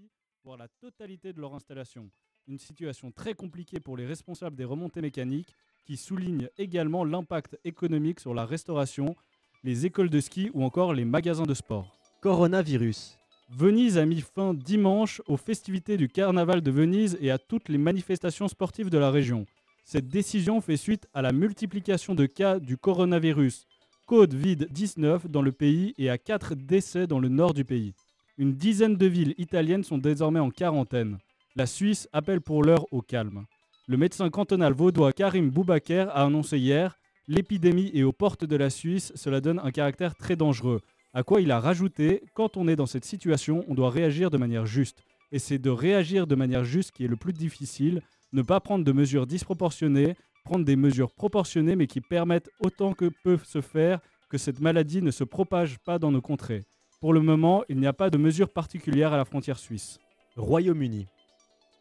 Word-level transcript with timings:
partie, 0.00 0.10
voire 0.44 0.56
la 0.56 0.68
totalité 0.80 1.32
de 1.32 1.40
leur 1.40 1.54
installation. 1.54 2.10
Une 2.46 2.58
situation 2.58 3.10
très 3.10 3.34
compliquée 3.34 3.80
pour 3.80 3.96
les 3.96 4.06
responsables 4.06 4.56
des 4.56 4.64
remontées 4.64 5.00
mécaniques 5.00 5.54
qui 5.84 5.96
souligne 5.96 6.48
également 6.58 7.04
l'impact 7.04 7.58
économique 7.64 8.20
sur 8.20 8.34
la 8.34 8.46
restauration, 8.46 9.14
les 9.62 9.86
écoles 9.86 10.10
de 10.10 10.20
ski 10.20 10.50
ou 10.54 10.64
encore 10.64 10.94
les 10.94 11.04
magasins 11.04 11.46
de 11.46 11.54
sport. 11.54 11.98
Coronavirus. 12.22 13.18
Venise 13.50 13.98
a 13.98 14.06
mis 14.06 14.20
fin 14.20 14.54
dimanche 14.54 15.20
aux 15.26 15.36
festivités 15.36 15.96
du 15.96 16.08
Carnaval 16.08 16.60
de 16.60 16.70
Venise 16.70 17.18
et 17.20 17.30
à 17.30 17.38
toutes 17.38 17.68
les 17.68 17.78
manifestations 17.78 18.48
sportives 18.48 18.90
de 18.90 18.98
la 18.98 19.10
région. 19.10 19.44
Cette 19.84 20.08
décision 20.08 20.60
fait 20.60 20.76
suite 20.76 21.08
à 21.14 21.22
la 21.22 21.32
multiplication 21.32 22.14
de 22.14 22.26
cas 22.26 22.60
du 22.60 22.76
coronavirus 22.76 23.66
Covid-19 24.08 25.26
dans 25.26 25.42
le 25.42 25.52
pays 25.52 25.94
et 25.98 26.10
à 26.10 26.18
4 26.18 26.54
décès 26.54 27.06
dans 27.06 27.18
le 27.18 27.28
nord 27.28 27.54
du 27.54 27.64
pays. 27.64 27.94
Une 28.40 28.54
dizaine 28.54 28.96
de 28.96 29.04
villes 29.04 29.34
italiennes 29.36 29.84
sont 29.84 29.98
désormais 29.98 30.40
en 30.40 30.48
quarantaine. 30.48 31.18
La 31.56 31.66
Suisse 31.66 32.08
appelle 32.14 32.40
pour 32.40 32.64
l'heure 32.64 32.86
au 32.90 33.02
calme. 33.02 33.44
Le 33.86 33.98
médecin 33.98 34.30
cantonal 34.30 34.72
vaudois 34.72 35.12
Karim 35.12 35.50
Boubaker 35.50 36.08
a 36.08 36.24
annoncé 36.24 36.56
hier 36.56 36.96
L'épidémie 37.28 37.90
est 37.92 38.02
aux 38.02 38.14
portes 38.14 38.46
de 38.46 38.56
la 38.56 38.70
Suisse, 38.70 39.12
cela 39.14 39.42
donne 39.42 39.60
un 39.62 39.70
caractère 39.70 40.14
très 40.14 40.36
dangereux. 40.36 40.80
À 41.12 41.22
quoi 41.22 41.42
il 41.42 41.50
a 41.50 41.60
rajouté 41.60 42.22
Quand 42.32 42.56
on 42.56 42.66
est 42.66 42.76
dans 42.76 42.86
cette 42.86 43.04
situation, 43.04 43.62
on 43.68 43.74
doit 43.74 43.90
réagir 43.90 44.30
de 44.30 44.38
manière 44.38 44.64
juste. 44.64 45.04
Et 45.32 45.38
c'est 45.38 45.58
de 45.58 45.68
réagir 45.68 46.26
de 46.26 46.34
manière 46.34 46.64
juste 46.64 46.92
qui 46.92 47.04
est 47.04 47.08
le 47.08 47.16
plus 47.16 47.34
difficile, 47.34 48.00
ne 48.32 48.40
pas 48.40 48.60
prendre 48.60 48.86
de 48.86 48.92
mesures 48.92 49.26
disproportionnées, 49.26 50.14
prendre 50.46 50.64
des 50.64 50.76
mesures 50.76 51.12
proportionnées 51.12 51.76
mais 51.76 51.86
qui 51.86 52.00
permettent 52.00 52.48
autant 52.58 52.94
que 52.94 53.10
peuvent 53.22 53.44
se 53.44 53.60
faire 53.60 54.00
que 54.30 54.38
cette 54.38 54.60
maladie 54.60 55.02
ne 55.02 55.10
se 55.10 55.24
propage 55.24 55.78
pas 55.80 55.98
dans 55.98 56.10
nos 56.10 56.22
contrées. 56.22 56.62
Pour 57.00 57.14
le 57.14 57.20
moment, 57.20 57.64
il 57.70 57.78
n'y 57.78 57.86
a 57.86 57.94
pas 57.94 58.10
de 58.10 58.18
mesures 58.18 58.50
particulières 58.50 59.14
à 59.14 59.16
la 59.16 59.24
frontière 59.24 59.58
suisse. 59.58 59.98
Royaume-Uni. 60.36 61.06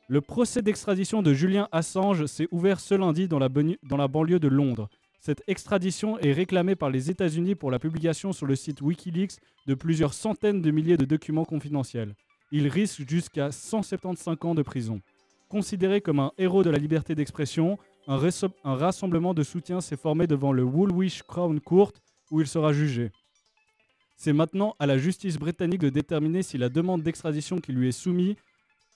Le 0.08 0.22
procès 0.22 0.62
d'extradition 0.62 1.22
de 1.22 1.34
Julien 1.34 1.68
Assange 1.74 2.26
s'est 2.26 2.48
ouvert 2.52 2.80
ce 2.80 2.96
lundi 2.96 3.28
dans 3.28 3.38
la, 3.38 3.50
dans 3.50 3.98
la 3.98 4.08
banlieue 4.08 4.40
de 4.40 4.48
Londres. 4.48 4.88
Cette 5.20 5.44
extradition 5.48 6.18
est 6.20 6.32
réclamée 6.32 6.78
par 6.78 6.90
les 6.90 7.12
États-Unis 7.12 7.56
pour 7.56 7.70
la 7.70 7.80
publication 7.80 8.32
sur 8.32 8.46
le 8.46 8.56
site 8.56 8.82
Wikileaks 8.82 9.42
de 9.68 9.74
plusieurs 9.74 10.14
centaines 10.14 10.62
de 10.62 10.72
milliers 10.72 10.96
de 10.96 11.04
documents 11.04 11.44
confidentiels. 11.44 12.16
Il 12.54 12.70
risque 12.70 13.08
jusqu'à 13.08 13.52
175 13.52 14.38
ans 14.44 14.56
de 14.56 14.64
prison. 14.64 15.02
Considéré 15.50 16.00
comme 16.00 16.22
un 16.22 16.32
héros 16.38 16.64
de 16.64 16.70
la 16.70 16.78
liberté 16.78 17.14
d'expression, 17.14 17.78
un, 18.08 18.22
un, 18.64 18.76
rassemblement 18.76 19.34
de 19.34 19.44
soutien 19.44 19.82
s'est 19.82 19.98
formé 19.98 20.28
devant 20.28 20.54
le 20.54 20.64
Woolwich 20.64 21.24
Crown 21.24 21.60
Court 21.60 21.92
où 22.32 22.40
il 22.40 22.48
sera 22.48 22.72
jugé. 22.72 23.12
C'est 24.22 24.34
maintenant 24.34 24.76
à 24.80 24.86
la 24.86 24.98
justice 24.98 25.38
britannique 25.38 25.80
de 25.80 25.88
déterminer 25.88 26.44
si 26.44 26.58
la 26.58 26.68
demande 26.68 27.02
d'extradition 27.02 27.60
qui 27.60 27.72
lui 27.72 27.88
est 27.88 27.94
soumise 27.94 28.36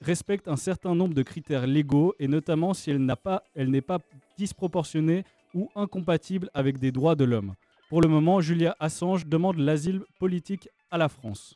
respecte 0.01 0.49
un 0.49 0.57
certain 0.57 0.95
nombre 0.95 1.13
de 1.13 1.23
critères 1.23 1.65
légaux 1.65 2.13
et 2.19 2.27
notamment 2.27 2.73
si 2.73 2.91
elle 2.91 3.05
n'est 3.05 3.15
pas, 3.15 3.41
pas 3.87 3.99
disproportionnée 4.37 5.23
ou 5.53 5.69
incompatible 5.77 6.49
avec 6.53 6.77
des 6.77 6.91
droits 6.91 7.15
de 7.15 7.23
l'homme. 7.23 7.53
Pour 7.87 8.01
le 8.01 8.09
moment, 8.09 8.41
Julia 8.41 8.75
Assange 8.81 9.25
demande 9.25 9.59
l'asile 9.59 10.01
politique 10.19 10.67
à 10.91 10.97
la 10.97 11.07
France. 11.07 11.55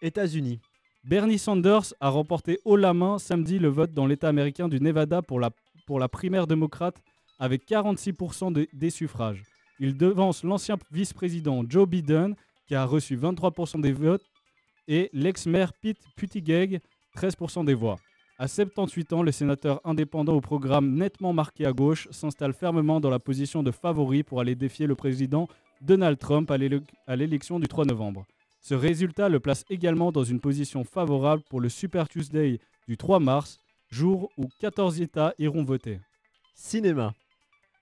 États-Unis. 0.00 0.60
Bernie 1.02 1.40
Sanders 1.40 1.94
a 1.98 2.10
remporté 2.10 2.60
haut 2.64 2.76
la 2.76 2.94
main 2.94 3.18
samedi 3.18 3.58
le 3.58 3.68
vote 3.68 3.92
dans 3.92 4.06
l'État 4.06 4.28
américain 4.28 4.68
du 4.68 4.80
Nevada 4.80 5.20
pour 5.20 5.40
la, 5.40 5.50
pour 5.84 5.98
la 5.98 6.08
primaire 6.08 6.46
démocrate 6.46 7.02
avec 7.40 7.68
46% 7.68 8.68
des 8.72 8.90
suffrages. 8.90 9.42
Il 9.80 9.96
devance 9.96 10.44
l'ancien 10.44 10.76
vice-président 10.92 11.64
Joe 11.68 11.88
Biden 11.88 12.36
qui 12.66 12.74
a 12.74 12.84
reçu 12.84 13.16
23% 13.16 13.80
des 13.80 13.92
votes 13.92 14.24
et 14.88 15.10
l'ex-maire 15.12 15.72
Pete 15.72 15.98
Buttigieg 16.16 16.80
13% 17.16 17.64
des 17.64 17.74
voix. 17.74 17.96
À 18.38 18.48
78 18.48 19.12
ans, 19.12 19.22
le 19.22 19.30
sénateur 19.30 19.80
indépendant 19.84 20.34
au 20.34 20.40
programme 20.40 20.94
nettement 20.94 21.32
marqué 21.32 21.66
à 21.66 21.72
gauche 21.72 22.08
s'installe 22.10 22.52
fermement 22.52 23.00
dans 23.00 23.10
la 23.10 23.20
position 23.20 23.62
de 23.62 23.70
favori 23.70 24.24
pour 24.24 24.40
aller 24.40 24.56
défier 24.56 24.86
le 24.86 24.96
président 24.96 25.46
Donald 25.80 26.18
Trump 26.18 26.50
à 26.50 26.56
l'élection 27.16 27.60
du 27.60 27.68
3 27.68 27.84
novembre. 27.84 28.26
Ce 28.60 28.74
résultat 28.74 29.28
le 29.28 29.40
place 29.40 29.64
également 29.70 30.10
dans 30.10 30.24
une 30.24 30.40
position 30.40 30.82
favorable 30.84 31.42
pour 31.48 31.60
le 31.60 31.68
Super 31.68 32.08
Tuesday 32.08 32.58
du 32.88 32.96
3 32.96 33.20
mars, 33.20 33.60
jour 33.90 34.30
où 34.36 34.48
14 34.58 35.00
États 35.00 35.34
iront 35.38 35.64
voter. 35.64 36.00
Cinéma. 36.54 37.14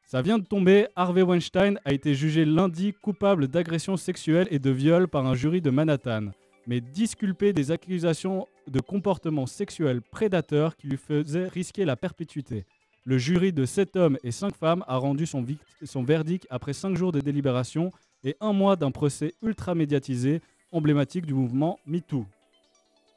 Ça 0.07 0.21
vient 0.21 0.39
de 0.39 0.45
tomber, 0.45 0.89
Harvey 0.95 1.23
Weinstein 1.23 1.79
a 1.85 1.93
été 1.93 2.15
jugé 2.15 2.45
lundi 2.45 2.93
coupable 2.93 3.49
d'agression 3.49 3.97
sexuelle 3.97 4.49
et 4.51 4.59
de 4.59 4.71
viol 4.71 5.09
par 5.09 5.27
un 5.27 5.35
jury 5.35 5.61
de 5.61 5.71
Manhattan 5.71 6.33
mais 6.67 6.81
disculpé 6.81 7.53
des 7.53 7.71
accusations 7.71 8.47
de 8.69 8.81
comportement 8.81 9.47
sexuel 9.47 10.01
prédateur 10.01 10.77
qui 10.77 10.89
lui 10.89 10.97
faisaient 10.97 11.49
risquer 11.49 11.85
la 11.85 11.97
perpétuité. 11.97 12.65
Le 13.05 13.19
jury 13.19 13.53
de 13.53 13.65
7 13.65 13.97
hommes 13.97 14.19
et 14.23 14.31
5 14.31 14.55
femmes 14.55 14.85
a 14.87 14.97
rendu 14.97 15.27
son, 15.27 15.45
son 15.83 16.05
verdict 16.05 16.47
après 16.51 16.73
5 16.73 16.97
jours 16.97 17.11
de 17.11 17.21
délibération 17.21 17.91
et 18.23 18.37
un 18.41 18.53
mois 18.53 18.77
d'un 18.77 18.93
procès 18.93 19.35
ultra 19.43 19.75
médiatisé, 19.75 20.41
emblématique 20.71 21.27
du 21.27 21.35
mouvement 21.35 21.81
MeToo. 21.87 22.25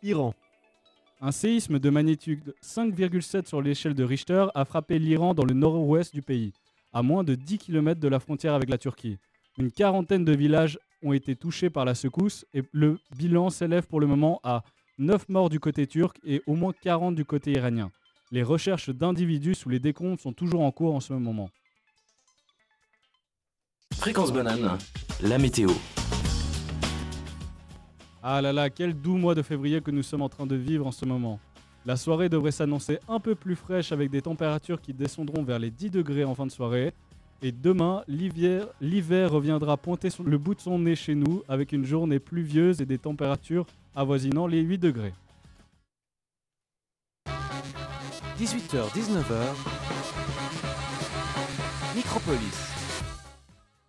Iran. 0.02 0.34
Un 1.22 1.32
séisme 1.32 1.80
de 1.80 1.90
magnitude 1.90 2.56
5,7 2.64 3.48
sur 3.48 3.62
l'échelle 3.62 3.94
de 3.94 4.04
Richter 4.04 4.48
a 4.56 4.66
frappé 4.66 5.00
l'Iran 5.00 5.34
dans 5.34 5.46
le 5.46 5.54
nord-ouest 5.54 6.14
du 6.14 6.22
pays, 6.22 6.52
à 6.96 7.04
moins 7.04 7.26
de 7.26 7.36
10 7.36 7.58
km 7.58 8.00
de 8.00 8.08
la 8.08 8.22
frontière 8.22 8.54
avec 8.54 8.70
la 8.70 8.78
Turquie. 8.78 9.18
Une 9.58 9.70
quarantaine 9.70 10.24
de 10.24 10.34
villages 10.34 10.80
ont 11.04 11.12
été 11.12 11.36
touchés 11.36 11.70
par 11.70 11.84
la 11.84 11.94
secousse 11.94 12.46
et 12.54 12.64
le 12.72 12.98
bilan 13.18 13.50
s'élève 13.50 13.86
pour 13.86 14.00
le 14.00 14.08
moment 14.08 14.40
à 14.46 14.64
9 14.98 15.28
morts 15.28 15.50
du 15.50 15.60
côté 15.60 15.88
turc 15.88 16.18
et 16.24 16.42
au 16.48 16.56
moins 16.56 16.72
40 16.82 17.14
du 17.14 17.26
côté 17.26 17.52
iranien. 17.52 17.92
Les 18.32 18.44
recherches 18.44 18.90
d'individus 18.90 19.56
sous 19.56 19.68
les 19.68 19.80
décomptes 19.80 20.22
sont 20.22 20.32
toujours 20.32 20.62
en 20.62 20.72
cours 20.72 20.96
en 20.96 21.02
ce 21.02 21.12
moment. 21.12 21.50
Fréquence 23.94 24.32
banane, 24.32 24.78
la 25.22 25.38
météo. 25.38 25.72
Ah 28.24 28.42
là 28.42 28.54
là, 28.54 28.70
quel 28.70 28.94
doux 28.94 29.18
mois 29.18 29.36
de 29.36 29.42
février 29.42 29.82
que 29.82 29.92
nous 29.92 30.02
sommes 30.02 30.22
en 30.22 30.30
train 30.30 30.48
de 30.48 30.56
vivre 30.56 30.88
en 30.88 30.92
ce 30.94 31.06
moment. 31.06 31.42
La 31.88 31.98
soirée 31.98 32.30
devrait 32.30 32.52
s'annoncer 32.52 32.98
un 33.08 33.20
peu 33.20 33.36
plus 33.36 33.56
fraîche 33.56 33.92
avec 33.92 34.10
des 34.10 34.24
températures 34.24 34.82
qui 34.82 34.92
descendront 34.92 35.44
vers 35.44 35.60
les 35.60 35.70
10 35.70 35.92
degrés 35.92 36.24
en 36.24 36.34
fin 36.34 36.48
de 36.48 36.52
soirée. 36.52 36.94
Et 37.44 37.52
demain, 37.52 38.04
l'hiver 38.08 39.32
reviendra 39.32 39.78
pointer 39.78 40.10
sur 40.10 40.24
le 40.24 40.40
bout 40.40 40.56
de 40.56 40.62
son 40.62 40.80
nez 40.80 40.96
chez 40.96 41.14
nous 41.14 41.44
avec 41.48 41.74
une 41.74 41.86
journée 41.86 42.18
pluvieuse 42.18 42.82
et 42.82 42.88
des 42.88 42.98
températures 42.98 43.68
avoisinant 43.96 44.48
les 44.48 44.62
8 44.62 44.80
degrés. 44.80 45.14
18h-19h, 48.40 49.54
Micropolis. 51.96 52.72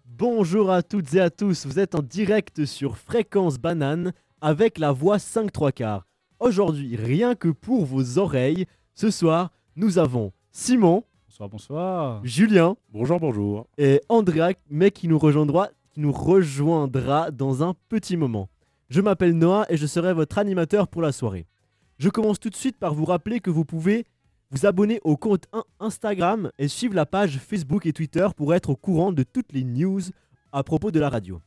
Bonjour 0.05 0.71
à 0.71 0.83
toutes 0.83 1.15
et 1.15 1.21
à 1.21 1.31
tous, 1.31 1.65
vous 1.65 1.79
êtes 1.79 1.95
en 1.95 2.03
direct 2.03 2.67
sur 2.67 2.99
Fréquence 2.99 3.59
Banane 3.59 4.13
avec 4.43 4.79
la 4.79 4.93
voix 4.93 5.19
5 5.19 5.51
3 5.51 5.73
quarts. 5.73 6.07
Aujourd'hui, 6.39 6.97
rien 6.97 7.35
que 7.35 7.49
pour 7.49 7.87
vos 7.87 8.19
oreilles, 8.19 8.67
ce 8.95 9.11
soir, 9.11 9.53
nous 9.75 9.97
avons 9.97 10.33
Simon. 10.53 11.03
Bonsoir, 11.27 11.49
bonsoir. 11.49 12.21
Julien. 12.25 12.77
Bonjour, 12.91 13.19
bonjour. 13.19 13.67
Et 13.79 14.03
Andrea, 14.11 14.53
mais 14.69 14.91
qui 14.91 15.09
nous 15.09 15.19
rejoindra, 15.19 15.71
qui 15.91 16.01
nous 16.01 16.13
rejoindra 16.13 17.31
dans 17.31 17.63
un 17.63 17.75
petit 17.89 18.19
moment. 18.19 18.51
Je 18.91 19.01
m'appelle 19.01 19.33
Noah 19.33 19.65
et 19.71 19.79
je 19.79 19.87
serai 19.87 20.13
votre 20.13 20.37
animateur 20.37 20.89
pour 20.89 21.01
la 21.01 21.11
soirée. 21.11 21.47
Je 21.99 22.11
commence 22.11 22.39
tout 22.39 22.51
de 22.51 22.55
suite 22.55 22.77
par 22.77 22.93
vous 22.93 23.07
rappeler 23.07 23.41
que 23.41 23.51
vous 23.51 23.65
pouvez 23.65 24.05
vous 24.51 24.67
abonner 24.67 25.01
au 25.05 25.17
compte 25.17 25.47
Instagram 25.81 26.51
et 26.59 26.69
suivre 26.69 26.95
la 26.95 27.07
page 27.07 27.39
Facebook 27.39 27.87
et 27.87 27.95
Twitter 27.95 28.29
pour 28.37 28.55
être 28.55 28.69
au 28.69 28.77
courant 28.77 29.11
de 29.11 29.23
toutes 29.23 29.55
les 29.55 29.65
news 29.65 30.03
à 30.53 30.63
propos 30.63 30.91
de 30.91 31.01
la 31.01 31.09
radio. 31.09 31.41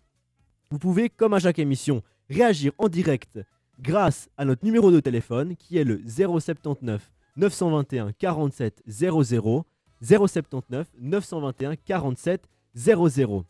Vous 0.72 0.80
pouvez, 0.80 1.10
comme 1.10 1.34
à 1.34 1.40
chaque 1.40 1.60
émission, 1.60 2.02
réagir 2.28 2.72
en 2.80 2.90
direct 2.90 3.40
grâce 3.82 4.30
à 4.38 4.46
notre 4.46 4.66
numéro 4.66 4.92
de 4.92 5.00
téléphone 5.00 5.56
qui 5.56 5.78
est 5.78 5.84
le 5.84 6.02
079 6.08 7.12
921 7.38 8.12
47 8.14 8.84
00 8.88 9.66
079 10.02 10.88
921 11.00 11.76
47 11.76 12.48
00. 12.76 13.46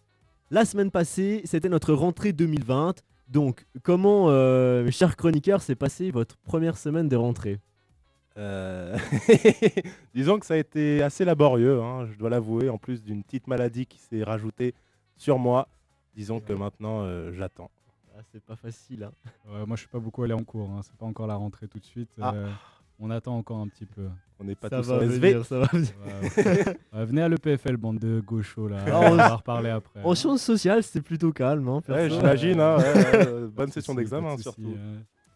La 0.51 0.65
semaine 0.65 0.91
passée, 0.91 1.41
c'était 1.45 1.69
notre 1.69 1.93
rentrée 1.93 2.33
2020. 2.33 2.95
Donc, 3.27 3.67
comment, 3.83 4.29
euh, 4.29 4.83
mes 4.83 4.91
chers 4.91 5.15
chroniqueurs, 5.15 5.61
s'est 5.61 5.75
passée 5.75 6.09
votre 6.09 6.37
première 6.37 6.77
semaine 6.77 7.07
de 7.07 7.15
rentrée? 7.15 7.59
Euh, 8.37 8.97
Disons 10.15 10.39
que 10.39 10.45
ça 10.45 10.55
a 10.55 10.57
été 10.57 11.03
assez 11.03 11.25
laborieux, 11.25 11.81
hein, 11.81 12.07
je 12.11 12.17
dois 12.17 12.29
l'avouer, 12.29 12.69
en 12.69 12.77
plus 12.77 13.03
d'une 13.03 13.23
petite 13.23 13.47
maladie 13.47 13.85
qui 13.85 13.99
s'est 13.99 14.23
rajoutée 14.23 14.73
sur 15.17 15.37
moi. 15.37 15.67
Disons 16.15 16.39
que 16.39 16.53
maintenant, 16.53 17.01
euh, 17.03 17.31
j'attends. 17.33 17.69
Ah, 18.19 18.24
c'est 18.33 18.44
pas 18.44 18.57
facile. 18.57 19.04
Hein. 19.04 19.12
moi, 19.66 19.77
je 19.77 19.81
suis 19.81 19.88
pas 19.88 20.00
beaucoup 20.00 20.24
allé 20.24 20.33
en 20.33 20.44
cours. 20.44 20.69
Hein. 20.71 20.81
C'est 20.83 20.95
pas 20.98 21.06
encore 21.06 21.25
la 21.27 21.36
rentrée 21.36 21.69
tout 21.69 21.80
de 21.80 21.86
suite. 21.86 22.10
Ah. 22.21 22.33
On 23.00 23.10
attend 23.12 23.38
encore 23.38 23.60
un 23.60 23.68
petit 23.69 23.86
peu. 23.86 24.10
On 24.39 24.44
n'est 24.44 24.56
pas 24.56 24.68
ça 24.68 24.80
tous 24.81 24.88
va 24.89 24.98
venir, 24.98 25.45
ça 25.45 25.60
va 25.60 25.68
venir. 25.68 25.94
venez 26.92 27.21
à 27.21 27.30
l'EPFL, 27.30 27.77
bande 27.77 28.00
de 28.00 28.19
gauchos 28.19 28.68
là. 28.68 28.83
on 28.88 29.16
va 29.16 29.36
reparler 29.36 29.69
après. 29.69 30.04
En 30.04 30.16
sciences 30.16 30.42
sociales, 30.42 30.83
c'était 30.83 31.01
plutôt 31.01 31.31
calme. 31.31 31.66
Hein, 31.69 31.81
ouais, 31.88 32.10
j'imagine. 32.10 32.60
Hein, 32.60 32.77
bonne 33.56 33.71
session 33.71 33.95
d'examen 33.95 34.38
surtout. 34.38 34.75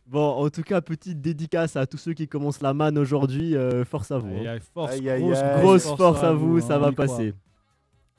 Bon, 0.05 0.43
en 0.43 0.49
tout 0.49 0.63
cas, 0.63 0.81
petite 0.81 1.21
dédicace 1.21 1.77
à 1.77 1.85
tous 1.85 1.97
ceux 1.97 2.13
qui 2.13 2.27
commencent 2.27 2.61
la 2.61 2.73
manne 2.73 2.97
aujourd'hui. 2.97 3.55
euh, 3.55 3.85
force 3.85 4.11
à 4.11 4.17
vous. 4.17 4.27
Aïe, 4.27 4.47
hein. 4.47 4.51
aïe, 4.51 4.61
force, 4.73 4.91
Aïe, 4.91 5.09
aïe, 5.09 5.21
grosse, 5.21 5.37
aïe. 5.37 5.61
Grosse 5.61 5.95
force 5.95 6.23
à 6.23 6.33
vous, 6.33 6.57
hein, 6.57 6.61
ça 6.61 6.77
on 6.77 6.81
va 6.81 6.91
croit. 6.91 7.05
passer. 7.05 7.33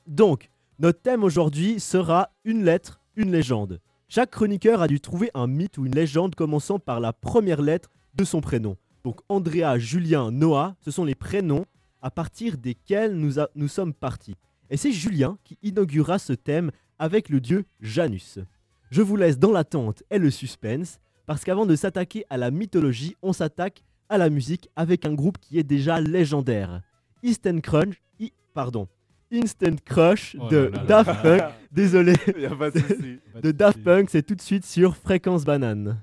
Donc, 0.07 0.49
notre 0.79 1.01
thème 1.01 1.23
aujourd'hui 1.23 1.79
sera 1.79 2.31
une 2.43 2.63
lettre, 2.63 2.99
une 3.15 3.31
légende. 3.31 3.79
Chaque 4.07 4.31
chroniqueur 4.31 4.81
a 4.81 4.87
dû 4.87 4.99
trouver 4.99 5.31
un 5.33 5.47
mythe 5.47 5.77
ou 5.77 5.85
une 5.85 5.95
légende 5.95 6.35
commençant 6.35 6.79
par 6.79 6.99
la 6.99 7.11
première 7.11 7.61
lettre 7.61 7.89
de 8.13 8.23
son 8.23 8.39
prénom. 8.39 8.77
Donc 9.03 9.19
Andrea, 9.29 9.77
Julien, 9.77 10.31
Noah, 10.31 10.75
ce 10.81 10.91
sont 10.91 11.05
les 11.05 11.15
prénoms 11.15 11.65
à 12.01 12.11
partir 12.11 12.57
desquels 12.57 13.15
nous, 13.15 13.67
sommes 13.67 13.93
partis. 13.93 14.35
Et 14.69 14.77
c'est 14.77 14.91
Julien 14.91 15.37
qui 15.43 15.57
inaugurera 15.63 16.19
ce 16.19 16.33
thème 16.33 16.71
avec 16.99 17.29
le 17.29 17.41
dieu 17.41 17.65
Janus. 17.81 18.39
Je 18.91 19.01
vous 19.01 19.15
laisse 19.15 19.39
dans 19.39 19.51
l'attente 19.51 20.03
et 20.11 20.19
le 20.19 20.29
suspense, 20.29 20.99
parce 21.25 21.43
qu'avant 21.43 21.65
de 21.65 21.75
s'attaquer 21.75 22.25
à 22.29 22.37
la 22.37 22.51
mythologie, 22.51 23.15
on 23.23 23.33
s'attaque 23.33 23.83
à 24.09 24.19
la 24.19 24.29
musique 24.29 24.69
avec 24.75 25.05
un 25.05 25.13
groupe 25.15 25.39
qui 25.39 25.57
est 25.57 25.63
déjà 25.63 25.99
légendaire. 25.99 26.81
Instant 27.23 27.59
Crunch, 27.59 27.95
I- 28.19 28.31
pardon, 28.53 28.87
Instant 29.35 29.75
Crush 29.85 30.35
Oh 30.39 30.47
de 30.49 30.57
là 30.57 30.63
là 30.69 30.77
là 30.77 30.83
Daft 30.83 31.07
là 31.07 31.15
Punk. 31.15 31.53
Désolé, 31.71 32.13
Y 32.37 32.45
a 32.45 32.55
pas 32.55 32.71
de 32.71 32.81
de 33.41 33.51
Daft. 33.51 33.83
Punk, 33.83 34.09
c'est 34.09 34.23
tout 34.23 34.35
de 34.35 34.41
suite 34.41 34.65
sur 34.65 34.95
Fréquence 34.95 35.43
Banane. 35.45 36.01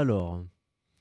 Alors, 0.00 0.42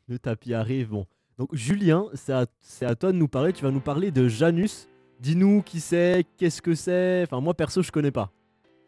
le 0.09 0.19
tapis 0.19 0.53
arrive. 0.53 0.89
Bon. 0.89 1.05
Donc, 1.37 1.55
Julien, 1.55 2.07
c'est 2.13 2.33
à, 2.33 2.95
toi 2.95 3.13
de 3.13 3.17
nous 3.17 3.29
parler. 3.29 3.53
Tu 3.53 3.63
vas 3.63 3.71
nous 3.71 3.79
parler 3.79 4.11
de 4.11 4.27
Janus. 4.27 4.89
Dis-nous 5.21 5.61
qui 5.61 5.79
c'est, 5.79 6.25
qu'est-ce 6.35 6.61
que 6.61 6.75
c'est. 6.75 7.23
Enfin, 7.23 7.39
moi 7.39 7.53
perso, 7.53 7.81
je 7.81 7.93
connais 7.93 8.11
pas. 8.11 8.29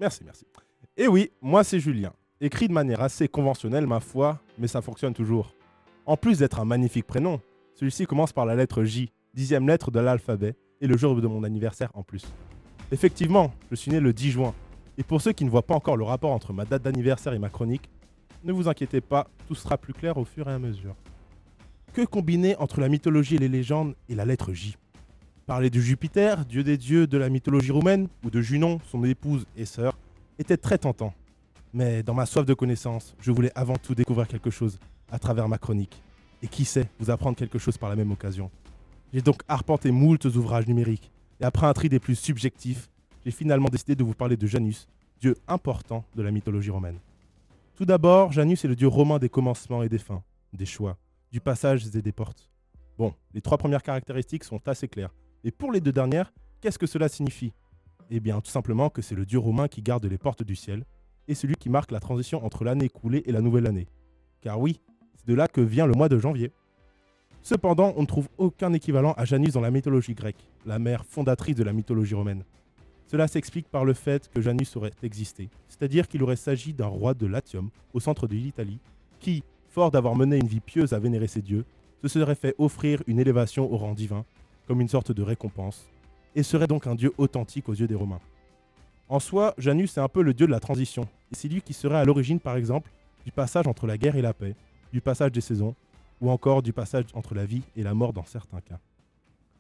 Merci, 0.02 0.24
merci. 0.26 0.46
Et 0.98 1.08
oui, 1.08 1.32
moi 1.42 1.64
c'est 1.64 1.80
Julien. 1.80 2.12
Écrit 2.42 2.68
de 2.68 2.74
manière 2.74 3.00
assez 3.00 3.30
conventionnelle, 3.30 3.88
ma 3.88 4.02
foi, 4.02 4.42
mais 4.58 4.68
ça 4.68 4.82
fonctionne 4.82 5.14
toujours. 5.14 5.56
En 6.06 6.18
plus 6.18 6.40
d'être 6.40 6.60
un 6.60 6.66
magnifique 6.66 7.08
prénom, 7.08 7.40
celui-ci 7.76 8.06
commence 8.06 8.34
par 8.34 8.46
la 8.46 8.56
lettre 8.56 8.84
J, 8.84 9.14
dixième 9.34 9.66
lettre 9.66 9.92
de 9.92 10.00
l'alphabet, 10.02 10.56
et 10.82 10.88
le 10.88 10.98
jour 10.98 11.16
de 11.16 11.28
mon 11.28 11.46
anniversaire 11.46 11.92
en 11.94 12.04
plus. 12.04 12.26
Effectivement, 12.92 13.54
je 13.70 13.76
suis 13.76 13.92
né 13.92 14.02
le 14.02 14.12
10 14.12 14.32
juin. 14.32 14.54
Et 14.98 15.04
pour 15.04 15.22
ceux 15.22 15.32
qui 15.32 15.46
ne 15.46 15.50
voient 15.50 15.66
pas 15.66 15.76
encore 15.76 15.96
le 15.96 16.04
rapport 16.04 16.32
entre 16.32 16.52
ma 16.52 16.66
date 16.66 16.82
d'anniversaire 16.82 17.34
et 17.34 17.40
ma 17.40 17.50
chronique, 17.50 17.90
ne 18.44 18.52
vous 18.52 18.68
inquiétez 18.68 19.02
pas, 19.02 19.28
tout 19.48 19.56
sera 19.56 19.78
plus 19.78 19.94
clair 19.94 20.18
au 20.18 20.26
fur 20.26 20.50
et 20.50 20.54
à 20.54 20.60
mesure. 20.60 20.96
Que 21.94 22.06
combiner 22.06 22.56
entre 22.58 22.80
la 22.80 22.90
mythologie 22.90 23.36
et 23.36 23.40
les 23.40 23.50
légendes 23.50 23.96
et 24.10 24.16
la 24.16 24.26
lettre 24.26 24.54
J? 24.54 24.78
Parler 25.46 25.70
de 25.70 25.80
Jupiter, 25.80 26.46
dieu 26.46 26.64
des 26.64 26.78
dieux 26.78 27.08
de 27.08 27.18
la 27.18 27.30
mythologie 27.30 27.72
roumaine, 27.72 28.08
ou 28.24 28.30
de 28.30 28.42
Junon, 28.42 28.80
son 28.86 29.04
épouse 29.04 29.46
et 29.58 29.66
sœur, 29.66 29.98
était 30.40 30.58
très 30.58 30.78
tentant. 30.78 31.14
Mais 31.74 32.04
dans 32.04 32.14
ma 32.14 32.26
soif 32.26 32.46
de 32.46 32.54
connaissance, 32.54 33.16
je 33.20 33.32
voulais 33.32 33.52
avant 33.56 33.76
tout 33.76 33.96
découvrir 33.96 34.28
quelque 34.28 34.50
chose 34.50 34.80
à 35.12 35.20
travers 35.20 35.50
ma 35.50 35.58
chronique. 35.58 36.02
Et 36.42 36.48
qui 36.48 36.64
sait, 36.66 36.88
vous 37.00 37.12
apprendre 37.12 37.38
quelque 37.38 37.60
chose 37.60 37.78
par 37.78 37.90
la 37.90 37.96
même 37.96 38.12
occasion. 38.12 38.50
J'ai 39.14 39.22
donc 39.22 39.42
arpenté 39.48 39.92
moultes 39.92 40.26
ouvrages 40.26 40.68
numériques, 40.68 41.12
et 41.42 41.44
après 41.44 41.68
un 41.68 41.74
tri 41.74 41.90
des 41.90 42.00
plus 42.00 42.16
subjectifs, 42.16 42.90
j'ai 43.26 43.32
finalement 43.32 43.68
décidé 43.70 43.96
de 43.96 44.04
vous 44.04 44.14
parler 44.14 44.38
de 44.38 44.48
Janus, 44.48 44.88
dieu 45.20 45.36
important 45.48 46.06
de 46.16 46.22
la 46.22 46.32
mythologie 46.32 46.72
romaine. 46.72 46.98
Tout 47.82 47.86
d'abord, 47.86 48.32
Janus 48.32 48.64
est 48.64 48.68
le 48.68 48.76
dieu 48.76 48.88
romain 48.88 49.18
des 49.18 49.28
commencements 49.28 49.82
et 49.82 49.90
des 49.90 49.98
fins, 49.98 50.22
des 50.54 50.68
choix, 50.68 51.00
du 51.32 51.42
passage 51.42 51.88
et 51.88 52.02
des 52.04 52.12
portes. 52.12 52.48
Bon, 52.96 53.16
les 53.34 53.42
trois 53.42 53.58
premières 53.58 53.82
caractéristiques 53.82 54.44
sont 54.44 54.62
assez 54.68 54.88
claires. 54.88 55.10
Et 55.44 55.50
pour 55.50 55.72
les 55.72 55.82
deux 55.82 55.92
dernières, 55.92 56.32
qu'est-ce 56.62 56.78
que 56.78 56.86
cela 56.86 57.10
signifie? 57.10 57.54
Eh 58.12 58.20
bien, 58.20 58.40
tout 58.40 58.52
simplement 58.52 58.92
que 58.92 59.02
c'est 59.02 59.16
le 59.16 59.26
dieu 59.26 59.40
romain 59.40 59.68
qui 59.68 59.82
garde 59.82 60.06
les 60.06 60.20
portes 60.20 60.44
du 60.44 60.56
ciel, 60.56 60.86
et 61.28 61.34
celui 61.34 61.56
qui 61.56 61.70
marque 61.70 61.90
la 61.90 62.00
transition 62.00 62.46
entre 62.46 62.64
l'année 62.64 62.86
écoulée 62.86 63.24
et 63.26 63.32
la 63.32 63.42
nouvelle 63.42 63.66
année. 63.66 63.88
Car 64.42 64.60
oui, 64.60 64.80
c'est 65.16 65.28
de 65.28 65.34
là 65.34 65.48
que 65.48 65.62
vient 65.62 65.88
le 65.88 65.96
mois 65.96 66.08
de 66.08 66.20
janvier. 66.20 66.52
Cependant, 67.42 67.94
on 67.98 68.02
ne 68.02 68.06
trouve 68.06 68.30
aucun 68.38 68.74
équivalent 68.74 69.14
à 69.14 69.26
Janus 69.26 69.54
dans 69.54 69.60
la 69.60 69.72
mythologie 69.72 70.14
grecque, 70.14 70.48
la 70.68 70.78
mère 70.78 71.04
fondatrice 71.04 71.56
de 71.56 71.64
la 71.64 71.74
mythologie 71.74 72.14
romaine. 72.14 72.44
Cela 73.12 73.28
s'explique 73.28 73.68
par 73.68 73.84
le 73.84 73.94
fait 73.94 74.30
que 74.30 74.40
Janus 74.40 74.78
aurait 74.78 74.94
existé, 75.04 75.50
c'est-à-dire 75.68 76.08
qu'il 76.08 76.24
aurait 76.24 76.38
s'agi 76.38 76.72
d'un 76.72 76.88
roi 76.88 77.14
de 77.14 77.26
Latium, 77.26 77.70
au 77.94 78.00
centre 78.00 78.26
de 78.26 78.36
l'Italie, 78.36 78.80
qui, 79.20 79.44
fort 79.68 79.92
d'avoir 79.92 80.16
mené 80.16 80.38
une 80.38 80.48
vie 80.48 80.62
pieuse 80.62 80.94
à 80.94 81.00
vénérer 81.00 81.28
ses 81.28 81.42
dieux, 81.42 81.66
se 82.02 82.08
serait 82.08 82.36
fait 82.36 82.56
offrir 82.58 83.04
une 83.08 83.20
élévation 83.20 83.70
au 83.70 83.76
rang 83.76 83.94
divin, 83.94 84.24
comme 84.66 84.80
une 84.80 84.88
sorte 84.88 85.12
de 85.12 85.22
récompense, 85.22 85.90
et 86.36 86.42
serait 86.42 86.68
donc 86.68 86.88
un 86.88 86.96
dieu 86.96 87.12
authentique 87.18 87.68
aux 87.68 87.74
yeux 87.74 87.86
des 87.86 87.96
Romains. 87.96 88.22
En 89.10 89.20
soi, 89.20 89.56
Janus 89.58 89.98
est 89.98 90.02
un 90.02 90.08
peu 90.08 90.22
le 90.22 90.34
dieu 90.34 90.48
de 90.48 90.52
la 90.54 90.62
transition, 90.62 91.04
et 91.34 91.36
c'est 91.36 91.50
lui 91.50 91.62
qui 91.62 91.74
serait 91.74 91.98
à 91.98 92.06
l'origine 92.06 92.40
par 92.40 92.56
exemple 92.56 92.90
du 93.26 93.34
passage 93.34 93.68
entre 93.68 93.88
la 93.88 93.98
guerre 93.98 94.16
et 94.16 94.22
la 94.22 94.34
paix, 94.34 94.56
du 94.94 95.02
passage 95.02 95.34
des 95.34 95.42
saisons, 95.42 95.76
ou 96.22 96.32
encore 96.32 96.62
du 96.62 96.72
passage 96.72 97.08
entre 97.14 97.36
la 97.36 97.46
vie 97.46 97.64
et 97.76 97.84
la 97.84 97.94
mort 97.94 98.14
dans 98.14 98.24
certains 98.24 98.62
cas. 98.62 98.80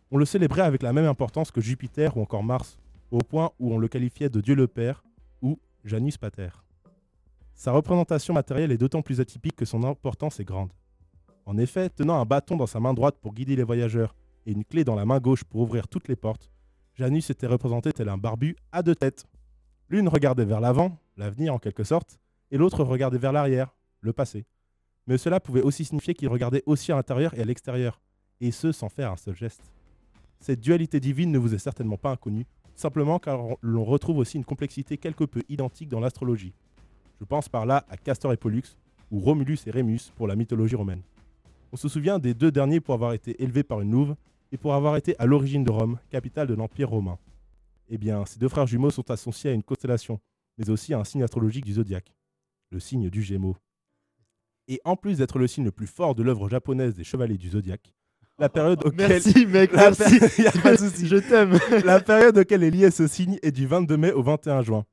On 0.10 0.18
le 0.18 0.26
célébrait 0.26 0.62
avec 0.62 0.84
la 0.84 0.94
même 0.94 1.06
importance 1.06 1.52
que 1.52 1.60
Jupiter 1.60 2.16
ou 2.16 2.22
encore 2.22 2.44
Mars, 2.44 2.78
au 3.12 3.20
point 3.20 3.52
où 3.60 3.74
on 3.74 3.78
le 3.78 3.88
qualifiait 3.88 4.30
de 4.30 4.42
Dieu 4.42 4.56
le 4.56 4.68
Père 4.68 5.04
ou 5.42 5.60
Janus 5.84 6.18
Pater. 6.18 6.50
Sa 7.54 7.74
représentation 7.74 8.34
matérielle 8.34 8.72
est 8.72 8.78
d'autant 8.78 9.02
plus 9.02 9.20
atypique 9.20 9.56
que 9.56 9.66
son 9.66 9.84
importance 9.84 10.40
est 10.40 10.46
grande. 10.46 10.72
En 11.46 11.58
effet, 11.58 11.90
tenant 11.90 12.20
un 12.20 12.26
bâton 12.26 12.56
dans 12.56 12.68
sa 12.68 12.80
main 12.80 12.94
droite 12.94 13.18
pour 13.22 13.34
guider 13.34 13.56
les 13.56 13.64
voyageurs 13.64 14.16
et 14.46 14.52
une 14.52 14.64
clé 14.64 14.84
dans 14.84 14.96
la 14.96 15.06
main 15.06 15.20
gauche 15.20 15.44
pour 15.44 15.62
ouvrir 15.62 15.88
toutes 15.88 16.08
les 16.08 16.16
portes, 16.16 16.50
Janus 16.96 17.30
était 17.30 17.48
représenté 17.48 17.92
tel 17.94 18.10
un 18.10 18.18
barbu 18.18 18.56
à 18.72 18.82
deux 18.82 18.96
têtes. 18.96 19.26
L'une 19.90 20.08
regardait 20.08 20.46
vers 20.46 20.62
l'avant, 20.62 20.98
l'avenir 21.18 21.54
en 21.54 21.60
quelque 21.60 21.84
sorte, 21.84 22.20
et 22.50 22.58
l'autre 22.58 22.84
regardait 22.84 23.18
vers 23.18 23.32
l'arrière, 23.32 23.76
le 24.00 24.14
passé. 24.14 24.46
Mais 25.08 25.18
cela 25.18 25.40
pouvait 25.40 25.62
aussi 25.62 25.86
signifier 25.86 26.14
qu'il 26.14 26.30
regardait 26.30 26.64
aussi 26.66 26.92
à 26.92 26.96
l'intérieur 26.96 27.34
et 27.34 27.42
à 27.42 27.46
l'extérieur, 27.46 28.02
et 28.40 28.52
ce 28.52 28.72
sans 28.72 28.90
faire 28.90 29.12
un 29.12 29.18
seul 29.18 29.36
geste. 29.36 29.72
Cette 30.40 30.60
dualité 30.60 31.00
divine 31.00 31.32
ne 31.32 31.38
vous 31.38 31.54
est 31.54 31.60
certainement 31.60 31.98
pas 31.98 32.12
inconnue, 32.12 32.46
simplement 32.82 33.20
car 33.20 33.40
l'on 33.62 33.84
retrouve 33.84 34.18
aussi 34.18 34.38
une 34.38 34.46
complexité 34.46 34.98
quelque 34.98 35.24
peu 35.24 35.42
identique 35.48 35.90
dans 35.90 36.00
l'astrologie. 36.00 36.54
Je 37.20 37.26
pense 37.26 37.48
par 37.48 37.66
là 37.66 37.86
à 37.90 37.98
Castor 37.98 38.34
et 38.34 38.38
Pollux, 38.38 38.64
ou 39.12 39.20
Romulus 39.20 39.60
et 39.68 39.72
Rémus 39.72 40.12
pour 40.16 40.28
la 40.28 40.36
mythologie 40.36 40.76
romaine. 40.76 41.02
On 41.72 41.78
se 41.78 41.88
souvient 41.88 42.20
des 42.20 42.34
deux 42.34 42.52
derniers 42.52 42.80
pour 42.80 42.96
avoir 42.96 43.14
été 43.14 43.42
élevés 43.42 43.64
par 43.64 43.82
une 43.82 43.92
louve 43.92 44.16
et 44.52 44.58
pour 44.58 44.74
avoir 44.74 44.98
été 44.98 45.18
à 45.20 45.26
l'origine 45.26 45.64
de 45.64 45.72
Rome, 45.72 46.00
capitale 46.10 46.48
de 46.48 46.54
l'Empire 46.54 46.90
romain. 46.90 47.18
Eh 47.90 47.98
bien, 47.98 48.26
ces 48.26 48.40
deux 48.40 48.50
frères 48.50 48.68
jumeaux 48.68 48.90
sont 48.90 49.12
associés 49.12 49.52
à 49.52 49.54
une 49.54 49.64
constellation, 49.64 50.20
mais 50.58 50.70
aussi 50.70 50.94
à 50.94 51.00
un 51.00 51.04
signe 51.04 51.24
astrologique 51.24 51.66
du 51.66 51.74
zodiaque, 51.74 52.14
le 52.72 52.80
signe 52.80 53.10
du 53.10 53.22
Gémeaux. 53.22 53.58
Et 54.68 54.80
en 54.86 54.96
plus 54.96 55.18
d'être 55.18 55.40
le 55.40 55.48
signe 55.48 55.66
le 55.66 55.72
plus 55.72 55.88
fort 55.88 56.16
de 56.16 56.24
l'œuvre 56.24 56.50
japonaise 56.50 56.96
des 56.96 57.04
chevaliers 57.04 57.38
du 57.38 57.50
zodiaque, 57.50 57.94
la 58.42 58.50
période 58.50 58.80
auquel 58.86 59.08
Merci, 59.08 59.46
mec, 59.46 59.72
La 59.72 59.92
merci. 59.92 60.20
per- 60.20 60.28
y 60.44 60.48
a 60.48 60.52
pas 60.52 60.72
de 60.74 60.78
souci. 60.78 61.08
Je 61.08 61.18
t'aime. 61.18 61.58
la 61.86 62.00
période 62.02 62.38
auquel 62.38 62.64
est 62.64 62.72
lié 62.72 62.90
ce 62.92 63.08
signe 63.08 63.38
est 63.44 63.52
du 63.52 63.68
22 63.68 63.98
mai 63.98 64.12
au 64.12 64.24
21 64.24 64.64
juin. 64.64 64.84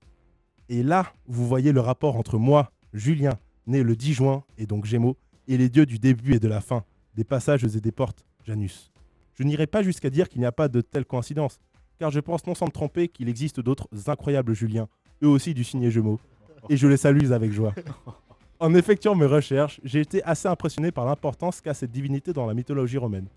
Et 0.69 0.83
là, 0.83 1.13
vous 1.27 1.47
voyez 1.49 1.73
le 1.73 1.81
rapport 1.81 2.17
entre 2.17 2.37
moi, 2.39 2.71
Julien, 2.93 3.39
né 3.67 3.83
le 3.83 3.97
10 3.97 4.13
juin, 4.13 4.45
et 4.59 4.67
donc 4.67 4.85
Gémeaux, 4.85 5.17
et 5.49 5.57
les 5.57 5.71
dieux 5.71 5.87
du 5.87 5.99
début 5.99 6.35
et 6.35 6.39
de 6.39 6.47
la 6.49 6.61
fin, 6.61 6.85
des 7.15 7.25
passages 7.25 7.65
et 7.65 7.81
des 7.81 7.91
portes, 7.93 8.27
Janus. 8.47 8.91
Je 9.35 9.45
n'irai 9.45 9.67
pas 9.67 9.83
jusqu'à 9.83 10.11
dire 10.11 10.29
qu'il 10.29 10.41
n'y 10.41 10.47
a 10.47 10.53
pas 10.53 10.69
de 10.69 10.83
telle 10.83 11.07
coïncidence, 11.07 11.59
car 11.99 12.11
je 12.11 12.21
pense 12.21 12.47
non 12.47 12.55
sans 12.55 12.67
me 12.67 12.71
tromper 12.71 13.09
qu'il 13.09 13.31
existe 13.31 13.61
d'autres 13.61 13.89
incroyables 14.09 14.55
Juliens, 14.55 14.89
eux 15.23 15.29
aussi 15.29 15.55
du 15.55 15.65
signe 15.65 15.89
Gémeaux, 15.89 16.21
et 16.69 16.77
je 16.77 16.87
les 16.87 16.99
salue 16.99 17.33
avec 17.33 17.51
joie. 17.51 17.75
En 18.61 18.75
effectuant 18.75 19.15
mes 19.15 19.27
recherches, 19.27 19.81
j'ai 19.85 20.01
été 20.01 20.21
assez 20.25 20.49
impressionné 20.49 20.91
par 20.91 21.07
l'importance 21.07 21.61
qu'a 21.61 21.75
cette 21.75 21.93
divinité 21.93 22.33
dans 22.33 22.45
la 22.45 22.55
mythologie 22.55 22.99
romaine. 22.99 23.29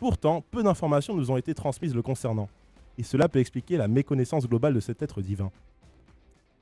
Pourtant, 0.00 0.42
peu 0.50 0.64
d'informations 0.64 1.14
nous 1.14 1.30
ont 1.30 1.36
été 1.36 1.54
transmises 1.54 1.94
le 1.94 2.02
concernant, 2.02 2.48
et 2.98 3.04
cela 3.04 3.28
peut 3.28 3.38
expliquer 3.38 3.76
la 3.76 3.86
méconnaissance 3.86 4.48
globale 4.48 4.74
de 4.74 4.80
cet 4.80 5.00
être 5.00 5.22
divin. 5.22 5.52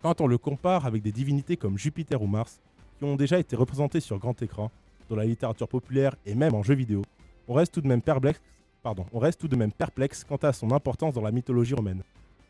Quand 0.02 0.20
on 0.20 0.26
le 0.26 0.36
compare 0.36 0.84
avec 0.84 1.02
des 1.02 1.10
divinités 1.10 1.56
comme 1.56 1.78
Jupiter 1.78 2.20
ou 2.20 2.26
Mars, 2.26 2.60
qui 2.98 3.04
ont 3.04 3.16
déjà 3.16 3.38
été 3.38 3.56
représentés 3.56 4.00
sur 4.00 4.18
grand 4.18 4.40
écran, 4.42 4.70
dans 5.08 5.16
la 5.16 5.24
littérature 5.24 5.68
populaire 5.68 6.16
et 6.26 6.34
même 6.34 6.54
en 6.54 6.62
jeux 6.62 6.74
vidéo, 6.74 7.00
on 7.48 7.54
reste 7.54 7.72
tout 7.72 7.80
de 7.80 7.88
même 7.88 8.02
perplexe, 8.02 8.42
pardon, 8.82 9.06
on 9.14 9.18
reste 9.18 9.40
tout 9.40 9.48
de 9.48 9.56
même 9.56 9.72
perplexe 9.72 10.22
quant 10.22 10.36
à 10.36 10.52
son 10.52 10.70
importance 10.70 11.14
dans 11.14 11.22
la 11.22 11.32
mythologie 11.32 11.74
romaine. 11.74 12.02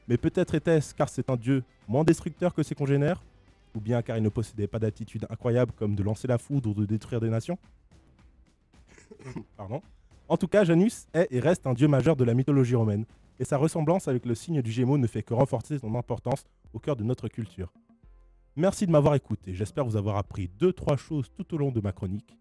Mais 0.08 0.16
peut-être 0.16 0.56
était-ce 0.56 0.92
car 0.92 1.08
c'est 1.08 1.30
un 1.30 1.36
dieu 1.36 1.62
moins 1.86 2.02
destructeur 2.02 2.52
que 2.52 2.64
ses 2.64 2.74
congénères? 2.74 3.22
Ou 3.76 3.80
bien 3.80 4.00
car 4.00 4.16
il 4.16 4.22
ne 4.22 4.30
possédait 4.30 4.66
pas 4.66 4.78
d'attitude 4.78 5.26
incroyable 5.28 5.72
comme 5.72 5.94
de 5.94 6.02
lancer 6.02 6.26
la 6.26 6.38
foudre 6.38 6.70
ou 6.70 6.74
de 6.74 6.86
détruire 6.86 7.20
des 7.20 7.28
nations 7.28 7.58
Pardon. 9.56 9.82
En 10.28 10.36
tout 10.36 10.48
cas, 10.48 10.64
Janus 10.64 11.06
est 11.14 11.28
et 11.30 11.38
reste 11.38 11.66
un 11.66 11.74
dieu 11.74 11.86
majeur 11.86 12.16
de 12.16 12.24
la 12.24 12.34
mythologie 12.34 12.74
romaine, 12.74 13.04
et 13.38 13.44
sa 13.44 13.58
ressemblance 13.58 14.08
avec 14.08 14.26
le 14.26 14.34
signe 14.34 14.62
du 14.62 14.72
Gémeaux 14.72 14.98
ne 14.98 15.06
fait 15.06 15.22
que 15.22 15.34
renforcer 15.34 15.78
son 15.78 15.94
importance 15.94 16.44
au 16.72 16.78
cœur 16.78 16.96
de 16.96 17.04
notre 17.04 17.28
culture. 17.28 17.72
Merci 18.56 18.86
de 18.86 18.90
m'avoir 18.90 19.14
écouté, 19.14 19.54
j'espère 19.54 19.84
vous 19.84 19.96
avoir 19.96 20.16
appris 20.16 20.50
2-3 20.58 20.96
choses 20.96 21.30
tout 21.36 21.54
au 21.54 21.58
long 21.58 21.70
de 21.70 21.80
ma 21.80 21.92
chronique. 21.92 22.36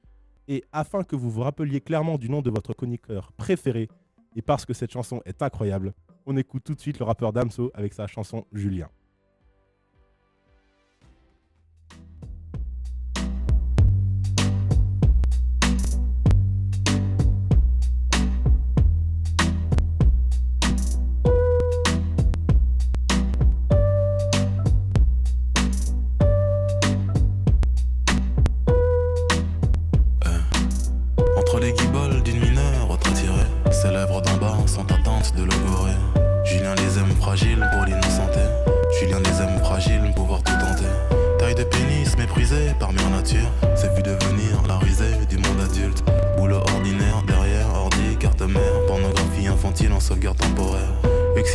Et 0.47 0.63
afin 0.71 1.03
que 1.03 1.15
vous 1.15 1.29
vous 1.29 1.41
rappeliez 1.41 1.81
clairement 1.81 2.17
du 2.17 2.29
nom 2.29 2.41
de 2.41 2.49
votre 2.49 2.73
chroniqueur 2.73 3.33
préféré, 3.33 3.89
et 4.35 4.41
parce 4.41 4.65
que 4.65 4.73
cette 4.73 4.91
chanson 4.91 5.21
est 5.25 5.41
incroyable, 5.41 5.93
on 6.25 6.37
écoute 6.37 6.63
tout 6.63 6.73
de 6.73 6.79
suite 6.79 6.99
le 6.99 7.05
rappeur 7.05 7.33
Damso 7.33 7.69
avec 7.73 7.93
sa 7.93 8.07
chanson 8.07 8.45
Julien. 8.53 8.89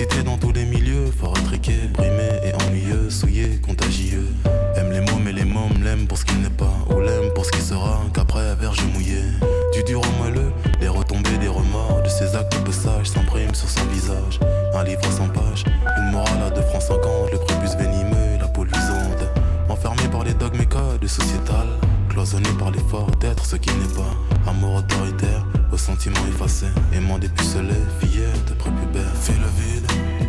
Excité 0.00 0.22
dans 0.22 0.38
tous 0.38 0.52
les 0.52 0.64
milieux, 0.64 1.10
fort 1.10 1.36
étriqué, 1.36 1.74
brimé 1.92 2.30
et 2.42 2.54
ennuyeux, 2.54 3.10
souillé, 3.10 3.60
contagieux. 3.60 4.26
Aime 4.74 4.92
les 4.92 5.02
mômes 5.02 5.28
et 5.28 5.32
les 5.32 5.44
mômes 5.44 5.84
l'aiment 5.84 6.06
pour 6.06 6.16
ce 6.16 6.24
qu'il 6.24 6.40
n'est 6.40 6.48
pas 6.48 6.72
Ou 6.88 7.00
l'aime 7.00 7.30
pour 7.34 7.44
ce 7.44 7.50
qu'il 7.50 7.60
sera 7.60 8.00
qu'après 8.14 8.54
verge 8.54 8.82
mouillé 8.94 9.20
Du 9.74 9.82
dur 9.82 10.00
au 10.00 10.22
moelleux, 10.22 10.52
les 10.80 10.88
retombées 10.88 11.36
des 11.38 11.48
remords 11.48 12.00
De 12.02 12.08
ses 12.08 12.34
actes 12.34 12.56
peu 12.64 12.72
sages 12.72 13.08
s'impriment 13.08 13.54
sur 13.54 13.68
son 13.68 13.84
visage. 13.88 14.40
Un 14.72 14.84
livre 14.84 15.04
sans 15.12 15.28
page, 15.28 15.64
une 15.98 16.12
morale 16.12 16.44
à 16.46 16.50
2 16.50 16.62
francs 16.62 16.80
50 16.80 17.32
Le 17.32 17.38
prépuce 17.38 17.76
venimeux 17.76 18.38
la 18.40 18.48
peau 18.48 18.64
luisante 18.64 19.28
Enfermé 19.68 20.08
par 20.10 20.24
les 20.24 20.32
dogmes 20.32 20.62
et 20.62 20.66
codes 20.66 21.06
sociétales 21.06 21.76
Cloisonné 22.08 22.48
par 22.58 22.70
l'effort 22.70 23.10
d'être 23.20 23.44
ce 23.44 23.56
qu'il 23.56 23.74
n'est 23.74 23.94
pas 23.94 24.16
sentiments 25.90 26.26
effacés 26.28 26.66
Aimant 26.92 27.18
des 27.18 27.28
pucelets, 27.28 27.74
fillettes, 28.00 28.54
prépubères 28.58 29.16
Fais 29.20 29.32
le 29.32 29.48
vide 29.62 30.19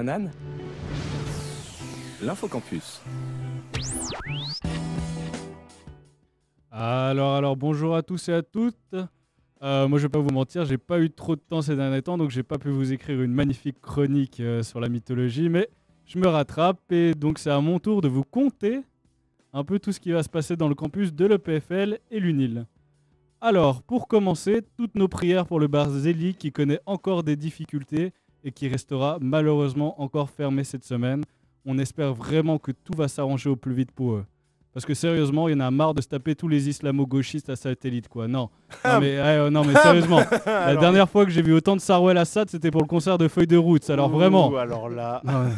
banane 0.00 0.30
L'infocampus. 2.22 3.02
Alors, 6.70 7.34
alors, 7.34 7.56
bonjour 7.56 7.94
à 7.94 8.02
tous 8.02 8.30
et 8.30 8.32
à 8.32 8.42
toutes. 8.42 8.94
Euh, 9.62 9.88
moi, 9.88 9.98
je 9.98 10.04
vais 10.04 10.08
pas 10.08 10.18
vous 10.18 10.30
mentir, 10.30 10.64
j'ai 10.64 10.78
pas 10.78 11.00
eu 11.00 11.10
trop 11.10 11.36
de 11.36 11.40
temps 11.40 11.60
ces 11.60 11.76
derniers 11.76 12.00
temps, 12.00 12.16
donc 12.16 12.30
j'ai 12.30 12.42
pas 12.42 12.56
pu 12.56 12.70
vous 12.70 12.94
écrire 12.94 13.20
une 13.20 13.34
magnifique 13.34 13.78
chronique 13.82 14.40
euh, 14.40 14.62
sur 14.62 14.80
la 14.80 14.88
mythologie, 14.88 15.50
mais 15.50 15.68
je 16.06 16.18
me 16.18 16.28
rattrape 16.28 16.80
et 16.90 17.12
donc 17.14 17.38
c'est 17.38 17.50
à 17.50 17.60
mon 17.60 17.78
tour 17.78 18.00
de 18.00 18.08
vous 18.08 18.24
conter 18.24 18.80
un 19.52 19.64
peu 19.64 19.78
tout 19.78 19.92
ce 19.92 20.00
qui 20.00 20.12
va 20.12 20.22
se 20.22 20.30
passer 20.30 20.56
dans 20.56 20.68
le 20.68 20.74
campus 20.74 21.12
de 21.12 21.26
l'EPFL 21.26 21.98
et 22.10 22.20
l'UNIL. 22.20 22.64
Alors, 23.42 23.82
pour 23.82 24.08
commencer, 24.08 24.62
toutes 24.78 24.94
nos 24.94 25.08
prières 25.08 25.46
pour 25.46 25.60
le 25.60 25.66
bar 25.66 25.90
Zélie 25.90 26.34
qui 26.34 26.52
connaît 26.52 26.80
encore 26.86 27.22
des 27.22 27.36
difficultés 27.36 28.14
et 28.44 28.52
qui 28.52 28.68
restera 28.68 29.18
malheureusement 29.20 30.00
encore 30.00 30.30
fermé 30.30 30.64
cette 30.64 30.84
semaine. 30.84 31.22
On 31.66 31.78
espère 31.78 32.14
vraiment 32.14 32.58
que 32.58 32.72
tout 32.72 32.96
va 32.96 33.08
s'arranger 33.08 33.50
au 33.50 33.56
plus 33.56 33.74
vite 33.74 33.92
pour 33.92 34.12
eux. 34.14 34.24
Parce 34.72 34.86
que 34.86 34.94
sérieusement, 34.94 35.48
il 35.48 35.52
y 35.52 35.54
en 35.56 35.60
a 35.60 35.70
marre 35.72 35.94
de 35.94 36.00
se 36.00 36.06
taper 36.06 36.36
tous 36.36 36.46
les 36.46 36.68
islamo-gauchistes 36.68 37.50
à 37.50 37.56
satellite, 37.56 38.06
quoi. 38.08 38.28
Non, 38.28 38.50
non 38.84 39.00
mais, 39.00 39.18
euh, 39.18 39.50
non, 39.50 39.64
mais 39.64 39.74
sérieusement, 39.74 40.20
la 40.46 40.76
dernière 40.76 41.10
fois 41.10 41.24
que 41.24 41.32
j'ai 41.32 41.42
vu 41.42 41.52
autant 41.52 41.74
de 41.74 41.80
Sarwell 41.80 42.16
Assad, 42.16 42.48
c'était 42.48 42.70
pour 42.70 42.80
le 42.80 42.86
concert 42.86 43.18
de 43.18 43.26
Feuille 43.26 43.48
de 43.48 43.56
route. 43.56 43.90
Alors 43.90 44.08
vraiment, 44.08 44.56
alors 44.56 44.88
là. 44.88 45.20
non, 45.24 45.32
mais- 45.32 45.48
non, 45.50 45.56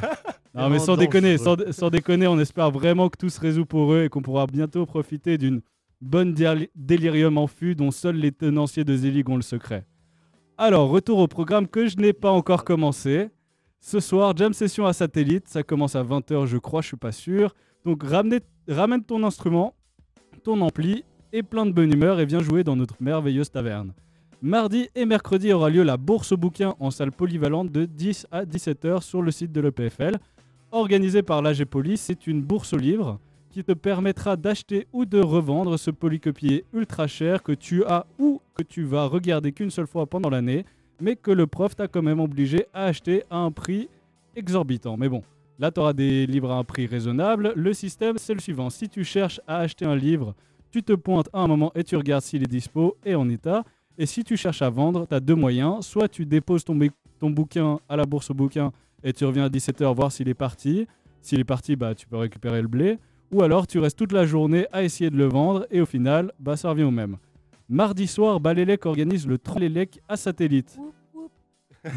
mais 0.54 0.60
Vraiment 0.62 0.78
sans 0.78 0.96
déconner, 0.96 1.36
sans, 1.38 1.90
déconner, 1.90 2.26
on 2.26 2.38
espère 2.38 2.70
vraiment 2.70 3.10
que 3.10 3.18
tout 3.18 3.28
se 3.28 3.38
résout 3.38 3.66
pour 3.66 3.92
eux 3.92 4.04
et 4.04 4.08
qu'on 4.08 4.22
pourra 4.22 4.46
bientôt 4.46 4.86
profiter 4.86 5.36
d'une 5.36 5.60
bonne 6.00 6.32
déli- 6.32 6.70
délirium 6.74 7.36
en 7.36 7.46
fût 7.46 7.74
dont 7.74 7.90
seuls 7.90 8.16
les 8.16 8.32
tenanciers 8.32 8.84
de 8.84 8.96
Zelig 8.96 9.28
ont 9.28 9.36
le 9.36 9.42
secret. 9.42 9.84
Alors, 10.64 10.90
retour 10.90 11.18
au 11.18 11.26
programme 11.26 11.66
que 11.66 11.88
je 11.88 11.96
n'ai 11.96 12.12
pas 12.12 12.30
encore 12.30 12.62
commencé. 12.62 13.30
Ce 13.80 13.98
soir, 13.98 14.32
jam 14.36 14.52
session 14.52 14.86
à 14.86 14.92
satellite, 14.92 15.48
ça 15.48 15.64
commence 15.64 15.96
à 15.96 16.04
20h 16.04 16.46
je 16.46 16.56
crois, 16.56 16.82
je 16.82 16.86
suis 16.86 16.96
pas 16.96 17.10
sûr. 17.10 17.52
Donc 17.84 18.04
ramenez- 18.04 18.44
ramène 18.68 19.02
ton 19.02 19.24
instrument 19.24 19.74
ton 20.44 20.60
ampli 20.60 21.02
et 21.32 21.42
plein 21.42 21.66
de 21.66 21.72
bonne 21.72 21.92
humeur 21.92 22.20
et 22.20 22.26
viens 22.26 22.38
jouer 22.38 22.62
dans 22.62 22.76
notre 22.76 22.94
merveilleuse 23.00 23.50
taverne. 23.50 23.92
Mardi 24.40 24.88
et 24.94 25.04
mercredi 25.04 25.52
aura 25.52 25.68
lieu 25.68 25.82
la 25.82 25.96
bourse 25.96 26.30
au 26.30 26.36
bouquin 26.36 26.76
en 26.78 26.92
salle 26.92 27.10
polyvalente 27.10 27.72
de 27.72 27.84
10 27.84 28.28
à 28.30 28.44
17h 28.44 29.02
sur 29.02 29.20
le 29.20 29.32
site 29.32 29.50
de 29.50 29.60
l'EPFL. 29.60 30.16
Organisée 30.70 31.24
par 31.24 31.42
l'AG 31.42 31.64
Poly, 31.64 31.96
c'est 31.96 32.28
une 32.28 32.40
bourse 32.40 32.72
au 32.72 32.78
livre 32.78 33.18
qui 33.52 33.62
te 33.62 33.72
permettra 33.72 34.36
d'acheter 34.36 34.88
ou 34.92 35.04
de 35.04 35.20
revendre 35.20 35.78
ce 35.78 35.90
polycopier 35.90 36.64
ultra 36.72 37.06
cher 37.06 37.42
que 37.42 37.52
tu 37.52 37.84
as 37.84 38.06
ou 38.18 38.40
que 38.54 38.62
tu 38.62 38.82
vas 38.82 39.04
regarder 39.04 39.52
qu'une 39.52 39.70
seule 39.70 39.86
fois 39.86 40.06
pendant 40.06 40.30
l'année, 40.30 40.64
mais 41.00 41.16
que 41.16 41.30
le 41.30 41.46
prof 41.46 41.76
t'a 41.76 41.86
quand 41.86 42.02
même 42.02 42.18
obligé 42.18 42.66
à 42.72 42.86
acheter 42.86 43.22
à 43.30 43.36
un 43.36 43.52
prix 43.52 43.88
exorbitant. 44.34 44.96
Mais 44.96 45.08
bon, 45.08 45.22
là 45.58 45.70
tu 45.70 45.80
auras 45.80 45.92
des 45.92 46.26
livres 46.26 46.50
à 46.50 46.56
un 46.56 46.64
prix 46.64 46.86
raisonnable. 46.86 47.52
Le 47.54 47.72
système 47.74 48.16
c'est 48.18 48.34
le 48.34 48.40
suivant, 48.40 48.70
si 48.70 48.88
tu 48.88 49.04
cherches 49.04 49.40
à 49.46 49.58
acheter 49.58 49.84
un 49.84 49.96
livre, 49.96 50.34
tu 50.70 50.82
te 50.82 50.94
pointes 50.94 51.28
à 51.34 51.40
un 51.40 51.46
moment 51.46 51.70
et 51.74 51.84
tu 51.84 51.96
regardes 51.96 52.24
s'il 52.24 52.42
est 52.42 52.50
dispo 52.50 52.96
et 53.04 53.14
en 53.14 53.28
état. 53.28 53.62
Et 53.98 54.06
si 54.06 54.24
tu 54.24 54.38
cherches 54.38 54.62
à 54.62 54.70
vendre, 54.70 55.06
tu 55.06 55.14
as 55.14 55.20
deux 55.20 55.34
moyens. 55.34 55.84
Soit 55.84 56.08
tu 56.08 56.24
déposes 56.24 56.64
ton, 56.64 56.78
bouquin 57.20 57.78
à 57.88 57.96
la 57.96 58.06
bourse 58.06 58.30
au 58.30 58.34
bouquin 58.34 58.72
et 59.04 59.12
tu 59.12 59.26
reviens 59.26 59.44
à 59.44 59.48
17h 59.50 59.94
voir 59.94 60.10
s'il 60.10 60.30
est 60.30 60.34
parti. 60.34 60.86
S'il 61.20 61.40
est 61.40 61.44
parti, 61.44 61.76
bah, 61.76 61.94
tu 61.94 62.06
peux 62.06 62.16
récupérer 62.16 62.62
le 62.62 62.68
blé. 62.68 62.98
Ou 63.32 63.42
alors 63.42 63.66
tu 63.66 63.78
restes 63.78 63.98
toute 63.98 64.12
la 64.12 64.26
journée 64.26 64.66
à 64.72 64.82
essayer 64.82 65.10
de 65.10 65.16
le 65.16 65.24
vendre 65.26 65.66
et 65.70 65.80
au 65.80 65.86
final, 65.86 66.32
bah, 66.38 66.56
ça 66.56 66.70
revient 66.70 66.82
au 66.84 66.90
même. 66.90 67.16
Mardi 67.68 68.06
soir, 68.06 68.40
Balélec 68.40 68.84
organise 68.84 69.26
le 69.26 69.38
Trollélec 69.38 70.00
à 70.08 70.16
satellite. 70.16 70.78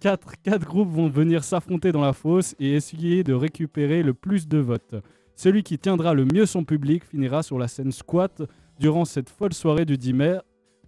quatre, 0.00 0.32
quatre 0.42 0.66
groupes 0.66 0.90
vont 0.90 1.08
venir 1.08 1.44
s'affronter 1.44 1.92
dans 1.92 2.00
la 2.00 2.12
fosse 2.12 2.54
et 2.58 2.72
essayer 2.72 3.22
de 3.24 3.34
récupérer 3.34 4.02
le 4.02 4.14
plus 4.14 4.48
de 4.48 4.58
votes. 4.58 4.94
Celui 5.36 5.62
qui 5.62 5.78
tiendra 5.78 6.14
le 6.14 6.24
mieux 6.24 6.46
son 6.46 6.64
public 6.64 7.04
finira 7.04 7.42
sur 7.42 7.58
la 7.58 7.68
scène 7.68 7.92
squat 7.92 8.42
durant 8.78 9.04
cette 9.04 9.30
folle 9.30 9.52
soirée 9.52 9.84
du 9.84 9.98
10 9.98 10.12
mai 10.14 10.38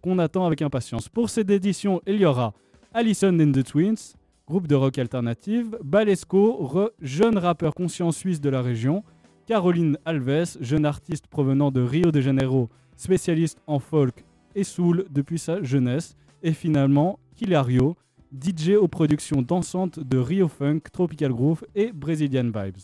qu'on 0.03 0.19
attend 0.19 0.47
avec 0.47 0.63
impatience. 0.63 1.09
Pour 1.09 1.29
cette 1.31 1.51
édition, 1.51 2.01
il 2.07 2.17
y 2.21 2.25
aura 2.25 2.55
Allison 2.95 3.39
and 3.41 3.53
the 3.53 3.65
Twins, 3.65 4.15
groupe 4.47 4.69
de 4.69 4.75
rock 4.75 4.99
alternative, 4.99 5.77
Balesco, 5.83 6.59
re- 6.63 6.91
jeune 7.03 7.37
rappeur 7.37 7.75
conscient 7.75 8.13
suisse 8.13 8.41
de 8.41 8.49
la 8.49 8.63
région, 8.63 9.03
Caroline 9.47 9.97
Alves, 10.05 10.57
jeune 10.61 10.85
artiste 10.85 11.27
provenant 11.29 11.71
de 11.71 11.81
Rio 11.81 12.11
de 12.11 12.21
Janeiro, 12.21 12.69
spécialiste 12.97 13.61
en 13.67 13.79
folk 13.79 14.25
et 14.55 14.65
soul 14.65 15.05
depuis 15.11 15.39
sa 15.39 15.63
jeunesse, 15.63 16.17
et 16.43 16.53
finalement 16.53 17.19
Kilario, 17.37 17.97
DJ 18.33 18.71
aux 18.71 18.89
productions 18.89 19.43
dansantes 19.43 20.01
de 20.01 20.19
Rio 20.19 20.49
Funk, 20.49 20.81
Tropical 20.93 21.33
Groove 21.33 21.65
et 21.75 21.93
Brazilian 21.93 22.45
Vibes. 22.45 22.77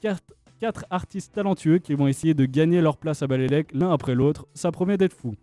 Quatre, 0.00 0.84
artistes 0.90 1.32
talentueux 1.32 1.78
qui 1.78 1.94
vont 1.94 2.06
essayer 2.08 2.34
de 2.34 2.44
gagner 2.44 2.80
leur 2.80 2.96
place 2.96 3.22
à 3.22 3.26
Balélec 3.26 3.68
l'un 3.72 3.90
après 3.92 4.14
l'autre, 4.14 4.46
ça 4.52 4.72
promet 4.72 4.96
d'être 4.98 5.14
fou. 5.14 5.34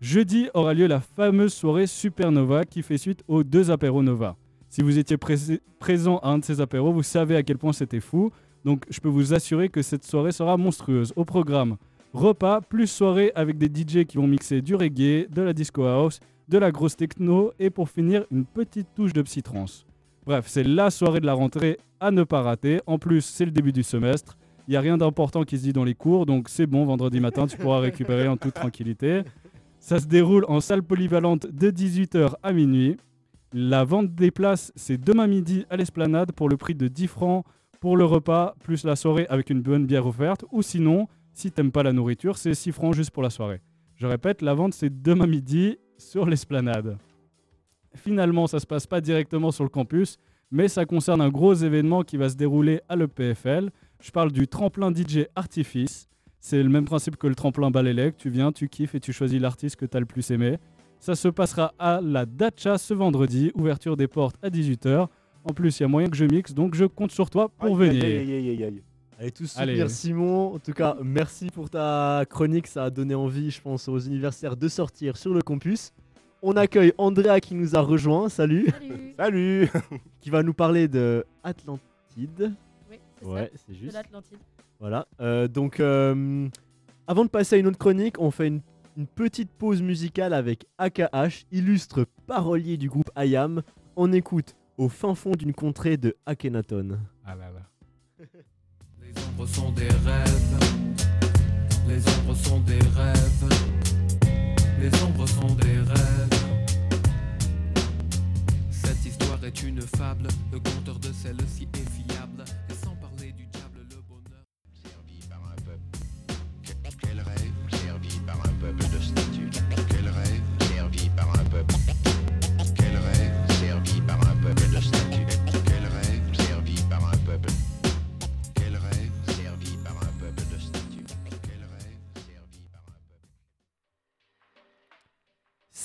Jeudi 0.00 0.48
aura 0.54 0.74
lieu 0.74 0.86
la 0.86 1.00
fameuse 1.00 1.52
soirée 1.54 1.86
Supernova 1.88 2.64
qui 2.64 2.82
fait 2.82 2.98
suite 2.98 3.24
aux 3.26 3.42
deux 3.42 3.70
apéros 3.70 4.02
Nova. 4.02 4.36
Si 4.68 4.82
vous 4.82 4.98
étiez 4.98 5.16
pré- 5.16 5.60
présent 5.80 6.18
à 6.18 6.28
un 6.28 6.38
de 6.38 6.44
ces 6.44 6.60
apéros, 6.60 6.92
vous 6.92 7.02
savez 7.02 7.34
à 7.36 7.42
quel 7.42 7.58
point 7.58 7.72
c'était 7.72 8.00
fou. 8.00 8.30
Donc 8.64 8.84
je 8.90 9.00
peux 9.00 9.08
vous 9.08 9.34
assurer 9.34 9.68
que 9.68 9.82
cette 9.82 10.04
soirée 10.04 10.32
sera 10.32 10.56
monstrueuse. 10.56 11.12
Au 11.16 11.24
programme, 11.24 11.76
repas 12.12 12.60
plus 12.60 12.86
soirée 12.86 13.32
avec 13.34 13.58
des 13.58 13.66
DJ 13.66 14.04
qui 14.04 14.16
vont 14.16 14.26
mixer 14.26 14.62
du 14.62 14.74
reggae, 14.74 15.28
de 15.30 15.42
la 15.42 15.52
disco 15.52 15.84
house, 15.84 16.20
de 16.48 16.58
la 16.58 16.70
grosse 16.70 16.96
techno 16.96 17.52
et 17.58 17.70
pour 17.70 17.88
finir 17.88 18.24
une 18.30 18.44
petite 18.44 18.88
touche 18.94 19.12
de 19.12 19.22
psytrance. 19.22 19.86
Bref, 20.26 20.46
c'est 20.48 20.64
la 20.64 20.90
soirée 20.90 21.20
de 21.20 21.26
la 21.26 21.34
rentrée 21.34 21.78
à 22.00 22.10
ne 22.10 22.22
pas 22.24 22.42
rater. 22.42 22.80
En 22.86 22.98
plus, 22.98 23.22
c'est 23.22 23.44
le 23.44 23.50
début 23.50 23.72
du 23.72 23.82
semestre. 23.82 24.36
Il 24.66 24.72
n'y 24.72 24.76
a 24.76 24.80
rien 24.80 24.98
d'important 24.98 25.44
qui 25.44 25.56
se 25.56 25.62
dit 25.62 25.72
dans 25.72 25.84
les 25.84 25.94
cours, 25.94 26.26
donc 26.26 26.50
c'est 26.50 26.66
bon, 26.66 26.84
vendredi 26.84 27.20
matin, 27.20 27.46
tu 27.46 27.56
pourras 27.56 27.80
récupérer 27.80 28.28
en 28.28 28.36
toute 28.36 28.52
tranquillité. 28.52 29.22
Ça 29.80 29.98
se 29.98 30.06
déroule 30.06 30.44
en 30.48 30.60
salle 30.60 30.82
polyvalente 30.82 31.46
de 31.46 31.70
18h 31.70 32.34
à 32.42 32.52
minuit. 32.52 32.98
La 33.54 33.84
vente 33.84 34.14
des 34.14 34.30
places, 34.30 34.70
c'est 34.76 35.02
demain 35.02 35.26
midi 35.26 35.64
à 35.70 35.78
l'esplanade 35.78 36.32
pour 36.32 36.50
le 36.50 36.58
prix 36.58 36.74
de 36.74 36.88
10 36.88 37.06
francs 37.06 37.46
pour 37.80 37.96
le 37.96 38.04
repas, 38.04 38.54
plus 38.62 38.84
la 38.84 38.96
soirée 38.96 39.26
avec 39.28 39.50
une 39.50 39.62
bonne 39.62 39.86
bière 39.86 40.06
offerte. 40.06 40.44
Ou 40.50 40.62
sinon, 40.62 41.06
si 41.32 41.50
t'aimes 41.50 41.72
pas 41.72 41.82
la 41.82 41.92
nourriture, 41.92 42.36
c'est 42.36 42.54
6 42.54 42.72
francs 42.72 42.94
juste 42.94 43.10
pour 43.10 43.22
la 43.22 43.30
soirée. 43.30 43.60
Je 43.94 44.06
répète, 44.06 44.42
la 44.42 44.54
vente, 44.54 44.74
c'est 44.74 45.02
demain 45.02 45.26
midi 45.26 45.78
sur 45.96 46.26
l'esplanade. 46.26 46.98
Finalement, 47.94 48.46
ça 48.46 48.60
se 48.60 48.66
passe 48.66 48.86
pas 48.86 49.00
directement 49.00 49.50
sur 49.50 49.64
le 49.64 49.70
campus, 49.70 50.18
mais 50.50 50.68
ça 50.68 50.86
concerne 50.86 51.20
un 51.20 51.30
gros 51.30 51.54
événement 51.54 52.02
qui 52.02 52.16
va 52.16 52.28
se 52.28 52.36
dérouler 52.36 52.80
à 52.88 52.96
l'EPFL. 52.96 53.70
Je 54.00 54.10
parle 54.10 54.32
du 54.32 54.46
tremplin 54.46 54.92
DJ 54.94 55.26
Artifice. 55.34 56.08
C'est 56.40 56.62
le 56.62 56.68
même 56.68 56.84
principe 56.84 57.16
que 57.16 57.26
le 57.26 57.34
tremplin 57.34 57.70
Balélec. 57.70 58.16
Tu 58.16 58.30
viens, 58.30 58.52
tu 58.52 58.68
kiffes 58.68 58.94
et 58.94 59.00
tu 59.00 59.12
choisis 59.12 59.40
l'artiste 59.40 59.76
que 59.76 59.86
tu 59.86 59.96
as 59.96 60.00
le 60.00 60.06
plus 60.06 60.30
aimé. 60.30 60.58
Ça 61.00 61.14
se 61.14 61.28
passera 61.28 61.74
à 61.78 62.00
la 62.00 62.26
Dacha 62.26 62.78
ce 62.78 62.94
vendredi, 62.94 63.50
ouverture 63.54 63.96
des 63.96 64.08
portes 64.08 64.36
à 64.42 64.48
18h. 64.48 65.08
En 65.44 65.52
plus, 65.54 65.78
il 65.78 65.82
y 65.82 65.84
a 65.84 65.88
moyen 65.88 66.08
que 66.08 66.16
je 66.16 66.24
mixe, 66.24 66.52
donc 66.52 66.74
je 66.74 66.84
compte 66.84 67.10
sur 67.10 67.30
toi 67.30 67.48
pour 67.48 67.80
Aïe, 67.80 67.88
venir. 67.88 68.04
aïe, 68.04 68.16
aïe, 68.18 68.32
aïe, 68.34 68.48
aïe, 68.50 68.64
aïe. 68.64 68.82
Allez 69.18 69.30
tous 69.32 69.56
Allez. 69.58 69.72
soutenir 69.72 69.90
Simon. 69.90 70.54
En 70.54 70.58
tout 70.58 70.72
cas, 70.72 70.96
merci 71.02 71.48
pour 71.50 71.70
ta 71.70 72.24
chronique. 72.28 72.66
Ça 72.68 72.84
a 72.84 72.90
donné 72.90 73.14
envie, 73.14 73.50
je 73.50 73.60
pense, 73.60 73.88
aux 73.88 73.98
universitaires 73.98 74.56
de 74.56 74.68
sortir 74.68 75.16
sur 75.16 75.34
le 75.34 75.40
campus. 75.42 75.92
On 76.40 76.56
accueille 76.56 76.92
Andrea 76.98 77.40
qui 77.40 77.56
nous 77.56 77.74
a 77.74 77.80
rejoint. 77.80 78.28
Salut. 78.28 78.68
Salut 78.70 79.14
Salut 79.18 79.68
Qui 80.20 80.30
va 80.30 80.44
nous 80.44 80.54
parler 80.54 80.86
de 80.86 81.24
Atlantide. 81.42 82.52
Oui, 82.88 82.98
c'est 83.20 83.26
Ouais, 83.26 83.50
c'est 83.54 83.58
ça, 83.58 83.72
de 83.72 83.74
juste. 83.74 83.92
l'Atlantide. 83.94 84.38
Voilà. 84.78 85.08
euh, 85.20 85.48
donc, 85.48 85.80
euh, 85.80 86.46
avant 87.08 87.24
de 87.24 87.30
passer 87.30 87.56
à 87.56 87.58
une 87.58 87.66
autre 87.66 87.78
chronique, 87.78 88.20
on 88.20 88.30
fait 88.30 88.46
une, 88.46 88.60
une 88.96 89.08
petite 89.08 89.50
pause 89.50 89.82
musicale 89.82 90.32
avec 90.32 90.66
AKH, 90.78 91.46
illustre 91.50 92.06
parolier 92.28 92.76
du 92.76 92.88
groupe 92.88 93.10
IAM. 93.16 93.62
On 93.96 94.12
écoute 94.12 94.54
au 94.78 94.88
fin 94.88 95.14
fond 95.14 95.32
d'une 95.32 95.52
contrée 95.52 95.96
de 95.96 96.16
Akhenaton. 96.24 96.98
Ah 97.26 97.34
là 97.34 97.50
là. 97.50 98.26
Les 99.02 99.12
ombres 99.24 99.46
sont 99.46 99.72
des 99.72 99.88
rêves. 99.88 100.58
Les 101.88 101.98
ombres 102.08 102.34
sont 102.34 102.60
des 102.60 102.78
rêves. 102.78 103.48
Les 104.80 105.02
ombres 105.02 105.26
sont 105.26 105.54
des 105.56 105.78
rêves. 105.78 106.30
Cette 108.70 109.04
histoire 109.04 109.44
est 109.44 109.62
une 109.62 109.80
fable. 109.80 110.28
Le 110.52 110.60
conteur 110.60 110.98
de 111.00 111.12
celle-ci 111.12 111.68
est 111.74 111.90
fiable. 111.90 112.37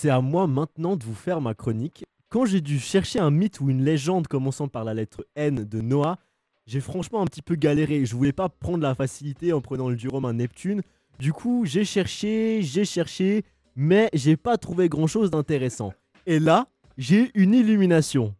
C'est 0.04 0.10
à 0.10 0.20
moi 0.20 0.48
maintenant 0.48 0.98
de 0.98 1.04
vous 1.06 1.16
faire 1.16 1.40
ma 1.40 1.54
chronique. 1.54 2.04
Quand 2.28 2.44
j'ai 2.44 2.60
dû 2.60 2.78
chercher 2.78 3.20
un 3.20 3.32
mythe 3.32 3.62
ou 3.62 3.70
une 3.70 3.86
légende 3.86 4.28
commençant 4.28 4.68
par 4.68 4.84
la 4.84 4.94
lettre 4.94 5.26
N 5.38 5.64
de 5.64 5.80
Noah, 5.80 6.18
j'ai 6.66 6.82
franchement 6.82 7.22
un 7.22 7.26
petit 7.26 7.42
peu 7.42 7.56
galéré. 7.56 8.06
Je 8.06 8.14
voulais 8.14 8.34
pas 8.34 8.50
prendre 8.50 8.84
la 8.84 8.96
facilité 8.96 9.54
en 9.54 9.62
prenant 9.62 9.88
le 9.88 9.96
dieu 9.96 10.10
romain 10.10 10.34
Neptune. 10.34 10.82
Du 11.20 11.32
coup, 11.32 11.64
j'ai 11.64 11.86
cherché, 11.86 12.60
j'ai 12.64 12.84
cherché, 12.84 13.46
mais 13.78 14.10
j'ai 14.14 14.36
pas 14.36 14.58
trouvé 14.58 14.90
grand 14.90 15.08
chose 15.08 15.32
d'intéressant. 15.32 15.94
Et 16.26 16.40
là, 16.40 16.68
j'ai 16.98 17.32
une 17.34 17.54
illumination. 17.54 18.36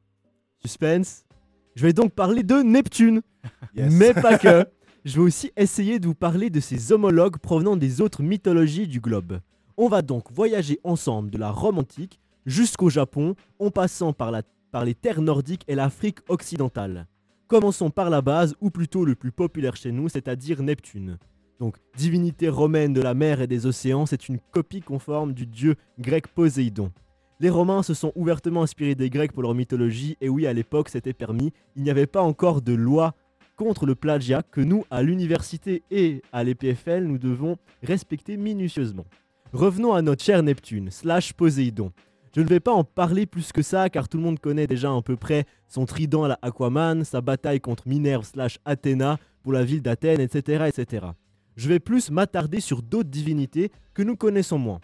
Suspense. 0.60 1.24
Je 1.78 1.84
vais 1.84 1.94
donc 1.94 2.12
parler 2.12 2.44
de 2.44 2.62
Neptune. 2.62 3.22
Yes. 3.74 3.94
Mais 3.94 4.14
pas 4.14 4.38
que. 4.38 4.66
Je 5.06 5.16
vais 5.16 5.22
aussi 5.22 5.54
essayer 5.56 6.00
de 6.00 6.08
vous 6.08 6.14
parler 6.14 6.50
de 6.50 6.60
ses 6.60 6.92
homologues 6.92 7.38
provenant 7.38 7.78
des 7.78 8.02
autres 8.02 8.22
mythologies 8.22 8.86
du 8.86 9.00
globe. 9.00 9.40
On 9.76 9.88
va 9.88 10.04
donc 10.04 10.32
voyager 10.32 10.80
ensemble 10.84 11.32
de 11.32 11.40
la 11.40 11.50
Rome 11.50 11.80
antique 11.80 12.20
jusqu'au 12.46 12.92
Japon, 12.92 13.36
en 13.58 13.72
passant 13.72 14.14
par, 14.14 14.32
les 14.32 14.94
terres 14.94 15.22
nordiques 15.22 15.64
et 15.68 15.74
l'Afrique 15.74 16.20
occidentale. 16.28 17.08
Commençons 17.48 17.90
par 17.90 18.12
la 18.12 18.22
base, 18.22 18.56
ou 18.62 18.70
plutôt 18.70 19.04
le 19.04 19.16
plus 19.16 19.32
populaire 19.32 19.76
chez 19.76 19.92
nous, 19.92 20.10
c'est-à-dire 20.10 20.62
Neptune. 20.62 21.18
Donc, 21.60 21.78
divinité 21.98 22.50
romaine 22.50 22.94
de 22.94 23.02
la 23.02 23.16
mer 23.16 23.42
et 23.42 23.48
des 23.48 23.66
océans, 23.66 24.06
c'est 24.06 24.30
une 24.30 24.40
copie 24.52 24.82
conforme 24.82 25.34
du 25.34 25.48
dieu 25.48 25.76
grec 26.00 26.28
Poséidon. 26.28 26.92
Les 27.40 27.50
Romains 27.50 27.82
se 27.82 27.96
sont 27.96 28.12
ouvertement 28.16 28.62
inspirés 28.62 28.96
des 28.96 29.10
Grecs 29.10 29.32
pour 29.32 29.42
leur 29.42 29.56
mythologie, 29.56 30.18
et 30.22 30.30
oui, 30.30 30.46
à 30.46 30.54
l'époque, 30.54 30.90
c'était 30.90 31.14
permis. 31.14 31.52
Il 31.76 31.82
n'y 31.82 31.90
avait 31.90 32.06
pas 32.06 32.22
encore 32.22 32.62
de 32.62 32.74
loi 32.74 33.16
contre 33.56 33.88
le 33.88 33.96
plagiat 33.96 34.44
que 34.44 34.62
nous, 34.62 34.86
à 34.92 35.02
l'université 35.02 35.84
et 35.90 36.22
à 36.32 36.44
l'EPFL, 36.44 37.06
nous 37.06 37.18
devons 37.18 37.58
respecter 37.82 38.38
minutieusement. 38.38 39.06
Revenons 39.54 39.94
à 39.94 40.02
notre 40.02 40.24
cher 40.24 40.42
Neptune, 40.42 40.90
slash 40.90 41.32
Poséidon. 41.34 41.92
Je 42.36 42.42
ne 42.42 42.48
vais 42.48 42.60
pas 42.60 42.72
en 42.72 42.84
parler 42.84 43.28
plus 43.28 43.52
que 43.52 43.62
ça, 43.62 43.88
car 43.88 44.10
tout 44.10 44.18
le 44.18 44.24
monde 44.24 44.40
connaît 44.40 44.66
déjà 44.66 44.92
à 44.92 45.02
peu 45.04 45.16
près 45.16 45.46
son 45.70 45.86
trident 45.86 46.24
à 46.24 46.30
la 46.30 46.40
Aquaman, 46.42 47.04
sa 47.04 47.22
bataille 47.22 47.62
contre 47.62 47.88
Minerve 47.88 48.26
slash 48.26 48.58
Athéna 48.66 49.20
pour 49.44 49.54
la 49.54 49.64
ville 49.64 49.84
d'Athènes, 49.84 50.22
etc., 50.22 50.66
etc. 50.68 51.06
je 51.56 51.70
vais 51.70 51.80
plus 51.80 52.10
m'attarder 52.10 52.62
sur 52.62 52.82
d'autres 52.82 53.12
divinités 53.12 53.72
que 53.94 54.02
nous 54.02 54.16
connaissons 54.16 54.58
moins. 54.58 54.80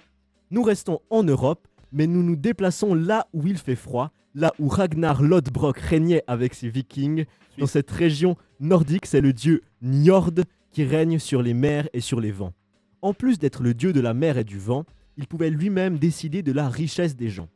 Nous 0.52 0.62
restons 0.62 1.00
en 1.10 1.24
Europe, 1.24 1.68
mais 1.92 2.06
nous 2.06 2.22
nous 2.22 2.36
déplaçons 2.36 2.94
là 2.94 3.26
où 3.34 3.48
il 3.48 3.58
fait 3.58 3.76
froid, 3.76 4.12
là 4.36 4.54
où 4.60 4.68
Ragnar 4.68 5.24
Lodbrok 5.24 5.80
régnait 5.80 6.24
avec 6.28 6.54
ses 6.54 6.70
vikings. 6.70 7.26
Dans 7.58 7.66
cette 7.66 7.90
région 7.90 8.38
nordique, 8.60 9.08
c'est 9.08 9.22
le 9.22 9.34
dieu 9.34 9.64
Njord 9.82 10.30
qui 10.72 10.84
règne 10.84 11.18
sur 11.18 11.42
les 11.42 11.56
mers 11.56 11.90
et 11.92 12.02
sur 12.02 12.20
les 12.20 12.32
vents. 12.32 12.54
En 13.02 13.14
plus 13.14 13.40
d'être 13.40 13.64
le 13.64 13.74
dieu 13.74 13.94
de 13.94 14.02
la 14.02 14.14
mer 14.14 14.38
et 14.38 14.44
du 14.44 14.60
vent, 14.60 14.86
il 15.18 15.28
pouvait 15.28 15.50
lui-même 15.50 15.98
décider 15.98 16.44
de 16.44 16.52
la 16.52 16.70
richesse 16.70 17.16
des 17.16 17.30
gens. 17.30 17.50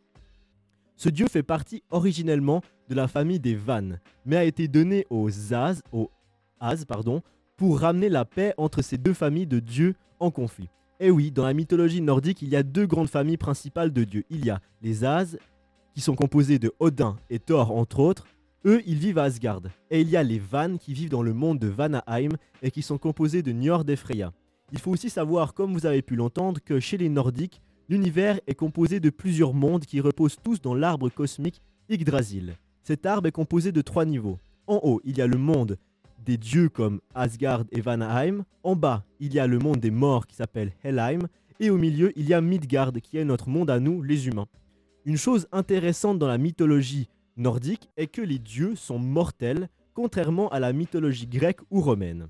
Ce 0.95 1.09
dieu 1.09 1.27
fait 1.27 1.43
partie 1.43 1.83
originellement 1.89 2.61
de 2.89 2.95
la 2.95 3.07
famille 3.07 3.39
des 3.39 3.55
Vannes, 3.55 3.99
mais 4.25 4.37
a 4.37 4.43
été 4.43 4.67
donné 4.67 5.05
aux 5.09 5.29
Az, 5.53 5.81
pour 7.57 7.79
ramener 7.79 8.09
la 8.09 8.25
paix 8.25 8.53
entre 8.57 8.81
ces 8.81 8.97
deux 8.97 9.13
familles 9.13 9.47
de 9.47 9.59
dieux 9.59 9.95
en 10.19 10.31
conflit. 10.31 10.69
Et 10.99 11.11
oui, 11.11 11.31
dans 11.31 11.45
la 11.45 11.53
mythologie 11.53 12.01
nordique, 12.01 12.41
il 12.41 12.49
y 12.49 12.55
a 12.55 12.63
deux 12.63 12.85
grandes 12.85 13.09
familles 13.09 13.37
principales 13.37 13.91
de 13.91 14.03
dieux. 14.03 14.23
Il 14.29 14.45
y 14.45 14.49
a 14.49 14.61
les 14.81 15.03
Az, 15.03 15.37
qui 15.93 16.01
sont 16.01 16.15
composés 16.15 16.59
de 16.59 16.71
Odin 16.79 17.17
et 17.29 17.39
Thor 17.39 17.71
entre 17.75 17.99
autres. 17.99 18.25
Eux, 18.65 18.81
ils 18.85 18.97
vivent 18.97 19.17
à 19.17 19.23
Asgard. 19.23 19.61
Et 19.91 20.01
il 20.01 20.09
y 20.09 20.15
a 20.15 20.23
les 20.23 20.39
Vannes 20.39 20.79
qui 20.79 20.93
vivent 20.93 21.09
dans 21.09 21.21
le 21.21 21.33
monde 21.33 21.59
de 21.59 21.67
Vanaheim 21.67 22.31
et 22.61 22.71
qui 22.71 22.81
sont 22.81 22.97
composés 22.97 23.41
de 23.41 23.51
Njord 23.51 23.83
et 23.89 23.97
Freya. 23.97 24.31
Il 24.73 24.79
faut 24.79 24.89
aussi 24.89 25.11
savoir, 25.11 25.53
comme 25.53 25.71
vous 25.71 25.85
avez 25.85 26.01
pu 26.01 26.15
l'entendre, 26.15 26.59
que 26.59 26.79
chez 26.79 26.97
les 26.97 27.07
Nordiques, 27.07 27.61
l'univers 27.89 28.39
est 28.47 28.55
composé 28.55 28.99
de 28.99 29.11
plusieurs 29.11 29.53
mondes 29.53 29.85
qui 29.85 30.01
reposent 30.01 30.37
tous 30.43 30.61
dans 30.61 30.73
l'arbre 30.73 31.09
cosmique 31.09 31.61
Yggdrasil. 31.89 32.55
Cet 32.81 33.05
arbre 33.05 33.27
est 33.27 33.31
composé 33.31 33.71
de 33.71 33.81
trois 33.81 34.03
niveaux. 34.03 34.39
En 34.65 34.79
haut, 34.81 34.99
il 35.03 35.15
y 35.15 35.21
a 35.21 35.27
le 35.27 35.37
monde 35.37 35.77
des 36.25 36.37
dieux 36.37 36.69
comme 36.69 37.01
Asgard 37.13 37.65
et 37.71 37.81
Vanaheim. 37.81 38.45
En 38.63 38.75
bas, 38.75 39.03
il 39.19 39.31
y 39.31 39.39
a 39.39 39.45
le 39.45 39.59
monde 39.59 39.77
des 39.77 39.91
morts 39.91 40.25
qui 40.25 40.35
s'appelle 40.35 40.73
Helheim. 40.83 41.27
Et 41.59 41.69
au 41.69 41.77
milieu, 41.77 42.11
il 42.15 42.27
y 42.27 42.33
a 42.33 42.41
Midgard 42.41 42.93
qui 42.93 43.19
est 43.19 43.25
notre 43.25 43.49
monde 43.49 43.69
à 43.69 43.79
nous, 43.79 44.01
les 44.01 44.27
humains. 44.27 44.47
Une 45.05 45.17
chose 45.17 45.47
intéressante 45.51 46.17
dans 46.17 46.27
la 46.27 46.39
mythologie 46.39 47.09
nordique 47.37 47.89
est 47.95 48.07
que 48.07 48.21
les 48.21 48.39
dieux 48.39 48.75
sont 48.75 48.97
mortels, 48.97 49.69
contrairement 49.93 50.49
à 50.49 50.59
la 50.59 50.73
mythologie 50.73 51.27
grecque 51.27 51.61
ou 51.69 51.79
romaine. 51.79 52.27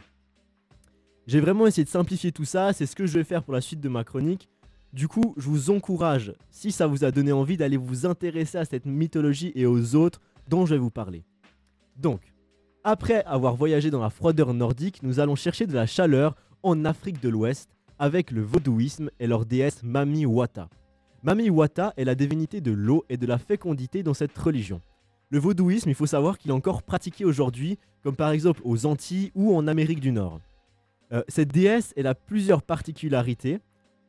J'ai 1.25 1.39
vraiment 1.39 1.67
essayé 1.67 1.85
de 1.85 1.89
simplifier 1.89 2.33
tout 2.33 2.43
ça, 2.43 2.73
c'est 2.73 2.85
ce 2.85 2.95
que 2.95 3.05
je 3.05 3.13
vais 3.13 3.23
faire 3.23 3.43
pour 3.43 3.53
la 3.53 3.61
suite 3.61 3.79
de 3.79 3.87
ma 3.87 4.03
chronique. 4.03 4.49
Du 4.91 5.07
coup, 5.07 5.33
je 5.37 5.47
vous 5.47 5.69
encourage, 5.69 6.33
si 6.51 6.71
ça 6.71 6.85
vous 6.85 7.05
a 7.05 7.11
donné 7.11 7.31
envie, 7.31 7.55
d'aller 7.55 7.77
vous 7.77 8.05
intéresser 8.05 8.57
à 8.57 8.65
cette 8.65 8.85
mythologie 8.85 9.53
et 9.55 9.65
aux 9.65 9.95
autres 9.95 10.19
dont 10.49 10.65
je 10.65 10.75
vais 10.75 10.79
vous 10.79 10.91
parler. 10.91 11.23
Donc, 11.95 12.21
après 12.83 13.23
avoir 13.23 13.55
voyagé 13.55 13.89
dans 13.89 14.01
la 14.01 14.09
froideur 14.09 14.53
nordique, 14.53 15.01
nous 15.01 15.21
allons 15.21 15.35
chercher 15.35 15.65
de 15.65 15.73
la 15.73 15.85
chaleur 15.85 16.35
en 16.61 16.83
Afrique 16.83 17.21
de 17.21 17.29
l'Ouest 17.29 17.69
avec 17.97 18.29
le 18.29 18.41
vaudouisme 18.41 19.09
et 19.19 19.27
leur 19.27 19.45
déesse 19.45 19.81
Mami 19.81 20.25
Wata. 20.25 20.69
Mami 21.23 21.49
Wata 21.49 21.93
est 21.95 22.03
la 22.03 22.15
divinité 22.15 22.59
de 22.59 22.71
l'eau 22.71 23.05
et 23.07 23.15
de 23.15 23.25
la 23.25 23.37
fécondité 23.37 24.03
dans 24.03 24.13
cette 24.13 24.37
religion. 24.37 24.81
Le 25.29 25.39
vaudouisme, 25.39 25.89
il 25.89 25.95
faut 25.95 26.05
savoir 26.05 26.37
qu'il 26.37 26.51
est 26.51 26.53
encore 26.53 26.83
pratiqué 26.83 27.23
aujourd'hui, 27.23 27.79
comme 28.03 28.17
par 28.17 28.31
exemple 28.31 28.61
aux 28.65 28.85
Antilles 28.85 29.31
ou 29.33 29.55
en 29.55 29.67
Amérique 29.67 30.01
du 30.01 30.11
Nord. 30.11 30.41
Euh, 31.13 31.21
cette 31.27 31.49
déesse, 31.49 31.93
elle 31.95 32.07
a 32.07 32.15
plusieurs 32.15 32.63
particularités. 32.63 33.59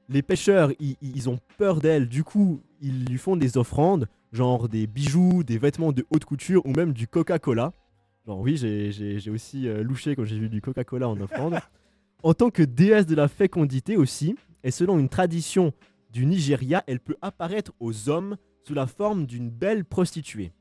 Les 0.08 0.22
pêcheurs, 0.22 0.70
ils, 0.80 1.28
ont 1.30 1.38
peur 1.56 1.80
d'elle, 1.80 2.08
du 2.08 2.24
coup, 2.24 2.60
ils 2.80 3.04
lui 3.06 3.18
font 3.18 3.36
des 3.36 3.56
offrandes, 3.56 4.06
genre 4.32 4.68
des 4.68 4.86
bijoux, 4.86 5.42
des 5.44 5.58
vêtements 5.58 5.92
de 5.92 6.04
haute 6.10 6.24
couture 6.24 6.64
ou 6.66 6.72
même 6.72 6.92
du 6.92 7.08
Coca-Cola. 7.08 7.72
Genre 8.26 8.40
oui, 8.40 8.56
j'ai 8.56 9.30
aussi 9.30 9.68
euh, 9.68 9.82
louché 9.82 10.14
quand 10.16 10.24
j'ai 10.24 10.38
vu 10.38 10.48
du 10.48 10.60
Coca-Cola 10.60 11.08
en 11.08 11.20
offrande. 11.20 11.58
en 12.22 12.34
tant 12.34 12.50
que 12.50 12.62
déesse 12.62 13.06
de 13.06 13.14
la 13.14 13.28
fécondité 13.28 13.96
aussi, 13.96 14.34
et 14.62 14.70
selon 14.70 14.98
une 14.98 15.08
tradition 15.08 15.72
du 16.10 16.26
Nigeria, 16.26 16.84
elle 16.86 17.00
peut 17.00 17.16
apparaître 17.22 17.72
aux 17.80 18.08
hommes 18.08 18.36
sous 18.66 18.74
la 18.74 18.86
forme 18.86 19.26
d'une 19.26 19.50
belle 19.50 19.84
prostituée. 19.84 20.52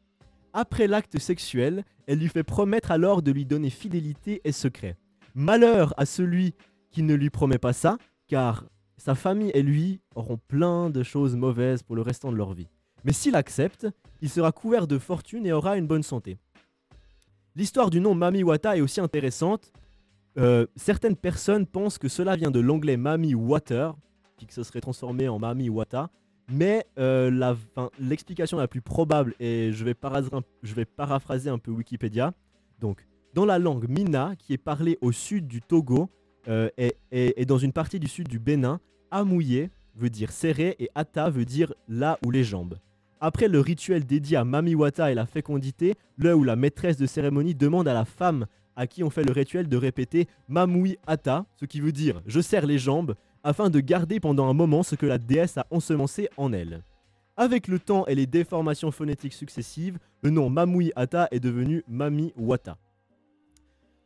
Après 0.52 0.88
l'acte 0.88 1.20
sexuel, 1.20 1.84
elle 2.06 2.20
lui 2.20 2.28
fait 2.28 2.44
promettre 2.44 2.92
alors 2.92 3.22
de 3.22 3.32
lui 3.32 3.46
donner 3.46 3.70
fidélité 3.70 4.42
et 4.44 4.52
secret. 4.52 4.98
Malheur 5.36 5.94
à 5.98 6.06
celui 6.06 6.54
qui 6.92 7.04
ne 7.04 7.16
lui 7.16 7.30
promet 7.30 7.58
pas 7.58 7.74
ça, 7.74 7.98
car 8.28 8.66
sa 8.98 9.16
famille 9.16 9.52
et 9.54 9.64
lui 9.64 10.00
auront 10.16 10.40
plein 10.48 10.90
de 10.90 11.04
choses 11.04 11.36
mauvaises 11.36 11.84
pour 11.84 11.96
le 11.96 12.02
restant 12.02 12.32
de 12.32 12.38
leur 12.38 12.54
vie. 12.54 12.70
Mais 13.04 13.14
s'il 13.14 13.36
accepte, 13.36 13.88
il 14.22 14.30
sera 14.30 14.52
couvert 14.52 14.88
de 14.88 14.98
fortune 14.98 15.46
et 15.46 15.52
aura 15.52 15.78
une 15.78 15.88
bonne 15.88 16.04
santé. 16.04 16.38
L'histoire 17.56 17.90
du 17.90 18.00
nom 18.00 18.16
Mami 18.16 18.44
Wata 18.44 18.78
est 18.78 18.82
aussi 18.82 19.02
intéressante. 19.02 19.72
Euh, 20.38 20.66
certaines 20.76 21.16
personnes 21.16 21.68
pensent 21.68 21.98
que 21.98 22.08
cela 22.08 22.36
vient 22.36 22.50
de 22.52 22.60
l'anglais 22.60 22.98
Mami 22.98 23.36
Water, 23.36 23.94
puis 24.38 24.48
que 24.48 24.54
ce 24.54 24.64
serait 24.64 24.82
transformé 24.82 25.28
en 25.28 25.40
Mami 25.40 25.70
Wata. 25.70 26.10
Mais 26.52 26.86
euh, 26.98 27.56
l'explication 28.00 28.58
la 28.58 28.68
plus 28.68 28.82
probable, 28.82 29.36
et 29.40 29.72
je 29.72 29.84
vais, 29.84 29.96
je 30.64 30.74
vais 30.74 30.86
paraphraser 30.86 31.50
un 31.50 31.58
peu 31.58 31.72
Wikipédia, 31.72 32.34
donc 32.80 33.06
dans 33.34 33.46
la 33.46 33.60
langue 33.60 33.88
Mina, 33.90 34.34
qui 34.38 34.54
est 34.54 34.58
parlée 34.58 34.98
au 35.02 35.12
sud 35.12 35.48
du 35.48 35.62
Togo 35.62 36.10
euh, 36.48 36.70
et, 36.78 36.96
et 37.12 37.46
dans 37.46 37.58
une 37.58 37.74
partie 37.74 38.00
du 38.00 38.08
sud 38.08 38.28
du 38.28 38.40
Bénin, 38.40 38.80
Amouye 39.12 39.70
veut 39.96 40.10
dire 40.10 40.32
serré 40.32 40.76
et 40.80 40.90
Ata 40.96 41.30
veut 41.30 41.46
dire 41.46 41.74
là 41.88 42.18
ou 42.26 42.32
les 42.32 42.44
jambes. 42.44 42.78
Après 43.20 43.48
le 43.48 43.60
rituel 43.60 44.06
dédié 44.06 44.38
à 44.38 44.44
Mami 44.44 44.76
Wata 44.76 45.12
et 45.12 45.16
la 45.16 45.26
fécondité, 45.26 45.96
là 46.18 46.36
où 46.36 46.44
la 46.44 46.56
maîtresse 46.56 46.98
de 46.98 47.06
cérémonie 47.06 47.56
demande 47.56 47.88
à 47.88 47.94
la 47.94 48.06
femme 48.06 48.48
à 48.76 48.88
qui 48.88 49.04
on 49.04 49.10
fait 49.10 49.24
le 49.24 49.32
rituel 49.32 49.70
de 49.70 49.78
répéter 49.78 50.28
Mamui 50.48 50.98
Ata, 51.08 51.46
ce 51.60 51.66
qui 51.66 51.80
veut 51.80 51.92
dire 51.92 52.22
je 52.26 52.42
serre 52.42 52.66
les 52.66 52.80
jambes, 52.80 53.16
afin 53.44 53.70
de 53.70 53.80
garder 53.80 54.20
pendant 54.20 54.50
un 54.50 54.54
moment 54.54 54.84
ce 54.84 54.96
que 54.96 55.06
la 55.06 55.18
déesse 55.18 55.58
a 55.58 55.68
ensemencé 55.70 56.30
en 56.38 56.54
elle. 56.54 56.84
Avec 57.36 57.68
le 57.68 57.80
temps 57.80 58.06
et 58.08 58.16
les 58.16 58.28
déformations 58.28 58.92
phonétiques 58.92 59.34
successives, 59.34 60.00
le 60.22 60.30
nom 60.30 60.50
Mamui 60.50 60.92
Ata 60.96 61.28
est 61.32 61.40
devenu 61.40 61.84
Mami 61.88 62.34
Wata. 62.38 62.78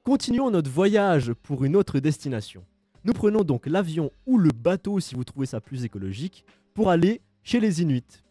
Continuons 0.08 0.52
notre 0.52 0.72
voyage 0.72 1.34
pour 1.34 1.65
une 1.65 1.76
autre 1.76 2.00
destination. 2.00 2.63
Nous 3.04 3.12
prenons 3.12 3.43
donc 3.43 3.67
l'avion 3.67 4.10
ou 4.26 4.38
le 4.38 4.52
bateau 4.52 5.02
si 5.02 5.15
vous 5.15 5.26
trouvez 5.26 5.48
ça 5.48 5.60
plus 5.60 5.84
écologique 5.84 6.46
pour 6.74 6.89
aller 6.89 7.20
chez 7.43 7.60
les 7.60 7.82
Inuits. 7.82 8.24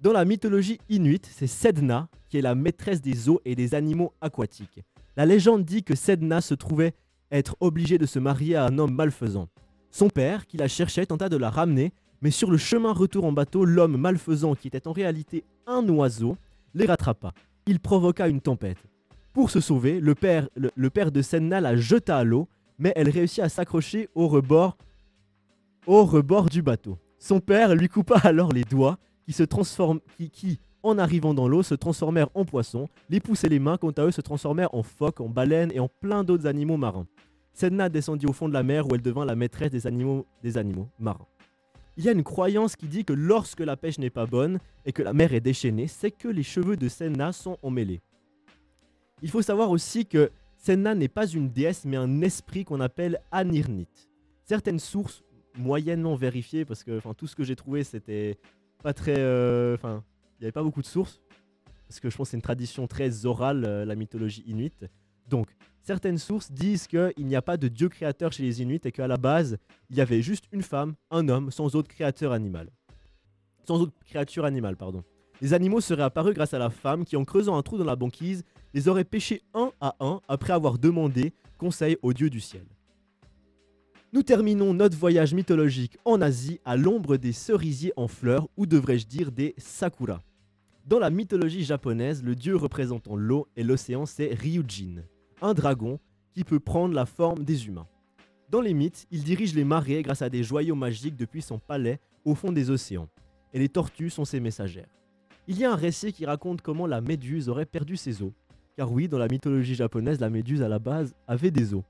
Dans 0.00 0.14
la 0.14 0.24
mythologie 0.24 0.78
inuite, 0.88 1.28
c'est 1.30 1.46
Sedna 1.46 2.08
qui 2.30 2.38
est 2.38 2.40
la 2.40 2.54
maîtresse 2.54 3.02
des 3.02 3.28
eaux 3.28 3.38
et 3.44 3.54
des 3.54 3.74
animaux 3.74 4.14
aquatiques. 4.22 4.80
La 5.14 5.26
légende 5.26 5.62
dit 5.62 5.84
que 5.84 5.94
Sedna 5.94 6.40
se 6.40 6.54
trouvait 6.54 6.94
être 7.30 7.54
obligée 7.60 7.98
de 7.98 8.06
se 8.06 8.18
marier 8.18 8.56
à 8.56 8.64
un 8.64 8.78
homme 8.78 8.94
malfaisant. 8.94 9.50
Son 9.90 10.08
père, 10.08 10.46
qui 10.46 10.56
la 10.56 10.68
cherchait, 10.68 11.04
tenta 11.04 11.28
de 11.28 11.36
la 11.36 11.50
ramener, 11.50 11.92
mais 12.22 12.30
sur 12.30 12.50
le 12.50 12.56
chemin 12.56 12.94
retour 12.94 13.26
en 13.26 13.32
bateau, 13.32 13.66
l'homme 13.66 13.98
malfaisant, 13.98 14.54
qui 14.54 14.68
était 14.68 14.88
en 14.88 14.92
réalité 14.92 15.44
un 15.66 15.86
oiseau, 15.86 16.38
les 16.72 16.86
rattrapa. 16.86 17.34
Il 17.66 17.78
provoqua 17.78 18.26
une 18.26 18.40
tempête. 18.40 18.78
Pour 19.32 19.50
se 19.50 19.60
sauver, 19.60 20.00
le 20.00 20.14
père, 20.14 20.48
de 21.12 21.22
Sedna 21.22 21.60
la 21.60 21.76
jeta 21.76 22.18
à 22.18 22.24
l'eau, 22.24 22.48
mais 22.78 22.92
elle 22.96 23.08
réussit 23.08 23.44
à 23.44 23.48
s'accrocher 23.48 24.08
au 24.14 24.26
rebord, 24.28 24.76
du 26.50 26.62
bateau. 26.62 26.98
Son 27.18 27.40
père 27.40 27.74
lui 27.74 27.88
coupa 27.88 28.18
alors 28.24 28.52
les 28.52 28.64
doigts, 28.64 28.98
qui 29.26 29.32
se 29.32 29.44
en 30.82 30.98
arrivant 30.98 31.34
dans 31.34 31.46
l'eau, 31.46 31.62
se 31.62 31.74
transformèrent 31.74 32.30
en 32.34 32.44
poissons. 32.44 32.88
Les 33.10 33.20
pouces 33.20 33.44
et 33.44 33.48
les 33.48 33.58
mains, 33.58 33.76
quant 33.76 33.90
à 33.90 34.04
eux, 34.04 34.10
se 34.10 34.22
transformèrent 34.22 34.74
en 34.74 34.82
phoques, 34.82 35.20
en 35.20 35.28
baleines 35.28 35.70
et 35.74 35.80
en 35.80 35.88
plein 35.88 36.24
d'autres 36.24 36.46
animaux 36.46 36.78
marins. 36.78 37.06
Sedna 37.52 37.88
descendit 37.88 38.26
au 38.26 38.32
fond 38.32 38.48
de 38.48 38.54
la 38.54 38.62
mer 38.62 38.88
où 38.88 38.94
elle 38.94 39.02
devint 39.02 39.26
la 39.26 39.34
maîtresse 39.34 39.70
des 39.70 39.86
animaux, 39.86 40.24
des 40.42 40.56
animaux 40.56 40.88
marins. 40.98 41.26
Il 41.96 42.04
y 42.04 42.08
a 42.08 42.12
une 42.12 42.22
croyance 42.22 42.76
qui 42.76 42.86
dit 42.86 43.04
que 43.04 43.12
lorsque 43.12 43.60
la 43.60 43.76
pêche 43.76 43.98
n'est 43.98 44.08
pas 44.08 44.24
bonne 44.24 44.58
et 44.86 44.92
que 44.92 45.02
la 45.02 45.12
mer 45.12 45.34
est 45.34 45.40
déchaînée, 45.40 45.86
c'est 45.86 46.10
que 46.10 46.28
les 46.28 46.42
cheveux 46.42 46.76
de 46.76 46.88
Senna 46.88 47.32
sont 47.32 47.58
emmêlés. 47.62 48.00
Il 49.22 49.30
faut 49.30 49.42
savoir 49.42 49.70
aussi 49.70 50.06
que 50.06 50.30
Senna 50.56 50.94
n'est 50.94 51.08
pas 51.08 51.26
une 51.26 51.50
déesse 51.50 51.84
mais 51.84 51.96
un 51.96 52.22
esprit 52.22 52.64
qu'on 52.64 52.80
appelle 52.80 53.20
Anirnit. 53.30 53.88
Certaines 54.44 54.78
sources 54.78 55.22
moyennement 55.58 56.14
vérifiées, 56.14 56.64
parce 56.64 56.84
que 56.84 57.00
tout 57.14 57.26
ce 57.26 57.36
que 57.36 57.44
j'ai 57.44 57.56
trouvé 57.56 57.84
c'était 57.84 58.38
pas 58.82 58.92
très... 58.92 59.18
euh, 59.18 59.74
Enfin, 59.74 60.02
il 60.38 60.42
n'y 60.42 60.46
avait 60.46 60.52
pas 60.52 60.62
beaucoup 60.62 60.80
de 60.80 60.86
sources, 60.86 61.20
parce 61.86 62.00
que 62.00 62.08
je 62.08 62.16
pense 62.16 62.28
que 62.28 62.30
c'est 62.30 62.36
une 62.36 62.42
tradition 62.42 62.86
très 62.86 63.26
orale, 63.26 63.64
euh, 63.66 63.84
la 63.84 63.94
mythologie 63.94 64.42
inuite. 64.46 64.86
Donc, 65.28 65.48
certaines 65.82 66.18
sources 66.18 66.50
disent 66.50 66.86
qu'il 66.86 67.26
n'y 67.26 67.36
a 67.36 67.42
pas 67.42 67.56
de 67.56 67.68
dieu 67.68 67.88
créateur 67.88 68.32
chez 68.32 68.42
les 68.42 68.62
Inuits 68.62 68.80
et 68.84 68.92
qu'à 68.92 69.06
la 69.06 69.16
base, 69.16 69.58
il 69.90 69.96
y 69.96 70.00
avait 70.00 70.22
juste 70.22 70.46
une 70.50 70.62
femme, 70.62 70.94
un 71.10 71.28
homme, 71.28 71.50
sans 71.50 71.76
autre 71.76 71.88
créateur 71.88 72.32
animal. 72.32 72.70
Sans 73.66 73.80
autre 73.80 73.92
créature 74.06 74.44
animale, 74.44 74.76
pardon. 74.76 75.04
Les 75.40 75.54
animaux 75.54 75.80
seraient 75.80 76.02
apparus 76.02 76.34
grâce 76.34 76.54
à 76.54 76.58
la 76.58 76.70
femme 76.70 77.04
qui, 77.04 77.16
en 77.16 77.24
creusant 77.24 77.56
un 77.56 77.62
trou 77.62 77.78
dans 77.78 77.84
la 77.84 77.96
banquise, 77.96 78.44
les 78.74 78.88
aurait 78.88 79.04
pêchés 79.04 79.42
un 79.54 79.72
à 79.80 79.96
un 80.00 80.20
après 80.28 80.52
avoir 80.52 80.78
demandé 80.78 81.32
conseil 81.58 81.96
au 82.02 82.12
dieu 82.12 82.30
du 82.30 82.40
ciel. 82.40 82.64
Nous 84.12 84.22
terminons 84.22 84.74
notre 84.74 84.96
voyage 84.96 85.34
mythologique 85.34 85.96
en 86.04 86.20
Asie 86.20 86.60
à 86.64 86.76
l'ombre 86.76 87.16
des 87.16 87.32
cerisiers 87.32 87.92
en 87.96 88.08
fleurs, 88.08 88.48
ou 88.56 88.66
devrais-je 88.66 89.06
dire 89.06 89.30
des 89.30 89.54
sakura. 89.56 90.20
Dans 90.84 90.98
la 90.98 91.10
mythologie 91.10 91.62
japonaise, 91.62 92.24
le 92.24 92.34
dieu 92.34 92.56
représentant 92.56 93.14
l'eau 93.14 93.46
et 93.54 93.62
l'océan, 93.62 94.06
c'est 94.06 94.34
Ryujin, 94.34 95.04
un 95.40 95.54
dragon 95.54 96.00
qui 96.32 96.42
peut 96.42 96.58
prendre 96.58 96.94
la 96.94 97.06
forme 97.06 97.44
des 97.44 97.68
humains. 97.68 97.86
Dans 98.48 98.60
les 98.60 98.74
mythes, 98.74 99.06
il 99.12 99.22
dirige 99.22 99.54
les 99.54 99.62
marées 99.62 100.02
grâce 100.02 100.22
à 100.22 100.28
des 100.28 100.42
joyaux 100.42 100.74
magiques 100.74 101.14
depuis 101.14 101.42
son 101.42 101.60
palais 101.60 102.00
au 102.24 102.34
fond 102.34 102.50
des 102.50 102.70
océans. 102.70 103.08
Et 103.54 103.60
les 103.60 103.68
tortues 103.68 104.10
sont 104.10 104.24
ses 104.24 104.40
messagères. 104.40 104.88
Il 105.46 105.56
y 105.56 105.64
a 105.64 105.72
un 105.72 105.76
récit 105.76 106.12
qui 106.12 106.26
raconte 106.26 106.62
comment 106.62 106.88
la 106.88 107.00
méduse 107.00 107.48
aurait 107.48 107.66
perdu 107.66 107.96
ses 107.96 108.22
os. 108.22 108.32
Car 108.80 108.90
oui, 108.90 109.08
dans 109.08 109.18
la 109.18 109.28
mythologie 109.28 109.74
japonaise, 109.74 110.20
la 110.20 110.30
méduse 110.30 110.62
à 110.62 110.68
la 110.68 110.78
base 110.78 111.14
avait 111.28 111.50
des 111.50 111.74
os. 111.74 111.82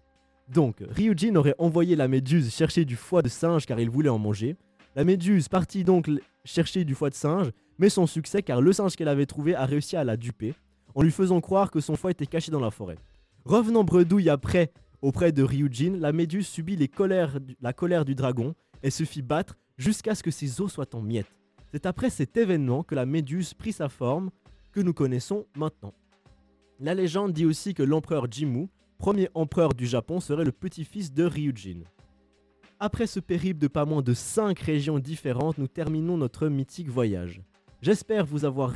Donc, 0.49 0.83
Ryujin 0.91 1.37
aurait 1.37 1.55
envoyé 1.59 1.95
la 1.95 2.09
méduse 2.09 2.53
chercher 2.53 2.85
du 2.85 2.97
foie 2.97 3.23
de 3.23 3.29
singe 3.29 3.65
car 3.65 3.79
il 3.79 3.89
voulait 3.89 4.09
en 4.09 4.19
manger. 4.19 4.57
La 4.97 5.05
méduse 5.05 5.49
partit 5.49 5.85
donc 5.85 6.11
chercher 6.45 6.85
du 6.85 6.97
foie 6.97 7.11
de 7.11 7.15
singe, 7.15 7.53
mais 7.79 7.91
sans 7.91 8.09
succès 8.09 8.43
car 8.43 8.61
le 8.61 8.73
singe 8.73 8.97
qu'elle 8.97 9.07
avait 9.07 9.27
trouvé 9.27 9.55
a 9.55 9.67
réussi 9.67 9.97
à 9.97 10.03
la 10.03 10.17
duper, 10.17 10.53
en 10.97 11.03
lui 11.03 11.13
faisant 11.13 11.41
croire 11.41 11.71
que 11.71 11.79
son 11.79 11.95
foie 11.95 12.11
était 12.11 12.27
caché 12.27 12.51
dans 12.51 12.59
la 12.59 12.73
forêt. 12.73 12.99
Revenant 13.45 13.85
bredouille 13.85 14.29
après 14.29 14.73
auprès 15.01 15.31
de 15.31 15.45
Ryujin, 15.45 15.97
la 15.97 16.11
méduse 16.11 16.49
subit 16.49 16.77
la 17.61 17.73
colère 17.73 18.05
du 18.05 18.17
dragon 18.17 18.57
et 18.83 18.91
se 18.91 19.05
fit 19.05 19.23
battre 19.23 19.57
jusqu'à 19.79 20.17
ce 20.17 20.25
que 20.25 20.33
ses 20.33 20.61
os 20.61 20.73
soient 20.73 20.93
en 20.97 21.03
miettes. 21.03 21.33
C'est 21.71 21.87
après 21.87 22.11
cet 22.11 22.37
événement 22.37 22.83
que 22.83 22.97
la 22.97 23.07
méduse 23.07 23.55
prit 23.55 23.73
sa 23.73 23.89
forme 23.89 24.31
que 24.73 24.81
nous 24.81 24.93
connaissons 24.93 25.47
maintenant. 25.57 25.95
La 26.83 26.95
légende 26.95 27.35
dit 27.35 27.45
aussi 27.45 27.75
que 27.75 27.83
l'empereur 27.83 28.27
Jimmu, 28.31 28.69
premier 28.97 29.29
empereur 29.35 29.75
du 29.75 29.87
Japon, 29.87 30.19
serait 30.19 30.47
le 30.47 30.53
petit-fils 30.53 31.13
de 31.13 31.25
Ryujin. 31.25 31.83
Après 32.79 33.07
ce 33.07 33.21
périple 33.21 33.61
de 33.61 33.69
pas 33.69 33.85
moins 33.85 34.01
de 34.01 34.15
5 34.15 34.59
régions 34.59 34.99
différentes, 34.99 35.59
nous 35.59 35.69
terminons 35.69 36.17
notre 36.17 36.49
mythique 36.49 36.89
voyage. 36.89 37.43
J'espère 37.83 38.27
avoir, 38.45 38.73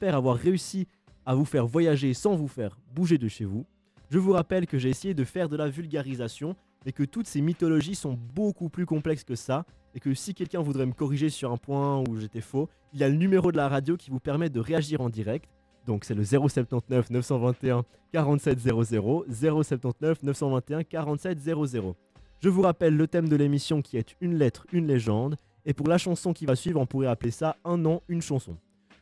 avoir 0.00 0.36
réussi 0.36 0.86
à 1.26 1.34
vous 1.34 1.44
faire 1.44 1.66
voyager 1.66 2.14
sans 2.14 2.36
vous 2.36 2.46
faire 2.46 2.78
bouger 2.94 3.18
de 3.18 3.26
chez 3.26 3.44
vous. 3.44 3.66
Je 4.10 4.18
vous 4.20 4.30
rappelle 4.30 4.68
que 4.68 4.78
j'ai 4.78 4.90
essayé 4.90 5.12
de 5.12 5.24
faire 5.24 5.48
de 5.48 5.56
la 5.56 5.68
vulgarisation, 5.68 6.54
mais 6.86 6.92
que 6.92 7.02
toutes 7.02 7.26
ces 7.26 7.40
mythologies 7.40 7.96
sont 7.96 8.16
beaucoup 8.36 8.68
plus 8.68 8.86
complexes 8.86 9.24
que 9.24 9.34
ça, 9.34 9.66
et 9.96 9.98
que 9.98 10.14
si 10.14 10.34
quelqu'un 10.34 10.60
voudrait 10.60 10.86
me 10.86 10.92
corriger 10.92 11.30
sur 11.30 11.50
un 11.50 11.56
point 11.56 11.98
où 12.08 12.16
j'étais 12.16 12.40
faux, 12.40 12.68
il 12.92 13.00
y 13.00 13.02
a 13.02 13.08
le 13.08 13.16
numéro 13.16 13.50
de 13.50 13.56
la 13.56 13.68
radio 13.68 13.96
qui 13.96 14.10
vous 14.10 14.20
permet 14.20 14.50
de 14.50 14.60
réagir 14.60 15.00
en 15.00 15.08
direct. 15.08 15.48
Donc 15.86 16.04
c'est 16.04 16.14
le 16.14 16.24
079 16.24 17.10
921 17.10 17.84
4700, 18.12 19.24
079 19.30 20.22
921 20.22 20.84
4700. 20.84 21.96
Je 22.40 22.48
vous 22.48 22.62
rappelle 22.62 22.96
le 22.96 23.06
thème 23.06 23.28
de 23.28 23.36
l'émission 23.36 23.82
qui 23.82 23.96
est 23.96 24.16
une 24.20 24.36
lettre, 24.36 24.66
une 24.72 24.86
légende, 24.86 25.36
et 25.64 25.72
pour 25.72 25.88
la 25.88 25.98
chanson 25.98 26.32
qui 26.32 26.46
va 26.46 26.56
suivre, 26.56 26.80
on 26.80 26.86
pourrait 26.86 27.06
appeler 27.06 27.30
ça 27.30 27.56
un 27.64 27.78
nom, 27.78 28.02
une 28.08 28.22
chanson. 28.22 28.56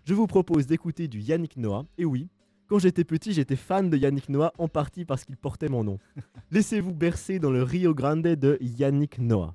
Je 0.04 0.14
vous 0.14 0.26
propose 0.26 0.66
d'écouter 0.66 1.08
du 1.08 1.20
Yannick 1.20 1.56
Noah, 1.56 1.84
et 1.98 2.04
oui, 2.04 2.28
quand 2.68 2.78
j'étais 2.78 3.04
petit, 3.04 3.32
j'étais 3.32 3.56
fan 3.56 3.90
de 3.90 3.96
Yannick 3.96 4.28
Noah 4.28 4.52
en 4.58 4.66
partie 4.66 5.04
parce 5.04 5.24
qu'il 5.24 5.36
portait 5.36 5.68
mon 5.68 5.84
nom. 5.84 5.98
Laissez-vous 6.50 6.94
bercer 6.94 7.38
dans 7.38 7.50
le 7.50 7.62
Rio 7.62 7.94
Grande 7.94 8.22
de 8.22 8.56
Yannick 8.60 9.18
Noah. 9.18 9.54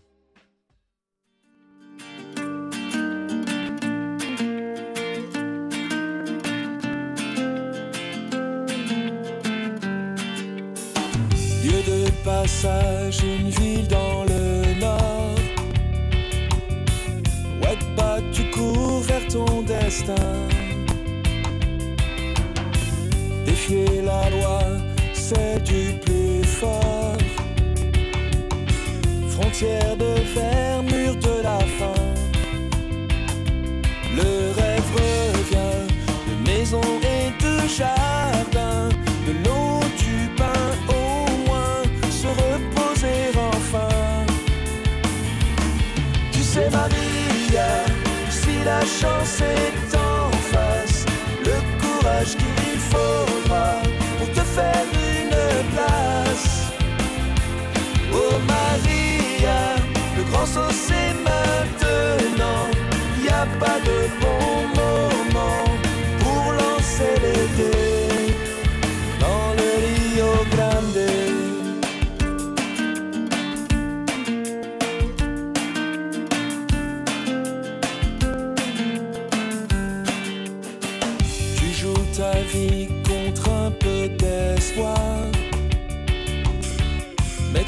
Passage, 12.47 13.19
une 13.23 13.49
ville 13.49 13.87
dans 13.89 14.23
le 14.23 14.79
nord. 14.79 15.35
Ouais, 17.61 17.77
bah 17.97 18.19
tu 18.31 18.43
cours 18.51 19.01
vers 19.01 19.27
ton 19.27 19.63
destin. 19.63 20.15
Défier 23.45 24.01
la 24.01 24.29
loi, 24.29 24.59
c'est 25.13 25.61
du 25.63 25.83
plus 26.05 26.43
fort. 26.45 27.17
Frontière 29.29 29.97
de 29.97 30.15
fer, 30.33 30.83
chance 49.01 49.41
est 49.41 49.95
en 49.95 50.31
face, 50.51 51.05
le 51.45 51.57
courage 51.79 52.35
qu'il 52.35 52.79
faudra 52.79 53.26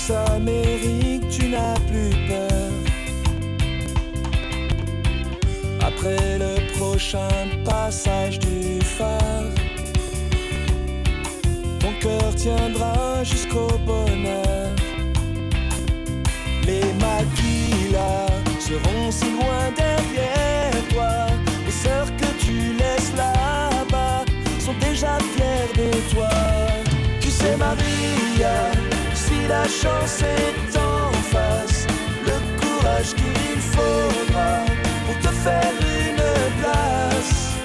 Mex-Amérique, 0.10 1.30
tu 1.30 1.50
n'as 1.50 1.80
plus 1.82 2.10
peur. 2.28 2.72
Après 5.82 6.38
le 6.40 6.56
prochain 6.78 7.28
passage 7.64 8.40
du 8.40 8.80
phare, 8.82 9.44
ton 11.80 11.92
cœur 12.02 12.36
tiendra 12.36 13.24
jusqu'au 13.24 13.68
bonheur. 13.86 14.72
Les 16.66 16.94
maquillas 16.94 18.30
seront 18.60 19.12
si 19.12 19.26
loin 19.26 19.72
derrière 19.76 19.89
la 29.50 29.64
chance 29.64 30.22
est 30.22 30.78
en 30.78 31.12
face, 31.34 31.88
le 32.24 32.38
courage 32.62 33.14
qu'il 33.16 33.60
faudra 33.60 34.64
pour 35.06 35.18
te 35.26 35.34
faire 35.44 35.74
une 35.82 36.24
place. 36.62 37.56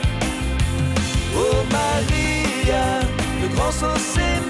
Oh 1.37 1.57
Maria, 1.71 3.01
le 3.43 3.49
grand 3.55 3.71
saut 3.71 3.99
c'est 3.99 4.41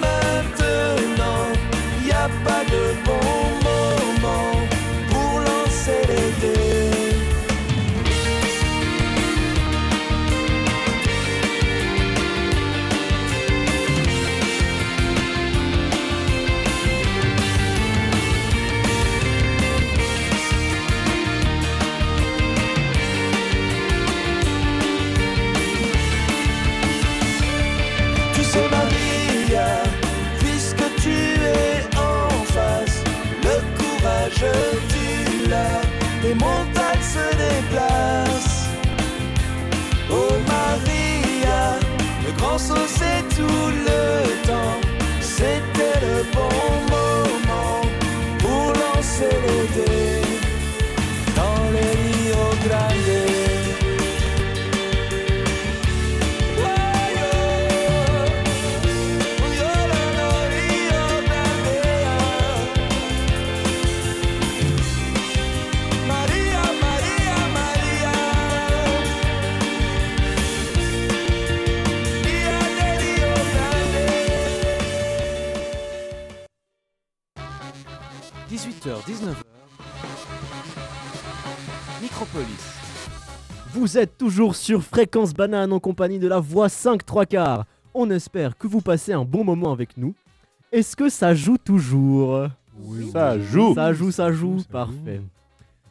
Vous 83.94 84.00
êtes 84.00 84.18
toujours 84.18 84.56
sur 84.56 84.82
Fréquence 84.82 85.32
Banane 85.32 85.72
en 85.72 85.78
compagnie 85.78 86.18
de 86.18 86.26
la 86.26 86.40
voix 86.40 86.68
5 86.68 87.06
3 87.06 87.26
quarts. 87.26 87.64
On 87.94 88.10
espère 88.10 88.58
que 88.58 88.66
vous 88.66 88.80
passez 88.80 89.12
un 89.12 89.24
bon 89.24 89.44
moment 89.44 89.70
avec 89.70 89.96
nous. 89.96 90.16
Est-ce 90.72 90.96
que 90.96 91.08
ça 91.08 91.32
joue 91.32 91.58
toujours? 91.58 92.48
Ça 93.12 93.38
joue. 93.38 93.72
Ça 93.72 93.92
joue, 93.92 94.10
ça 94.10 94.32
joue, 94.32 94.58
Ça 94.58 94.66
parfait. 94.68 95.20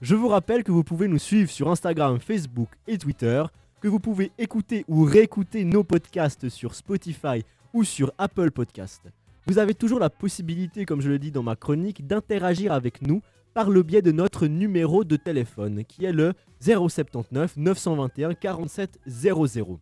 Je 0.02 0.16
vous 0.16 0.28
rappelle 0.28 0.66
que 0.66 0.72
vous 0.74 0.84
pouvez 0.84 1.08
nous 1.08 1.18
suivre 1.18 1.50
sur 1.50 1.72
Instagram, 1.72 2.20
Facebook 2.20 2.68
et 2.88 2.98
Twitter, 2.98 3.42
que 3.80 3.88
vous 3.88 4.02
pouvez 4.02 4.34
écouter 4.38 4.84
ou 4.90 5.06
réécouter 5.06 5.64
nos 5.64 5.86
podcasts 5.86 6.50
sur 6.50 6.76
Spotify 6.76 7.46
ou 7.74 7.86
sur 7.86 8.12
Apple 8.18 8.52
Podcast. 8.52 9.02
Vous 9.48 9.60
avez 9.60 9.76
toujours 9.76 10.00
la 10.00 10.10
possibilité, 10.10 10.84
comme 10.84 11.00
je 11.00 11.08
le 11.08 11.20
dis 11.20 11.32
dans 11.32 11.44
ma 11.44 11.56
chronique, 11.56 12.06
d'interagir 12.06 12.74
avec 12.74 13.02
nous 13.02 13.22
par 13.54 13.70
le 13.70 13.84
biais 13.84 14.02
de 14.02 14.12
notre 14.12 14.48
numéro 14.48 15.04
de 15.04 15.16
téléphone 15.16 15.84
qui 15.86 16.06
est 16.06 16.12
le 16.12 16.34
079 16.60 17.58
921 17.58 18.34
47 18.34 19.00
00. 19.06 19.80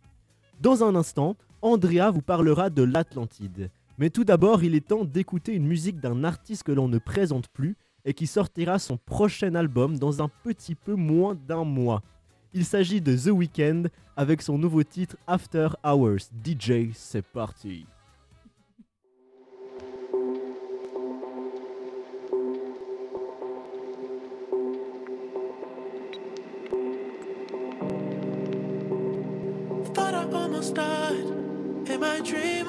Dans 0.60 0.84
un 0.84 0.96
instant, 0.96 1.36
Andrea 1.62 2.12
vous 2.12 2.22
parlera 2.22 2.70
de 2.70 2.84
l'Atlantide. 2.84 3.70
Mais 3.98 4.10
tout 4.10 4.24
d'abord, 4.24 4.64
il 4.64 4.76
est 4.76 4.88
temps 4.88 5.06
d'écouter 5.06 5.54
une 5.54 5.68
musique 5.68 6.00
d'un 6.00 6.24
artiste 6.24 6.64
que 6.64 6.72
l'on 6.72 6.88
ne 6.88 6.98
présente 6.98 7.48
plus 7.50 7.78
et 8.04 8.14
qui 8.14 8.28
sortira 8.28 8.80
son 8.80 8.98
prochain 8.98 9.56
album 9.56 9.98
dans 9.98 10.24
un 10.24 10.30
petit 10.44 10.76
peu 10.76 10.96
moins 10.96 11.36
d'un 11.36 11.64
mois. 11.64 12.02
Il 12.54 12.66
s'agit 12.66 13.00
de 13.00 13.16
The 13.16 13.32
Weeknd 13.32 13.84
avec 14.18 14.42
son 14.42 14.58
nouveau 14.58 14.84
titre 14.84 15.16
After 15.28 15.70
Hours. 15.84 16.32
DJ, 16.44 16.92
c'est 16.94 17.26
parti. 17.26 17.86
my 32.12 32.20
dreams. 32.20 32.61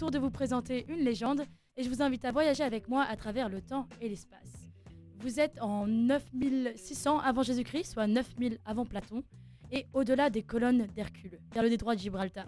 Tour 0.00 0.10
de 0.10 0.18
vous 0.18 0.30
présenter 0.30 0.86
une 0.88 1.00
légende 1.00 1.44
et 1.76 1.82
je 1.82 1.90
vous 1.90 2.00
invite 2.00 2.24
à 2.24 2.32
voyager 2.32 2.64
avec 2.64 2.88
moi 2.88 3.02
à 3.02 3.16
travers 3.16 3.50
le 3.50 3.60
temps 3.60 3.86
et 4.00 4.08
l'espace. 4.08 4.70
Vous 5.18 5.40
êtes 5.40 5.60
en 5.60 5.86
9600 5.86 7.18
avant 7.18 7.42
Jésus-Christ, 7.42 7.92
soit 7.92 8.06
9000 8.06 8.60
avant 8.64 8.86
Platon, 8.86 9.22
et 9.70 9.84
au-delà 9.92 10.30
des 10.30 10.42
colonnes 10.42 10.86
d'Hercule, 10.96 11.38
vers 11.52 11.62
le 11.62 11.68
détroit 11.68 11.96
de 11.96 12.00
Gibraltar. 12.00 12.46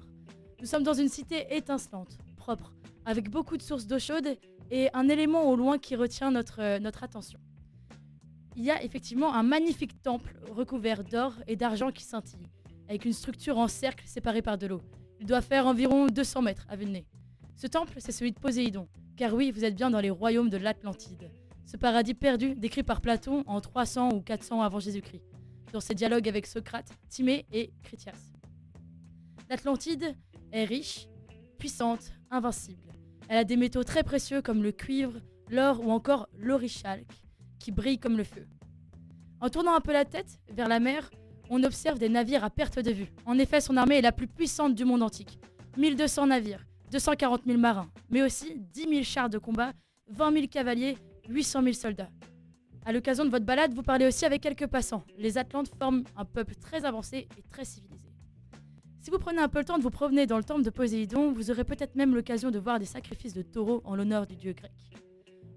Nous 0.61 0.67
sommes 0.67 0.83
dans 0.83 0.95
une 0.95 1.11
cité 1.11 1.55
étincelante, 1.55 2.17
propre, 2.39 2.73
avec 3.05 3.29
beaucoup 3.29 3.59
de 3.59 3.63
sources 3.63 3.87
d'eau 3.87 3.99
chaude 3.99 4.39
et 4.71 4.89
un 4.95 5.11
élément 5.11 5.45
au 5.51 5.55
loin 5.55 5.77
qui 5.77 5.95
retient 5.95 6.31
notre, 6.31 6.63
euh, 6.63 6.79
notre 6.79 7.05
attention. 7.05 7.39
Il 8.57 8.65
y 8.65 8.71
a 8.71 8.83
effectivement 8.83 9.35
un 9.35 9.43
magnifique 9.43 10.01
temple 10.01 10.41
recouvert 10.57 11.05
d'or 11.05 11.35
et 11.47 11.57
d'argent 11.57 11.91
qui 11.91 12.05
scintille, 12.05 12.49
avec 12.89 13.05
une 13.05 13.13
structure 13.13 13.59
en 13.59 13.69
cercle 13.69 14.07
séparée 14.07 14.41
par 14.41 14.57
de 14.57 14.69
l'eau. 14.69 14.81
Il 15.21 15.27
doit 15.27 15.43
faire 15.43 15.67
environ 15.67 16.07
200 16.07 16.41
mètres 16.41 16.65
à 16.71 16.77
vue 16.77 16.87
de 16.87 16.93
nez. 16.93 17.07
Ce 17.57 17.67
temple, 17.67 17.95
c'est 17.99 18.13
celui 18.13 18.33
de 18.33 18.39
Poséidon, 18.39 18.89
car 19.17 19.35
oui, 19.35 19.51
vous 19.51 19.65
êtes 19.65 19.75
bien 19.75 19.91
dans 19.91 20.01
les 20.01 20.11
royaumes 20.11 20.51
de 20.51 20.57
l'Atlantide. 20.57 21.31
Ce 21.65 21.77
paradis 21.77 22.15
perdu, 22.15 22.55
décrit 22.55 22.83
par 22.83 23.01
Platon 23.01 23.45
en 23.47 23.61
300 23.61 24.11
ou 24.15 24.21
400 24.21 24.63
avant 24.63 24.81
Jésus-Christ, 24.81 25.23
dans 25.73 25.81
ses 25.81 25.95
dialogues 25.95 26.29
avec 26.29 26.47
Socrate, 26.47 26.91
Timée 27.09 27.47
et 27.53 27.73
Critias. 27.83 28.33
L'Atlantide 29.49 30.17
est 30.53 30.65
riche, 30.65 31.09
puissante, 31.59 32.13
invincible. 32.31 32.93
Elle 33.29 33.39
a 33.39 33.45
des 33.45 33.57
métaux 33.57 33.85
très 33.85 34.03
précieux 34.03 34.43
comme 34.43 34.63
le 34.63 34.73
cuivre, 34.73 35.21
l'or 35.49 35.81
ou 35.81 35.91
encore 35.91 36.29
l'orichalque, 36.37 37.25
qui 37.59 37.71
brillent 37.71 37.99
comme 37.99 38.17
le 38.17 38.25
feu. 38.25 38.47
En 39.41 39.49
tournant 39.49 39.75
un 39.75 39.81
peu 39.81 39.93
la 39.93 40.05
tête 40.05 40.41
vers 40.53 40.69
la 40.69 40.81
mer, 40.81 41.11
on 41.49 41.63
observe 41.65 41.99
des 41.99 42.09
navires 42.09 42.45
à 42.45 42.51
perte 42.51 42.79
de 42.79 42.91
vue. 42.91 43.13
En 43.27 43.39
effet, 43.39 43.61
son 43.61 43.77
armée 43.77 43.99
est 43.99 44.03
la 44.03 44.13
plus 44.13 44.27
puissante 44.27 44.75
du 44.75 44.85
monde 44.85 45.03
antique. 45.03 45.39
1200 45.77 46.27
navires, 46.29 46.65
240 46.93 47.45
000 47.47 47.59
marins, 47.59 47.89
mais 48.11 48.23
aussi 48.23 48.55
10 48.75 48.83
000 48.83 49.03
chars 49.03 49.31
de 49.31 49.39
combat, 49.39 49.73
20 50.11 50.33
000 50.35 50.47
cavaliers, 50.47 50.99
800 51.31 51.63
000 51.63 51.73
soldats. 51.73 52.11
À 52.85 52.93
l'occasion 52.93 53.25
de 53.25 53.31
votre 53.31 53.47
balade, 53.47 53.73
vous 53.73 53.83
parlez 53.83 54.07
aussi 54.07 54.27
avec 54.27 54.43
quelques 54.43 54.67
passants. 54.67 55.03
Les 55.17 55.39
Atlantes 55.39 55.71
forment 55.79 56.05
un 56.17 56.27
peuple 56.27 56.55
très 56.55 56.85
avancé 56.85 57.29
et 57.39 57.43
très 57.49 57.65
civilisé. 57.65 58.13
Si 59.01 59.11
vous 59.11 59.19
prenez 59.19 59.41
un 59.41 59.49
peu 59.49 59.61
le 59.61 59.65
temps 59.65 59.79
de 59.79 59.83
vous 59.83 59.91
promener 59.91 60.27
dans 60.27 60.37
le 60.37 60.45
temple 60.45 60.63
de 60.63 60.71
Poséidon, 60.71 61.33
vous 61.33 61.51
aurez 61.51 61.65
peut-être 61.65 61.97
même 61.97 62.15
l'occasion 62.15 62.51
de 62.51 62.59
voir 62.59 62.79
des 62.79 62.85
sacrifices 62.85 63.33
de 63.33 63.43
taureaux 63.43 63.81
en 63.85 63.97
l'honneur 63.97 64.27
du 64.27 64.37
dieu 64.37 64.53
grec. 64.53 64.73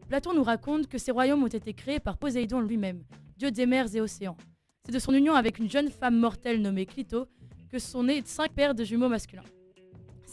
Platon 0.08 0.34
nous 0.34 0.44
raconte 0.44 0.88
que 0.88 0.98
ces 0.98 1.12
royaumes 1.12 1.44
ont 1.44 1.48
été 1.48 1.74
créés 1.74 2.00
par 2.00 2.18
Poséidon 2.18 2.62
lui-même, 2.62 3.04
dieu 3.38 3.52
des 3.52 3.66
mers 3.66 3.94
et 3.94 4.00
océans. 4.00 4.38
C'est 4.86 4.94
de 4.94 5.00
son 5.00 5.14
union 5.14 5.34
avec 5.34 5.60
une 5.60 5.70
jeune 5.70 5.90
femme 5.90 6.18
mortelle 6.18 6.62
nommée 6.62 6.86
Clito 6.86 7.28
que 7.70 7.80
sont 7.80 8.04
nés 8.04 8.22
cinq 8.24 8.54
paires 8.54 8.74
de 8.74 8.86
jumeaux 8.86 9.10
masculins. 9.10 9.44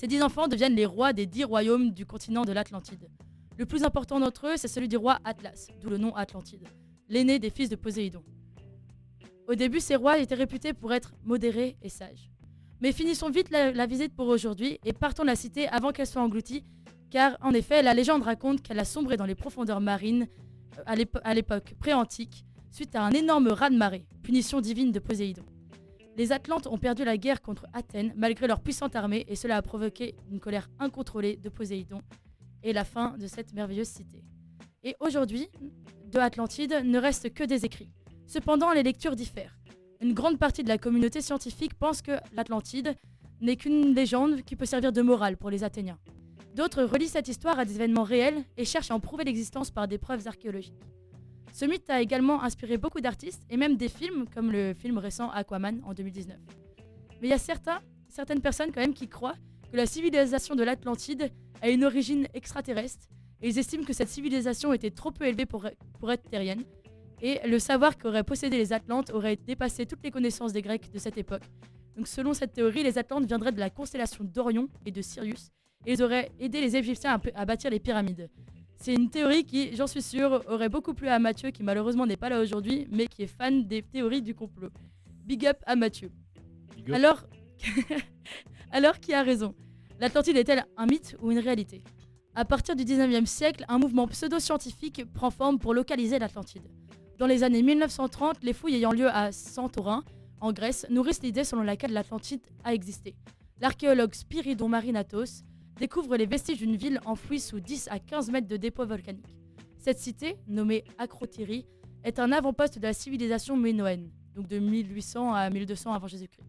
Ces 0.02 0.08
dix 0.08 0.20
enfants 0.20 0.48
deviennent 0.48 0.74
les 0.74 0.84
rois 0.84 1.12
des 1.12 1.26
dix 1.26 1.44
royaumes 1.44 1.92
du 1.92 2.04
continent 2.06 2.44
de 2.44 2.50
l'Atlantide. 2.50 3.08
Le 3.56 3.66
plus 3.66 3.84
important 3.84 4.18
d'entre 4.18 4.48
eux, 4.48 4.56
c'est 4.56 4.66
celui 4.66 4.88
du 4.88 4.96
roi 4.96 5.20
Atlas, 5.22 5.68
d'où 5.80 5.88
le 5.90 5.96
nom 5.96 6.12
Atlantide, 6.16 6.66
l'aîné 7.08 7.38
des 7.38 7.50
fils 7.50 7.68
de 7.68 7.76
Poséidon. 7.76 8.24
Au 9.46 9.54
début, 9.54 9.78
ces 9.78 9.94
rois 9.94 10.18
étaient 10.18 10.34
réputés 10.34 10.72
pour 10.72 10.92
être 10.92 11.12
modérés 11.22 11.76
et 11.82 11.88
sages. 11.88 12.32
Mais 12.80 12.90
finissons 12.90 13.30
vite 13.30 13.50
la, 13.50 13.86
visite 13.86 14.12
pour 14.12 14.26
aujourd'hui 14.26 14.80
et 14.84 14.92
partons 14.92 15.22
de 15.22 15.28
la 15.28 15.36
cité 15.36 15.68
avant 15.68 15.92
qu'elle 15.92 16.08
soit 16.08 16.20
engloutie, 16.20 16.64
car 17.08 17.36
en 17.40 17.52
effet, 17.52 17.80
la 17.80 17.94
légende 17.94 18.24
raconte 18.24 18.60
qu'elle 18.60 18.80
a 18.80 18.84
sombré 18.84 19.16
dans 19.16 19.26
les 19.26 19.36
profondeurs 19.36 19.80
marines 19.80 20.26
euh, 20.78 20.82
à 20.84 20.96
l'épo- 20.96 21.20
à 21.22 21.32
l'époque 21.32 21.74
pré-antique 21.78 22.44
suite 22.72 22.96
à 22.96 23.04
un 23.04 23.12
énorme 23.12 23.46
raz-de-marée, 23.46 24.08
punition 24.24 24.60
divine 24.60 24.90
de 24.90 24.98
Poséidon. 24.98 25.44
Les 26.18 26.30
Atlantes 26.30 26.66
ont 26.66 26.76
perdu 26.76 27.04
la 27.04 27.16
guerre 27.16 27.40
contre 27.40 27.66
Athènes 27.72 28.12
malgré 28.16 28.46
leur 28.46 28.60
puissante 28.60 28.94
armée 28.96 29.24
et 29.28 29.36
cela 29.36 29.56
a 29.56 29.62
provoqué 29.62 30.14
une 30.30 30.40
colère 30.40 30.68
incontrôlée 30.78 31.36
de 31.36 31.48
Poséidon 31.48 32.02
et 32.62 32.74
la 32.74 32.84
fin 32.84 33.16
de 33.16 33.26
cette 33.26 33.54
merveilleuse 33.54 33.88
cité. 33.88 34.22
Et 34.84 34.94
aujourd'hui, 35.00 35.48
de 36.06 36.18
Atlantide 36.18 36.82
ne 36.84 36.98
reste 36.98 37.32
que 37.32 37.44
des 37.44 37.64
écrits. 37.64 37.90
Cependant, 38.26 38.72
les 38.72 38.82
lectures 38.82 39.16
diffèrent. 39.16 39.58
Une 40.02 40.12
grande 40.12 40.38
partie 40.38 40.62
de 40.62 40.68
la 40.68 40.78
communauté 40.78 41.22
scientifique 41.22 41.74
pense 41.74 42.02
que 42.02 42.18
l'Atlantide 42.34 42.94
n'est 43.40 43.56
qu'une 43.56 43.94
légende 43.94 44.42
qui 44.42 44.54
peut 44.54 44.66
servir 44.66 44.92
de 44.92 45.00
morale 45.00 45.38
pour 45.38 45.48
les 45.48 45.64
Athéniens. 45.64 45.98
D'autres 46.54 46.82
relient 46.82 47.08
cette 47.08 47.28
histoire 47.28 47.58
à 47.58 47.64
des 47.64 47.76
événements 47.76 48.02
réels 48.02 48.44
et 48.58 48.66
cherchent 48.66 48.90
à 48.90 48.94
en 48.94 49.00
prouver 49.00 49.24
l'existence 49.24 49.70
par 49.70 49.88
des 49.88 49.96
preuves 49.96 50.28
archéologiques. 50.28 50.84
Ce 51.52 51.66
mythe 51.66 51.90
a 51.90 52.00
également 52.00 52.42
inspiré 52.42 52.78
beaucoup 52.78 53.00
d'artistes 53.00 53.42
et 53.50 53.58
même 53.58 53.76
des 53.76 53.90
films 53.90 54.24
comme 54.34 54.50
le 54.50 54.72
film 54.72 54.96
récent 54.96 55.30
Aquaman 55.30 55.82
en 55.84 55.92
2019. 55.92 56.36
Mais 57.20 57.28
il 57.28 57.30
y 57.30 57.34
a 57.34 57.38
certaines 57.38 58.40
personnes 58.40 58.72
quand 58.72 58.80
même 58.80 58.94
qui 58.94 59.06
croient 59.06 59.36
que 59.70 59.76
la 59.76 59.84
civilisation 59.84 60.54
de 60.54 60.62
l'Atlantide 60.62 61.30
a 61.60 61.68
une 61.68 61.84
origine 61.84 62.26
extraterrestre 62.32 63.06
et 63.42 63.48
ils 63.48 63.58
estiment 63.58 63.84
que 63.84 63.92
cette 63.92 64.08
civilisation 64.08 64.72
était 64.72 64.90
trop 64.90 65.10
peu 65.10 65.26
élevée 65.26 65.44
pour, 65.44 65.66
être 65.66 66.30
terrienne 66.30 66.64
et 67.20 67.38
le 67.46 67.58
savoir 67.58 67.98
qu'auraient 67.98 68.24
possédé 68.24 68.56
les 68.56 68.72
Atlantes 68.72 69.10
aurait 69.10 69.36
dépassé 69.36 69.84
toutes 69.84 70.02
les 70.02 70.10
connaissances 70.10 70.52
des 70.54 70.62
Grecs 70.62 70.90
de 70.90 70.98
cette 70.98 71.18
époque. 71.18 71.42
Donc 71.96 72.08
selon 72.08 72.32
cette 72.32 72.54
théorie, 72.54 72.82
les 72.82 72.96
Atlantes 72.96 73.26
viendraient 73.26 73.52
de 73.52 73.60
la 73.60 73.68
constellation 73.68 74.24
d'Orion 74.24 74.68
et 74.86 74.90
de 74.90 75.02
Sirius 75.02 75.50
et 75.84 75.92
ils 75.92 76.02
auraient 76.02 76.30
aidé 76.40 76.62
les 76.62 76.76
Égyptiens 76.76 77.20
à 77.34 77.44
bâtir 77.44 77.70
les 77.70 77.80
pyramides. 77.80 78.30
C'est 78.82 78.94
une 78.94 79.10
théorie 79.10 79.44
qui, 79.44 79.76
j'en 79.76 79.86
suis 79.86 80.02
sûre, 80.02 80.42
aurait 80.48 80.68
beaucoup 80.68 80.92
plu 80.92 81.06
à 81.06 81.20
Mathieu, 81.20 81.52
qui 81.52 81.62
malheureusement 81.62 82.04
n'est 82.04 82.16
pas 82.16 82.28
là 82.28 82.40
aujourd'hui, 82.40 82.88
mais 82.90 83.06
qui 83.06 83.22
est 83.22 83.28
fan 83.28 83.64
des 83.64 83.80
théories 83.80 84.22
du 84.22 84.34
complot. 84.34 84.70
Big 85.24 85.46
up 85.46 85.58
à 85.66 85.76
Mathieu. 85.76 86.10
Big 86.74 86.90
up. 86.90 86.96
Alors, 86.96 87.22
Alors 88.72 88.98
qui 88.98 89.14
a 89.14 89.22
raison? 89.22 89.54
L'Atlantide 90.00 90.36
est-elle 90.36 90.64
un 90.76 90.86
mythe 90.86 91.16
ou 91.22 91.30
une 91.30 91.38
réalité? 91.38 91.84
À 92.34 92.44
partir 92.44 92.74
du 92.74 92.82
19e 92.82 93.24
siècle, 93.24 93.64
un 93.68 93.78
mouvement 93.78 94.08
pseudo-scientifique 94.08 95.04
prend 95.14 95.30
forme 95.30 95.60
pour 95.60 95.74
localiser 95.74 96.18
l'Atlantide. 96.18 96.66
Dans 97.18 97.28
les 97.28 97.44
années 97.44 97.62
1930, 97.62 98.42
les 98.42 98.52
fouilles 98.52 98.74
ayant 98.74 98.90
lieu 98.90 99.06
à 99.06 99.30
Santorin, 99.30 100.02
en 100.40 100.52
Grèce, 100.52 100.86
nourrissent 100.90 101.22
l'idée 101.22 101.44
selon 101.44 101.62
laquelle 101.62 101.92
l'Atlantide 101.92 102.40
a 102.64 102.74
existé. 102.74 103.14
L'archéologue 103.60 104.12
Spiridon 104.12 104.68
Marinatos 104.68 105.44
découvre 105.78 106.16
les 106.16 106.26
vestiges 106.26 106.58
d'une 106.58 106.76
ville 106.76 107.00
enfouie 107.04 107.40
sous 107.40 107.60
10 107.60 107.88
à 107.90 107.98
15 107.98 108.30
mètres 108.30 108.48
de 108.48 108.56
dépôt 108.56 108.86
volcanique. 108.86 109.36
Cette 109.78 109.98
cité, 109.98 110.36
nommée 110.46 110.84
Acrotiri, 110.98 111.66
est 112.04 112.18
un 112.18 112.32
avant-poste 112.32 112.78
de 112.78 112.82
la 112.84 112.92
civilisation 112.92 113.56
minoenne, 113.56 114.10
donc 114.34 114.48
de 114.48 114.58
1800 114.58 115.32
à 115.34 115.50
1200 115.50 115.92
avant 115.92 116.06
Jésus-Christ. 116.06 116.46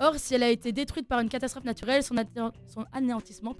Or, 0.00 0.16
si 0.16 0.34
elle 0.34 0.42
a 0.42 0.50
été 0.50 0.72
détruite 0.72 1.06
par 1.06 1.20
une 1.20 1.28
catastrophe 1.28 1.64
naturelle, 1.64 2.02
son, 2.02 2.16
anéant- 2.16 2.52
son 2.66 2.84
anéantissement 2.92 3.54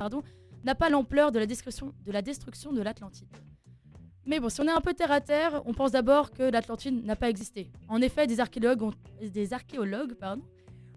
n'a 0.65 0.75
pas 0.75 0.91
l'ampleur 0.91 1.31
de, 1.31 1.39
la 1.39 1.47
destruction- 1.47 1.93
de 2.05 2.11
la 2.13 2.23
destruction 2.23 2.73
de 2.73 2.83
l'Atlantide. 2.83 3.29
Mais 4.27 4.39
bon, 4.41 4.49
si 4.49 4.61
on 4.61 4.65
est 4.65 4.71
un 4.71 4.81
peu 4.81 4.95
terre 4.95 5.11
à 5.11 5.21
terre, 5.21 5.63
on 5.67 5.75
pense 5.75 5.93
d'abord 5.93 6.31
que 6.31 6.45
l'Atlantide 6.45 7.05
n'a 7.05 7.17
pas 7.17 7.29
existé. 7.29 7.71
En 7.89 8.01
effet, 8.01 8.27
des 8.27 8.39
archéologues 8.41 8.83
ont, 8.83 8.93
des 9.21 9.53
archéologues, 9.53 10.15
pardon, 10.15 10.43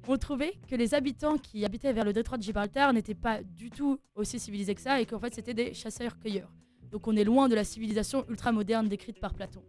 ont 0.07 0.17
trouvé 0.17 0.59
que 0.67 0.75
les 0.75 0.93
habitants 0.93 1.37
qui 1.37 1.65
habitaient 1.65 1.93
vers 1.93 2.05
le 2.05 2.13
détroit 2.13 2.37
de 2.37 2.43
Gibraltar 2.43 2.93
n'étaient 2.93 3.15
pas 3.15 3.41
du 3.43 3.69
tout 3.69 3.99
aussi 4.15 4.39
civilisés 4.39 4.75
que 4.75 4.81
ça 4.81 5.01
et 5.01 5.05
qu'en 5.05 5.19
fait 5.19 5.33
c'était 5.33 5.53
des 5.53 5.73
chasseurs-cueilleurs. 5.73 6.51
Donc 6.91 7.07
on 7.07 7.15
est 7.15 7.23
loin 7.23 7.49
de 7.49 7.55
la 7.55 7.63
civilisation 7.63 8.25
ultramoderne 8.29 8.87
décrite 8.87 9.19
par 9.19 9.33
Platon. 9.33 9.63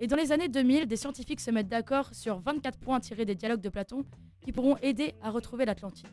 Et 0.00 0.06
dans 0.06 0.16
les 0.16 0.32
années 0.32 0.48
2000, 0.48 0.86
des 0.86 0.96
scientifiques 0.96 1.40
se 1.40 1.50
mettent 1.50 1.68
d'accord 1.68 2.14
sur 2.14 2.40
24 2.40 2.78
points 2.78 3.00
tirés 3.00 3.24
des 3.24 3.34
dialogues 3.34 3.60
de 3.60 3.68
Platon 3.68 4.04
qui 4.40 4.52
pourront 4.52 4.76
aider 4.78 5.14
à 5.22 5.30
retrouver 5.30 5.64
l'Atlantide. 5.64 6.08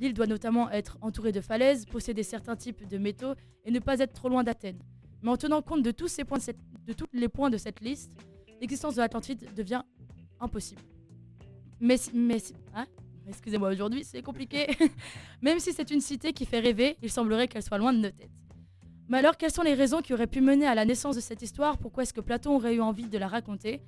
L'île 0.00 0.14
doit 0.14 0.26
notamment 0.26 0.70
être 0.70 0.96
entourée 1.00 1.32
de 1.32 1.40
falaises, 1.40 1.84
posséder 1.84 2.22
certains 2.22 2.56
types 2.56 2.86
de 2.88 2.98
métaux 2.98 3.34
et 3.64 3.70
ne 3.70 3.80
pas 3.80 3.98
être 3.98 4.12
trop 4.12 4.28
loin 4.28 4.44
d'Athènes. 4.44 4.78
Mais 5.22 5.30
en 5.30 5.36
tenant 5.36 5.60
compte 5.60 5.82
de 5.82 5.90
tous 5.90 6.16
les 7.12 7.28
points 7.28 7.50
de 7.50 7.58
cette 7.58 7.80
liste, 7.80 8.12
l'existence 8.60 8.94
de 8.94 9.00
l'Atlantide 9.00 9.52
devient 9.54 9.82
impossible. 10.40 10.82
Mais, 11.80 11.96
mais 12.12 12.42
hein 12.74 12.86
excusez-moi, 13.28 13.70
aujourd'hui 13.70 14.04
c'est 14.04 14.22
compliqué. 14.22 14.66
Même 15.42 15.58
si 15.58 15.72
c'est 15.72 15.90
une 15.90 16.00
cité 16.00 16.32
qui 16.32 16.46
fait 16.46 16.60
rêver, 16.60 16.96
il 17.02 17.10
semblerait 17.10 17.48
qu'elle 17.48 17.62
soit 17.62 17.78
loin 17.78 17.92
de 17.92 17.98
nos 17.98 18.10
têtes. 18.10 18.30
Mais 19.08 19.18
alors, 19.18 19.38
quelles 19.38 19.50
sont 19.50 19.62
les 19.62 19.74
raisons 19.74 20.02
qui 20.02 20.12
auraient 20.12 20.26
pu 20.26 20.42
mener 20.42 20.66
à 20.66 20.74
la 20.74 20.84
naissance 20.84 21.16
de 21.16 21.20
cette 21.20 21.40
histoire? 21.40 21.78
Pourquoi 21.78 22.02
est-ce 22.02 22.12
que 22.12 22.20
Platon 22.20 22.56
aurait 22.56 22.74
eu 22.74 22.82
envie 22.82 23.08
de 23.08 23.16
la 23.16 23.26
raconter? 23.26 23.80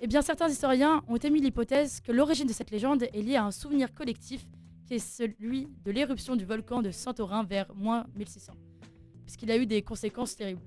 Eh 0.00 0.06
bien, 0.06 0.22
certains 0.22 0.48
historiens 0.48 1.04
ont 1.08 1.18
émis 1.18 1.40
l'hypothèse 1.40 2.00
que 2.00 2.10
l'origine 2.10 2.46
de 2.46 2.52
cette 2.54 2.70
légende 2.70 3.02
est 3.02 3.22
liée 3.22 3.36
à 3.36 3.44
un 3.44 3.50
souvenir 3.50 3.92
collectif 3.92 4.46
qui 4.86 4.94
est 4.94 4.98
celui 4.98 5.68
de 5.84 5.90
l'éruption 5.90 6.36
du 6.36 6.46
volcan 6.46 6.80
de 6.80 6.90
Santorin 6.90 7.44
vers 7.44 7.72
moins 7.74 8.06
1600, 8.16 8.54
puisqu'il 9.24 9.50
a 9.50 9.58
eu 9.58 9.66
des 9.66 9.82
conséquences 9.82 10.34
terribles. 10.36 10.62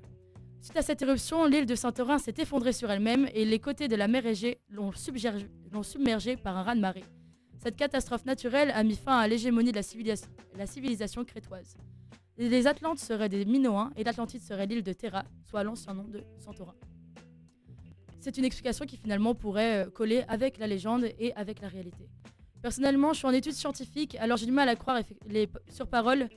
Suite 0.66 0.78
à 0.78 0.82
cette 0.82 1.04
éruption, 1.04 1.46
l'île 1.46 1.68
de 1.68 1.76
Santorin 1.76 2.18
s'est 2.18 2.34
effondrée 2.40 2.74
sur 2.74 2.90
elle-même 2.90 3.30
et 3.36 3.46
les 3.46 3.60
côtés 3.60 3.88
de 3.88 3.96
la 3.96 4.08
mer 4.08 4.26
Égée 4.26 4.58
l'ont 4.72 4.92
submergée 4.92 6.38
par 6.38 6.58
un 6.58 6.64
raz-de-marée. 6.64 7.04
Cette 7.62 7.76
catastrophe 7.76 8.26
naturelle 8.26 8.72
a 8.72 8.82
mis 8.82 8.96
fin 8.96 9.16
à 9.16 9.28
l'hégémonie 9.28 9.70
de 9.70 9.76
la, 9.76 9.84
civilis- 9.84 10.28
la 10.58 10.66
civilisation 10.66 11.24
crétoise. 11.24 11.78
Les 12.40 12.66
Atlantes 12.66 12.98
seraient 12.98 13.30
des 13.30 13.46
Minoens 13.46 13.92
et 13.96 14.04
l'Atlantide 14.04 14.42
serait 14.42 14.66
l'île 14.66 14.82
de 14.82 14.92
Terra, 14.92 15.24
soit 15.44 15.64
l'ancien 15.64 15.94
nom 15.94 16.06
de 16.06 16.24
Santorin. 16.40 16.74
C'est 18.20 18.36
une 18.40 18.46
explication 18.46 18.88
qui 18.88 18.98
finalement 18.98 19.36
pourrait 19.36 19.86
euh, 19.86 19.90
coller 19.92 20.24
avec 20.28 20.58
la 20.58 20.66
légende 20.66 21.06
et 21.20 21.32
avec 21.36 21.62
la 21.62 21.68
réalité. 21.68 22.10
Personnellement, 22.64 23.14
je 23.14 23.20
suis 23.20 23.28
en 23.28 23.34
études 23.34 23.54
scientifiques, 23.54 24.16
alors 24.16 24.38
j'ai 24.38 24.48
du 24.48 24.52
mal 24.52 24.68
à 24.68 24.76
croire 24.76 25.00
sur 25.70 25.86
parole 25.86 26.28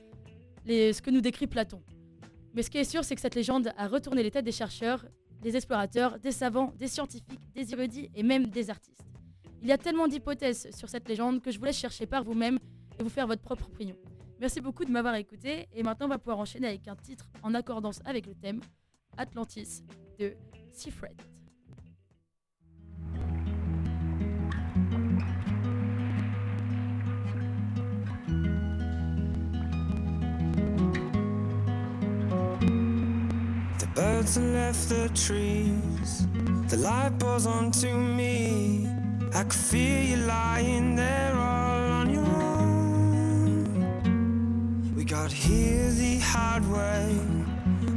ce 0.67 1.01
que 1.01 1.09
nous 1.09 1.21
décrit 1.21 1.47
Platon. 1.47 1.81
Mais 2.59 2.63
ce 2.63 2.69
qui 2.69 2.77
est 2.77 2.83
sûr, 2.83 3.05
c'est 3.05 3.15
que 3.15 3.21
cette 3.21 3.35
légende 3.35 3.71
a 3.77 3.87
retourné 3.87 4.21
les 4.21 4.31
têtes 4.31 4.43
des 4.43 4.51
chercheurs, 4.51 5.05
des 5.41 5.55
explorateurs, 5.55 6.19
des 6.19 6.33
savants, 6.33 6.73
des 6.77 6.89
scientifiques, 6.89 7.39
des 7.55 7.71
érudits 7.71 8.09
et 8.13 8.21
même 8.21 8.47
des 8.47 8.69
artistes. 8.69 9.05
Il 9.61 9.69
y 9.69 9.71
a 9.71 9.77
tellement 9.77 10.09
d'hypothèses 10.09 10.69
sur 10.75 10.89
cette 10.89 11.07
légende 11.07 11.41
que 11.41 11.51
je 11.51 11.57
vous 11.57 11.63
laisse 11.63 11.77
chercher 11.77 12.05
par 12.05 12.25
vous-même 12.25 12.59
et 12.99 13.03
vous 13.03 13.07
faire 13.07 13.27
votre 13.27 13.41
propre 13.41 13.69
opinion. 13.69 13.95
Merci 14.41 14.59
beaucoup 14.59 14.83
de 14.83 14.91
m'avoir 14.91 15.15
écouté 15.15 15.69
et 15.73 15.83
maintenant 15.83 16.07
on 16.07 16.09
va 16.09 16.17
pouvoir 16.17 16.39
enchaîner 16.39 16.67
avec 16.67 16.85
un 16.89 16.97
titre 16.97 17.29
en 17.43 17.53
accordance 17.53 18.01
avec 18.03 18.25
le 18.25 18.35
thème 18.35 18.59
Atlantis 19.15 19.85
de 20.19 20.33
Seafret. 20.73 21.15
Birds 33.95 34.35
have 34.35 34.45
left 34.45 34.89
the 34.89 35.09
trees. 35.09 36.27
The 36.67 36.77
light 36.77 37.17
pours 37.19 37.45
onto 37.45 37.93
me. 37.95 38.87
I 39.33 39.43
could 39.43 39.53
feel 39.53 40.03
you 40.03 40.17
lying 40.17 40.95
there 40.95 41.33
all 41.35 41.91
on 41.99 42.09
your 42.09 42.25
own. 42.25 43.65
We 44.95 45.03
got 45.03 45.31
here 45.31 45.89
the 45.91 46.19
hard 46.19 46.65
way. 46.69 47.19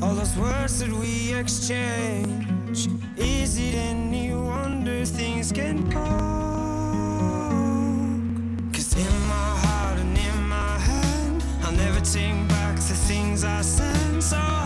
All 0.03 0.15
those 0.15 0.37
words 0.37 0.79
that 0.81 0.91
we 0.91 1.35
exchange. 1.35 2.89
Is 3.17 3.59
it 3.59 3.75
any 3.75 4.35
wonder 4.35 5.05
things 5.05 5.53
get 5.53 5.77
wrong? 5.95 6.33
Cause 8.73 8.95
in 8.97 9.21
my 9.29 9.57
heart 9.65 9.99
and 9.99 10.17
in 10.17 10.43
my 10.49 10.79
head, 10.79 11.43
I'll 11.63 11.73
never 11.73 12.01
take 12.01 12.49
back 12.49 12.77
the 12.77 12.95
things 12.95 13.45
I 13.45 13.61
said. 13.61 14.23
So 14.23 14.62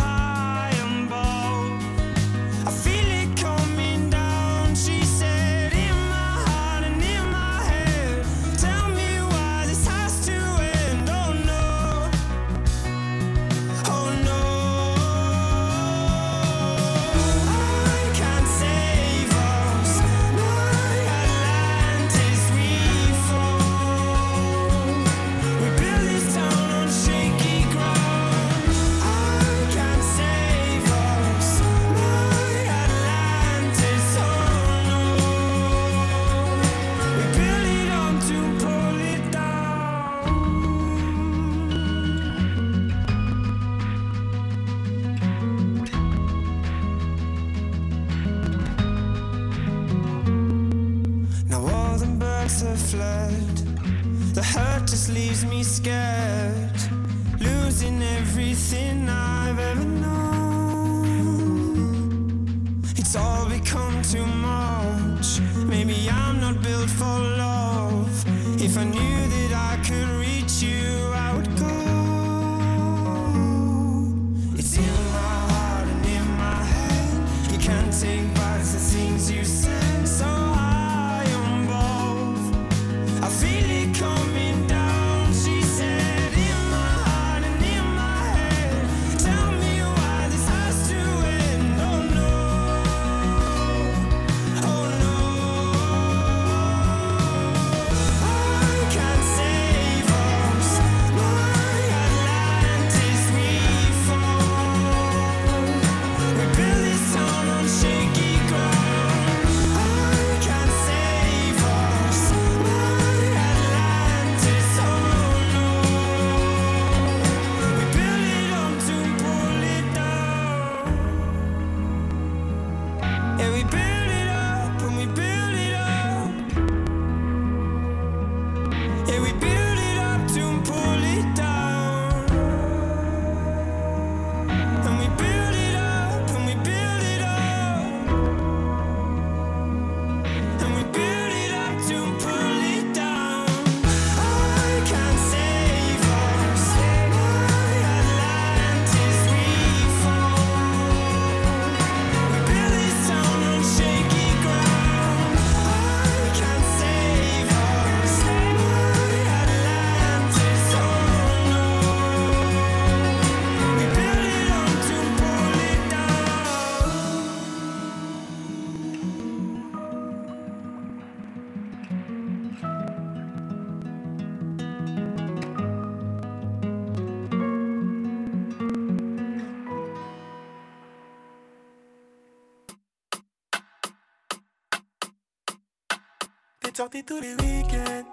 Toutes 186.77 186.93
sorties 186.93 187.05
tous 187.05 187.21
les 187.23 187.33
week-ends. 187.37 188.05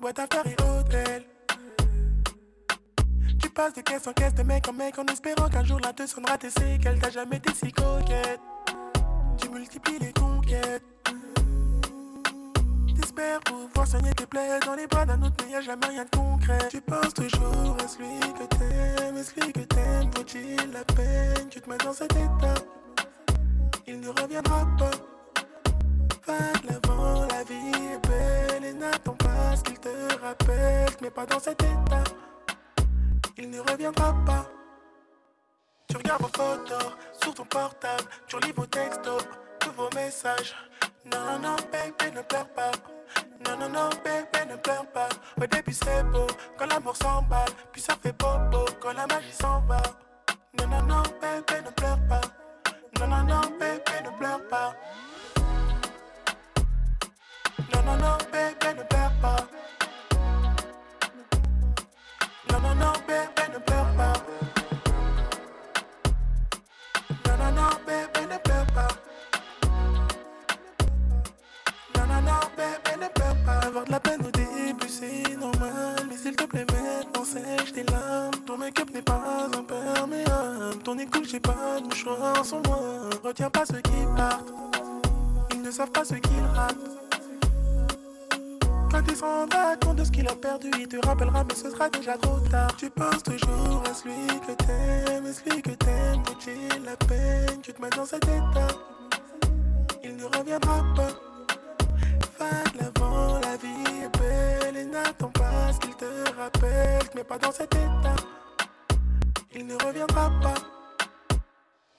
Boîte 0.00 0.20
à 0.20 0.28
faire 0.32 0.46
et 0.46 0.54
hôtel. 0.62 1.24
Tu 3.42 3.50
passes 3.50 3.72
de 3.72 3.80
caisse 3.80 4.06
en 4.06 4.12
caisse, 4.12 4.32
de 4.34 4.44
mec 4.44 4.68
en 4.68 4.72
mec, 4.72 4.96
en 4.96 5.04
espérant 5.06 5.48
qu'un 5.48 5.64
jour 5.64 5.80
la 5.80 5.92
te 5.92 6.06
sonnera 6.06 6.38
tes 6.38 6.50
séquelles. 6.50 7.00
T'as 7.00 7.10
jamais 7.10 7.38
été 7.38 7.52
si 7.52 7.72
coquette. 7.72 8.40
Tu 9.38 9.48
multiplies 9.48 9.98
les 9.98 10.12
conquêtes. 10.12 10.84
T'espères 12.94 13.40
pouvoir 13.40 13.88
soigner 13.88 14.12
tes 14.12 14.26
plaies 14.26 14.60
dans 14.64 14.76
les 14.76 14.86
bras 14.86 15.04
d'un 15.04 15.20
autre, 15.20 15.44
mais 15.44 15.50
y 15.50 15.56
a 15.56 15.60
jamais 15.60 15.86
rien 15.88 16.04
de 16.04 16.16
concret. 16.16 16.68
Tu 16.70 16.80
penses 16.80 17.12
toujours 17.12 17.76
à 17.82 17.88
celui 17.88 18.20
que 18.20 18.44
t'aimes, 18.54 19.16
et 19.16 19.24
celui 19.24 19.52
que 19.52 19.60
t'aimes 19.62 20.10
vaut-il 20.14 20.70
la 20.70 20.84
peine 20.84 21.48
Tu 21.50 21.60
te 21.60 21.68
mets 21.68 21.78
dans 21.78 21.92
cet 21.92 22.12
état, 22.12 22.54
il 23.88 23.98
ne 23.98 24.10
reviendra 24.10 24.64
pas. 24.78 25.07
De 26.28 26.68
l'avant, 26.68 27.26
la 27.26 27.42
vie 27.42 27.72
est 27.94 28.06
belle 28.06 28.64
et 28.64 28.74
n'attends 28.74 29.14
pas 29.14 29.56
ce 29.56 29.62
qu'il 29.62 29.78
te 29.78 29.88
rappelle. 30.20 30.90
Mais 31.00 31.08
pas 31.08 31.24
dans 31.24 31.40
cet 31.40 31.62
état, 31.62 32.04
il 33.38 33.48
ne 33.48 33.60
reviendra 33.60 34.14
pas. 34.26 34.44
Tu 35.88 35.96
regardes 35.96 36.20
vos 36.20 36.28
photos 36.28 36.92
sur 37.18 37.32
ton 37.32 37.46
portable, 37.46 38.04
tu 38.26 38.36
relis 38.36 38.52
vos 38.52 38.66
textos, 38.66 39.22
tous 39.58 39.72
vos 39.72 39.88
messages. 39.94 40.54
Non, 41.06 41.18
non, 41.18 41.38
non, 41.38 41.56
baby, 41.72 42.14
ne 42.14 42.20
pleure 42.20 42.48
pas. 42.48 42.72
Non, 43.46 43.56
non, 43.56 43.70
non, 43.70 43.88
baby, 44.04 44.50
ne 44.50 44.56
pleure 44.56 44.86
pas. 44.92 45.08
Au 45.40 45.46
début 45.46 45.72
c'est 45.72 46.02
beau, 46.12 46.26
quand 46.58 46.66
l'amour 46.66 46.94
s'emballe, 46.94 47.52
puis 47.72 47.80
ça 47.80 47.94
fait 48.02 48.12
bobo, 48.12 48.66
quand 48.80 48.92
la 48.92 49.06
magie 49.06 49.32
s'en 49.32 49.62
va. 49.62 49.80
Non, 50.58 50.66
non, 50.68 50.82
non, 50.82 51.02
baby, 51.22 51.64
ne 51.64 51.70
pleure 51.70 51.98
pas. 52.06 52.20
Non, 53.00 53.06
non, 53.06 53.24
non, 53.24 53.40
baby, 53.58 54.04
ne 54.04 54.18
pleure 54.18 54.46
pas. 54.50 54.74
Non, 57.88 57.96
non, 57.96 58.18
baby, 58.30 58.68
ne 58.76 58.82
pleure 58.84 59.12
pas. 59.22 59.36
Non, 62.50 62.60
non, 62.60 62.92
baby, 63.06 63.44
ne 63.50 63.58
pleure 63.58 63.92
pas. 63.96 64.12
Non, 67.24 67.52
non, 67.54 67.70
baby, 67.86 68.26
ne 68.30 68.38
pleure 68.44 68.66
pas. 68.74 68.88
Non, 71.96 72.06
non, 72.06 73.84
de 73.86 73.90
la 73.90 74.00
peine 74.00 74.20
au 74.26 74.30
début, 74.30 75.36
normal. 75.40 76.06
Mais 76.10 76.16
s'il 76.18 76.36
te 76.36 76.44
plaît, 76.44 76.66
maintenant, 76.70 77.24
sèche 77.24 77.72
tes 77.72 77.84
larmes. 77.84 78.34
Ton 78.46 78.58
make-up 78.58 78.90
n'est 78.92 79.00
pas 79.00 79.48
imperméable. 79.56 80.78
Ton 80.84 80.98
écoute, 80.98 81.24
j'ai 81.24 81.40
pas 81.40 81.80
de 81.80 81.84
mouchoir 81.84 82.44
sur 82.44 82.60
moi. 82.66 82.80
Retiens 83.24 83.48
pas 83.48 83.64
ceux 83.64 83.80
qui 83.80 84.04
partent. 84.14 84.52
Ils 85.54 85.62
ne 85.62 85.70
savent 85.70 85.90
pas 85.90 86.04
ce 86.04 86.16
qu'ils 86.16 86.44
ratent. 86.54 86.97
Quand 88.90 89.02
il 89.06 89.16
se 89.16 89.22
rendra 89.24 89.76
compte 89.76 89.96
de 89.96 90.04
ce 90.04 90.10
qu'il 90.10 90.26
a 90.28 90.34
perdu, 90.34 90.70
il 90.78 90.88
te 90.88 91.06
rappellera, 91.06 91.44
mais 91.44 91.54
ce 91.54 91.70
sera 91.70 91.90
déjà 91.90 92.16
trop 92.16 92.40
tard. 92.50 92.74
Tu 92.76 92.88
penses 92.88 93.22
toujours 93.22 93.82
à 93.88 93.92
celui 93.92 94.26
que 94.46 94.52
t'aimes, 94.52 95.32
celui 95.32 95.62
que 95.62 95.70
t'aimes 95.70 96.22
vaut-il 96.26 96.84
la 96.84 96.96
peine 96.96 97.60
Tu 97.62 97.72
te 97.72 97.82
mets 97.82 97.90
dans 97.90 98.06
cet 98.06 98.24
état, 98.24 98.68
il 100.02 100.16
ne 100.16 100.24
reviendra 100.24 100.82
pas. 100.96 101.08
Va 102.38 102.70
de 102.72 102.78
l'avant, 102.78 103.40
la 103.40 103.56
vie 103.56 104.04
est 104.04 104.18
belle 104.18 104.76
et 104.76 104.84
n'attends 104.84 105.30
pas 105.30 105.72
ce 105.72 105.80
qu'il 105.80 105.94
te 105.94 106.04
rappelle. 106.38 107.08
Mais 107.14 107.24
pas 107.24 107.38
dans 107.38 107.52
cet 107.52 107.74
état, 107.74 108.16
il 109.54 109.66
ne 109.66 109.74
reviendra 109.84 110.30
pas. 110.40 110.54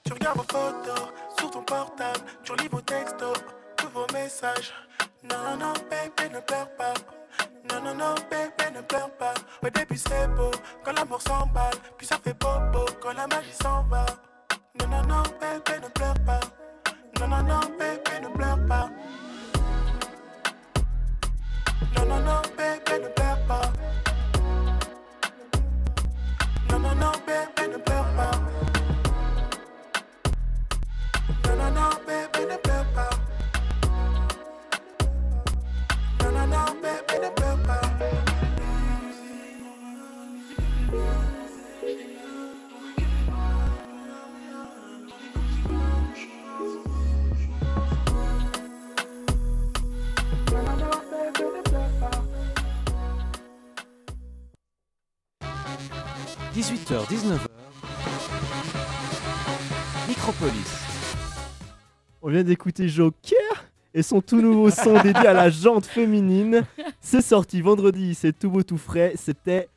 Tu 0.04 0.12
regardes 0.12 0.38
vos 0.38 0.44
photos 0.44 1.08
sur 1.38 1.50
ton 1.50 1.62
portable, 1.62 2.24
tu 2.42 2.52
relis 2.52 2.68
vos 2.68 2.80
textos, 2.80 3.38
tous 3.76 3.88
vos 3.90 4.06
messages. 4.12 4.72
Non, 5.22 5.56
non, 5.58 5.74
baby, 5.90 6.32
ne 6.32 6.40
pleure 6.40 6.68
pas. 6.78 6.94
Non, 7.68 7.82
non, 7.82 7.94
non, 7.94 8.14
baby, 8.30 8.74
ne 8.74 8.80
pleure 8.80 9.10
pas. 9.18 9.34
Au 9.62 9.68
début 9.68 9.98
c'est 9.98 10.26
beau, 10.28 10.50
quand 10.82 10.92
l'amour 10.92 11.20
s'emballe, 11.20 11.74
puis 11.98 12.06
ça 12.06 12.16
fait 12.24 12.32
bobo, 12.32 12.86
quand 13.02 13.12
la 13.12 13.26
magie 13.26 13.52
s'en 13.62 13.82
va. 13.84 14.06
Non, 14.78 14.88
non, 14.88 15.02
non, 15.06 15.22
baby, 15.38 15.80
ne 15.82 15.88
pleure 15.88 16.14
pas. 16.24 16.40
Non, 17.20 17.28
non, 17.28 17.42
non, 17.42 17.60
baby, 17.78 18.22
ne 18.22 18.28
pleure 18.28 18.66
pas. 18.66 18.88
Non, 21.96 22.06
non, 22.06 22.20
non, 22.20 22.42
baby, 22.56 23.02
ne 23.02 23.08
pleure 23.08 23.46
pas. 23.46 23.72
Non, 26.70 26.78
non, 26.78 26.94
non, 26.94 27.12
baby, 27.26 27.68
ne 27.72 27.78
pas. 27.78 28.30
Non, 31.44 31.70
non, 31.70 31.90
baby, 32.06 32.46
ne 32.48 32.56
pleure 32.56 32.62
pas. 32.62 32.79
19h. 57.10 57.40
Micropolis. 60.08 60.52
On 62.22 62.30
vient 62.30 62.42
d'écouter 62.42 62.88
Joker 62.88 63.49
et 63.94 64.02
son 64.02 64.20
tout 64.20 64.40
nouveau 64.40 64.70
son 64.70 64.94
dédié 65.02 65.26
à 65.26 65.32
la 65.32 65.50
jante 65.50 65.86
féminine. 65.86 66.64
C'est 67.00 67.22
sorti 67.22 67.60
vendredi, 67.60 68.14
c'est 68.14 68.38
tout 68.38 68.50
beau 68.50 68.62
tout 68.62 68.78
frais. 68.78 69.12
C'était 69.16 69.68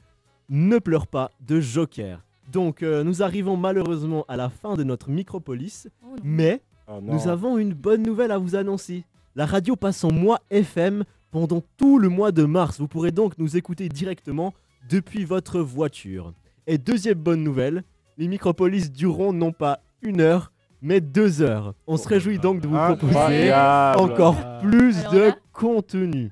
Ne 0.49 0.80
pleure 0.80 1.07
pas 1.07 1.32
de 1.41 1.59
Joker. 1.59 2.20
Donc 2.51 2.84
euh, 2.84 3.03
nous 3.03 3.24
arrivons 3.24 3.57
malheureusement 3.57 4.26
à 4.28 4.38
la 4.38 4.49
fin 4.49 4.76
de 4.76 4.84
notre 4.84 5.09
Micropolis, 5.09 5.88
mais 6.24 6.61
Oh 6.88 6.99
nous 7.01 7.28
avons 7.28 7.57
une 7.57 7.74
bonne 7.74 8.03
nouvelle 8.03 8.32
à 8.32 8.38
vous 8.38 8.55
annoncer. 8.55 9.05
La 9.36 9.45
radio 9.45 9.76
passe 9.76 10.03
en 10.03 10.11
mois 10.11 10.39
FM 10.49 11.03
pendant 11.32 11.64
tout 11.78 11.97
le 11.97 12.09
mois 12.09 12.32
de 12.32 12.43
mars. 12.43 12.80
Vous 12.80 12.88
pourrez 12.88 13.11
donc 13.11 13.38
nous 13.38 13.57
écouter 13.57 13.89
directement 13.89 14.53
depuis 14.89 15.24
votre 15.24 15.59
voiture. 15.59 16.34
Et 16.68 16.78
deuxième 16.78 17.18
bonne 17.18 17.43
nouvelle, 17.43 17.84
les 18.18 18.28
Micropolis 18.28 18.91
dureront 18.91 19.34
non 19.34 19.51
pas 19.51 19.80
une 20.01 20.22
heure, 20.22 20.51
mais 20.84 21.01
deux 21.01 21.41
heures. 21.41 21.73
On 21.88 21.97
se 21.97 22.07
réjouit 22.07 22.38
donc 22.38 22.61
de 22.61 22.67
vous 22.67 22.75
proposer 22.77 23.51
encore 23.97 24.59
plus 24.59 25.01
de 25.05 25.31
contenu. 25.51 26.31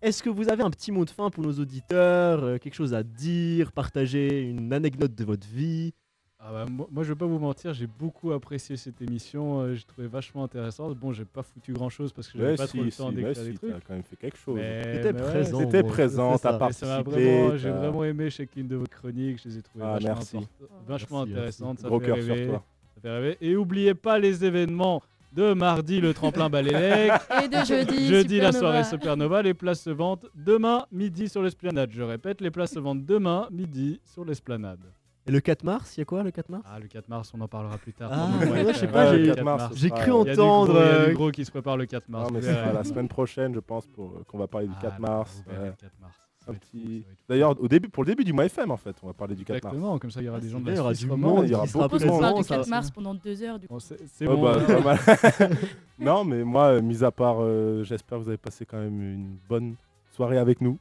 Est-ce 0.00 0.22
que 0.22 0.30
vous 0.30 0.48
avez 0.48 0.62
un 0.62 0.70
petit 0.70 0.92
mot 0.92 1.04
de 1.04 1.10
fin 1.10 1.28
pour 1.28 1.42
nos 1.42 1.52
auditeurs 1.54 2.44
euh, 2.44 2.58
Quelque 2.58 2.74
chose 2.74 2.94
à 2.94 3.02
dire 3.02 3.72
Partager 3.72 4.42
une 4.42 4.72
anecdote 4.72 5.12
de 5.12 5.24
votre 5.24 5.44
vie? 5.48 5.92
Ah 6.38 6.52
bah, 6.52 6.66
moi, 6.70 6.86
moi, 6.92 7.02
je 7.02 7.08
vais 7.12 7.18
pas 7.18 7.26
vous 7.26 7.40
mentir, 7.40 7.74
j'ai 7.74 7.88
beaucoup 7.88 8.30
apprécié 8.30 8.76
cette 8.76 9.02
émission. 9.02 9.58
euh, 9.60 9.74
j'ai 9.74 9.82
trouvé 9.82 10.06
vachement 10.06 10.44
intéressante. 10.44 10.96
Bon, 10.96 11.10
j'ai 11.12 11.24
pas 11.24 11.42
foutu 11.42 11.72
grand 11.72 11.88
chose 11.88 12.12
parce 12.12 12.28
que 12.28 12.38
j'avais 12.38 12.50
Ouais, 12.52 12.56
pas 12.56 12.68
si, 12.68 12.76
trop 12.76 12.84
le 12.84 12.92
temps 12.92 13.08
mais 13.08 13.14
d'écrire 13.24 13.42
si, 13.42 13.50
des 13.50 13.54
trucs. 13.54 13.72
t'as 13.72 13.80
quand 13.80 13.94
même 13.94 14.02
fait 14.04 14.14
quelque 14.16 14.38
chose. 14.38 14.54
T'étais 14.60 15.12
mais 15.12 15.20
ouais, 15.20 15.26
présent, 15.26 15.78
présent, 15.82 16.38
t'as 16.38 16.58
participé. 16.58 17.58
j'ai 17.58 17.70
vraiment 17.72 18.04
aimé 18.04 18.30
chacune 18.30 18.68
de 18.68 18.76
vos 18.76 18.86
chroniques. 18.86 19.42
Je 19.42 19.48
les 19.48 19.58
ai 19.58 19.62
trouvées 19.62 19.84
Ah, 19.84 19.94
vachement, 19.94 20.08
merci. 20.14 20.36
import- 20.36 20.68
vachement 20.86 21.18
Merci, 21.26 21.32
intéressantes. 21.32 21.78
Ça 21.80 21.88
Gros 21.88 21.98
fait 21.98 22.06
cœur 22.06 22.22
sur 22.22 22.46
toi. 22.46 22.64
Ça 22.98 23.08
fait 23.08 23.10
rêver. 23.10 23.38
Et 23.40 23.56
oubliez 23.56 23.94
pas 23.94 24.18
les 24.18 24.44
événements 24.44 25.02
de 25.32 25.52
mardi, 25.52 26.00
le 26.00 26.14
tremplin 26.14 26.48
Balélec. 26.48 27.12
Et 27.44 27.48
de 27.48 27.64
jeudi, 27.64 28.08
Jeudi, 28.08 28.40
la 28.40 28.52
soirée 28.52 28.84
Supernova. 28.84 29.42
Les 29.42 29.54
places 29.54 29.82
se 29.82 29.90
vendent 29.90 30.28
demain 30.34 30.86
midi 30.90 31.28
sur 31.28 31.42
l'esplanade. 31.42 31.90
Je 31.92 32.02
répète, 32.02 32.40
les 32.40 32.50
places 32.50 32.72
se 32.72 32.78
vendent 32.78 33.04
demain 33.04 33.46
midi 33.50 34.00
sur 34.04 34.24
l'esplanade. 34.24 34.80
Et 35.26 35.30
le 35.30 35.40
4 35.40 35.62
mars, 35.62 35.94
il 35.96 36.00
y 36.00 36.02
a 36.02 36.04
quoi 36.06 36.22
le 36.22 36.30
4 36.30 36.48
mars? 36.48 36.64
Ah, 36.66 36.78
le 36.80 36.86
4 36.88 37.06
mars, 37.08 37.30
on 37.34 37.40
en 37.42 37.48
parlera 37.48 37.76
plus 37.76 37.92
tard. 37.92 38.10
Ah, 38.10 38.30
ouais, 38.46 38.72
je 38.72 38.78
sais 38.78 38.86
pas, 38.88 39.10
Ouais, 39.10 39.18
j'ai- 39.18 39.26
le 39.26 39.34
4 39.34 39.44
mars, 39.44 39.74
j'ai 39.74 39.88
ce 39.90 39.94
cru 39.94 40.04
sera- 40.06 40.22
il 40.22 40.26
y 40.28 40.30
a 40.30 40.34
du 40.34 40.40
entendre, 40.40 40.72
gros- 40.72 40.80
Il 40.80 40.86
y 40.86 40.88
a 40.88 40.92
euh, 40.94 41.06
du 41.08 41.14
gros 41.14 41.30
qui 41.30 41.44
se 41.44 41.50
prépare 41.50 41.76
le 41.76 41.84
4 41.84 42.08
mars. 42.08 42.28
Non, 42.28 42.34
mais 42.34 42.40
verrez. 42.40 42.72
la 42.72 42.82
semaine 42.84 43.08
prochaine, 43.08 43.52
je 43.54 43.60
pense, 43.60 43.86
pour 43.88 44.06
euh, 44.06 44.24
qu'on 44.26 44.38
va 44.38 44.46
parler 44.46 44.68
du 44.68 44.72
Ah, 44.78 44.82
4 44.82 44.98
bah, 45.00 45.08
mars. 45.10 45.44
ouais. 45.46 45.66
le 45.66 45.72
4 45.72 45.92
mars. 46.00 46.14
Un 46.48 46.54
petit-. 46.54 47.04
D'ailleurs, 47.28 47.54
au 47.60 47.68
début, 47.68 47.88
pour 47.88 48.04
le 48.04 48.08
début 48.08 48.24
du 48.24 48.32
mois 48.32 48.46
FM, 48.46 48.70
en 48.70 48.76
fait, 48.78 48.96
on 49.02 49.08
va 49.08 49.12
parler 49.12 49.34
du 49.34 49.44
4 49.44 49.62
mars. 49.62 49.74
Exactement, 49.74 49.98
comme 49.98 50.10
ça 50.10 50.20
il 50.22 50.26
y 50.26 50.28
aura 50.30 50.40
des 50.40 50.48
gens 50.48 50.58
de 50.60 50.64
Il 50.64 50.70
la 50.70 50.76
y 50.76 50.80
aura 50.80 50.94
du 50.94 51.06
monde 51.06 51.44
il 51.44 51.50
y 51.50 51.54
aura 51.54 51.66
beaucoup 51.66 51.94
On 51.94 51.98
de 51.98 52.20
parle 52.20 52.36
du 52.38 52.42
ça- 52.42 52.56
4 52.56 52.68
mars 52.68 52.90
pendant 52.90 53.14
deux 53.14 53.42
heures, 53.42 53.58
du 53.58 53.68
coup. 53.68 53.78
C'est 53.80 54.24
bon. 54.24 54.42
bah, 54.42 54.56
pas 54.66 54.80
mal. 54.80 54.98
non, 55.98 56.24
mais 56.24 56.42
moi, 56.44 56.64
euh, 56.68 56.82
mis 56.82 57.04
à 57.04 57.10
part, 57.10 57.36
euh, 57.40 57.84
j'espère 57.84 58.18
que 58.18 58.22
vous 58.24 58.28
avez 58.30 58.38
passé 58.38 58.64
quand 58.64 58.78
même 58.78 59.00
une 59.00 59.36
bonne 59.48 59.74
soirée 60.12 60.38
avec 60.38 60.60
nous. 60.60 60.78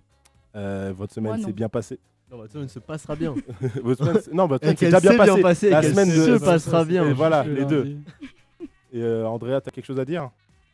Euh, 0.55 0.93
votre 0.95 1.19
Moi, 1.19 1.33
semaine 1.33 1.45
s'est 1.45 1.53
bien 1.53 1.69
passée. 1.69 1.99
Non, 2.31 2.37
votre 2.37 2.53
semaine 2.53 2.69
se 2.69 2.79
passera 2.79 3.15
bien. 3.15 3.35
votre 3.83 4.03
non, 4.33 4.47
votre 4.47 4.63
semaine 4.63 4.77
s'est 4.77 4.85
déjà 4.85 4.99
bien 4.99 5.41
passée. 5.41 5.69
La 5.69 5.83
semaine 5.83 6.09
se 6.09 6.31
de... 6.31 6.37
passera 6.37 6.85
bien. 6.85 7.07
Et 7.09 7.13
voilà, 7.13 7.43
les 7.43 7.65
deux. 7.65 7.97
Et 8.93 9.03
Andrea, 9.03 9.59
t'as 9.61 9.71
quelque 9.71 9.85
chose 9.85 9.99
à 9.99 10.05
dire? 10.05 10.29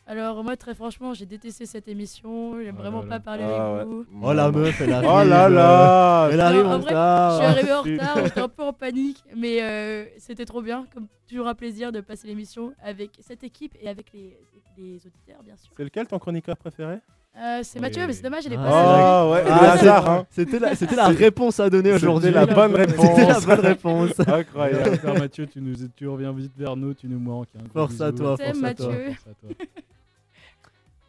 Alors 0.05 0.43
moi 0.43 0.57
très 0.57 0.75
franchement 0.75 1.13
j'ai 1.13 1.25
détesté 1.25 1.65
cette 1.65 1.87
émission, 1.87 2.59
j'aime 2.61 2.75
Oh 2.77 2.81
vraiment 2.81 3.01
là 3.03 3.07
pas 3.07 3.13
là. 3.15 3.19
parler 3.21 3.43
Ah, 3.45 3.67
avec 3.75 3.87
ouais. 3.87 3.93
vous. 3.93 4.05
Oh 4.21 4.33
la 4.33 4.51
meuf, 4.51 4.81
elle 4.81 4.91
arrive. 4.91 5.09
Oh 5.09 5.23
là 5.23 5.45
euh, 5.45 5.49
là 5.49 6.29
Elle 6.31 6.41
arrive 6.41 6.63
Non, 6.63 6.71
en 6.73 6.79
retard. 6.79 7.31
Je 7.31 7.37
suis 7.37 7.45
arrivée 7.45 7.73
en 7.73 7.81
retard, 7.83 8.17
j'étais 8.25 8.41
un 8.41 8.49
peu 8.49 8.63
en 8.63 8.73
panique, 8.73 9.23
mais 9.35 9.61
euh, 9.61 10.05
c'était 10.17 10.45
trop 10.45 10.61
bien, 10.61 10.85
comme 10.93 11.07
toujours 11.29 11.47
un 11.47 11.55
plaisir 11.55 11.91
de 11.93 12.01
passer 12.01 12.27
l'émission 12.27 12.73
avec 12.83 13.11
cette 13.21 13.43
équipe 13.45 13.75
et 13.81 13.87
avec 13.87 14.11
les, 14.13 14.37
les 14.77 14.95
auditeurs 15.07 15.41
bien 15.43 15.55
sûr. 15.55 15.71
C'est 15.77 15.83
lequel 15.85 16.05
ton 16.07 16.19
chroniqueur 16.19 16.57
préféré? 16.57 16.97
Euh, 17.35 17.61
c'est 17.63 17.79
Mathieu, 17.79 18.05
mais 18.05 18.13
c'est 18.13 18.21
dommage, 18.21 18.43
il 18.45 18.53
est 18.53 18.57
Ah, 18.59 19.25
pas. 19.33 20.25
C'était 20.29 20.59
la, 20.59 20.75
c'était 20.75 21.01
réponse 21.01 21.59
à 21.59 21.67
donner 21.69 21.93
c'était 21.93 22.05
aujourd'hui. 22.05 22.29
la 22.29 22.45
bonne 22.45 22.75
réponse. 22.75 23.07
C'était 23.07 23.25
la 23.25 23.39
bonne 23.39 23.59
réponse. 23.65 24.11
Incroyable. 24.27 24.99
Mathieu, 25.17 25.47
tu, 25.47 25.59
nous, 25.59 25.73
tu 25.95 26.07
reviens 26.07 26.31
vite 26.31 26.51
vers 26.55 26.75
nous, 26.75 26.93
tu 26.93 27.07
nous 27.07 27.17
manques. 27.19 27.47
hein. 27.57 27.63
Force 27.73 27.99
à 28.01 28.11
toi, 28.11 28.35
T'aimes, 28.37 28.53
force 28.53 28.63
à 28.65 28.73
toi. 28.75 28.87
Mathieu. 28.89 29.05
Force 29.13 29.27
à 29.27 29.33
toi. 29.47 29.65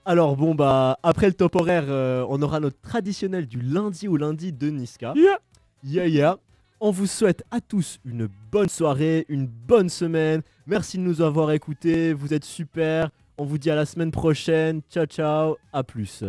Alors 0.06 0.36
bon 0.36 0.54
bah 0.54 0.98
après 1.02 1.28
le 1.28 1.32
top 1.32 1.56
horaire, 1.56 1.84
euh, 1.88 2.26
on 2.28 2.42
aura 2.42 2.60
notre 2.60 2.78
traditionnel 2.82 3.46
du 3.46 3.60
lundi 3.60 4.06
au 4.06 4.18
lundi 4.18 4.52
de 4.52 4.68
Niska. 4.68 5.14
Yeah. 5.16 5.38
Yeah 5.82 6.06
yeah. 6.08 6.36
On 6.80 6.90
vous 6.90 7.06
souhaite 7.06 7.42
à 7.50 7.62
tous 7.62 7.98
une 8.04 8.28
bonne 8.52 8.68
soirée, 8.68 9.24
une 9.30 9.46
bonne 9.46 9.88
semaine. 9.88 10.42
Merci 10.66 10.98
de 10.98 11.02
nous 11.02 11.22
avoir 11.22 11.50
écoutés, 11.52 12.12
vous 12.12 12.34
êtes 12.34 12.44
super. 12.44 13.08
On 13.38 13.44
vous 13.46 13.56
dit 13.56 13.70
à 13.70 13.74
la 13.74 13.86
semaine 13.86 14.10
prochaine. 14.10 14.82
Ciao 14.90 15.06
ciao, 15.06 15.56
à 15.72 15.82
plus. 15.82 16.24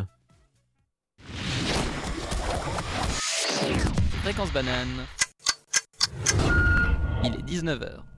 Fréquence 4.24 4.54
banane. 4.54 5.06
Il 7.26 7.34
est 7.34 7.46
19h. 7.46 8.15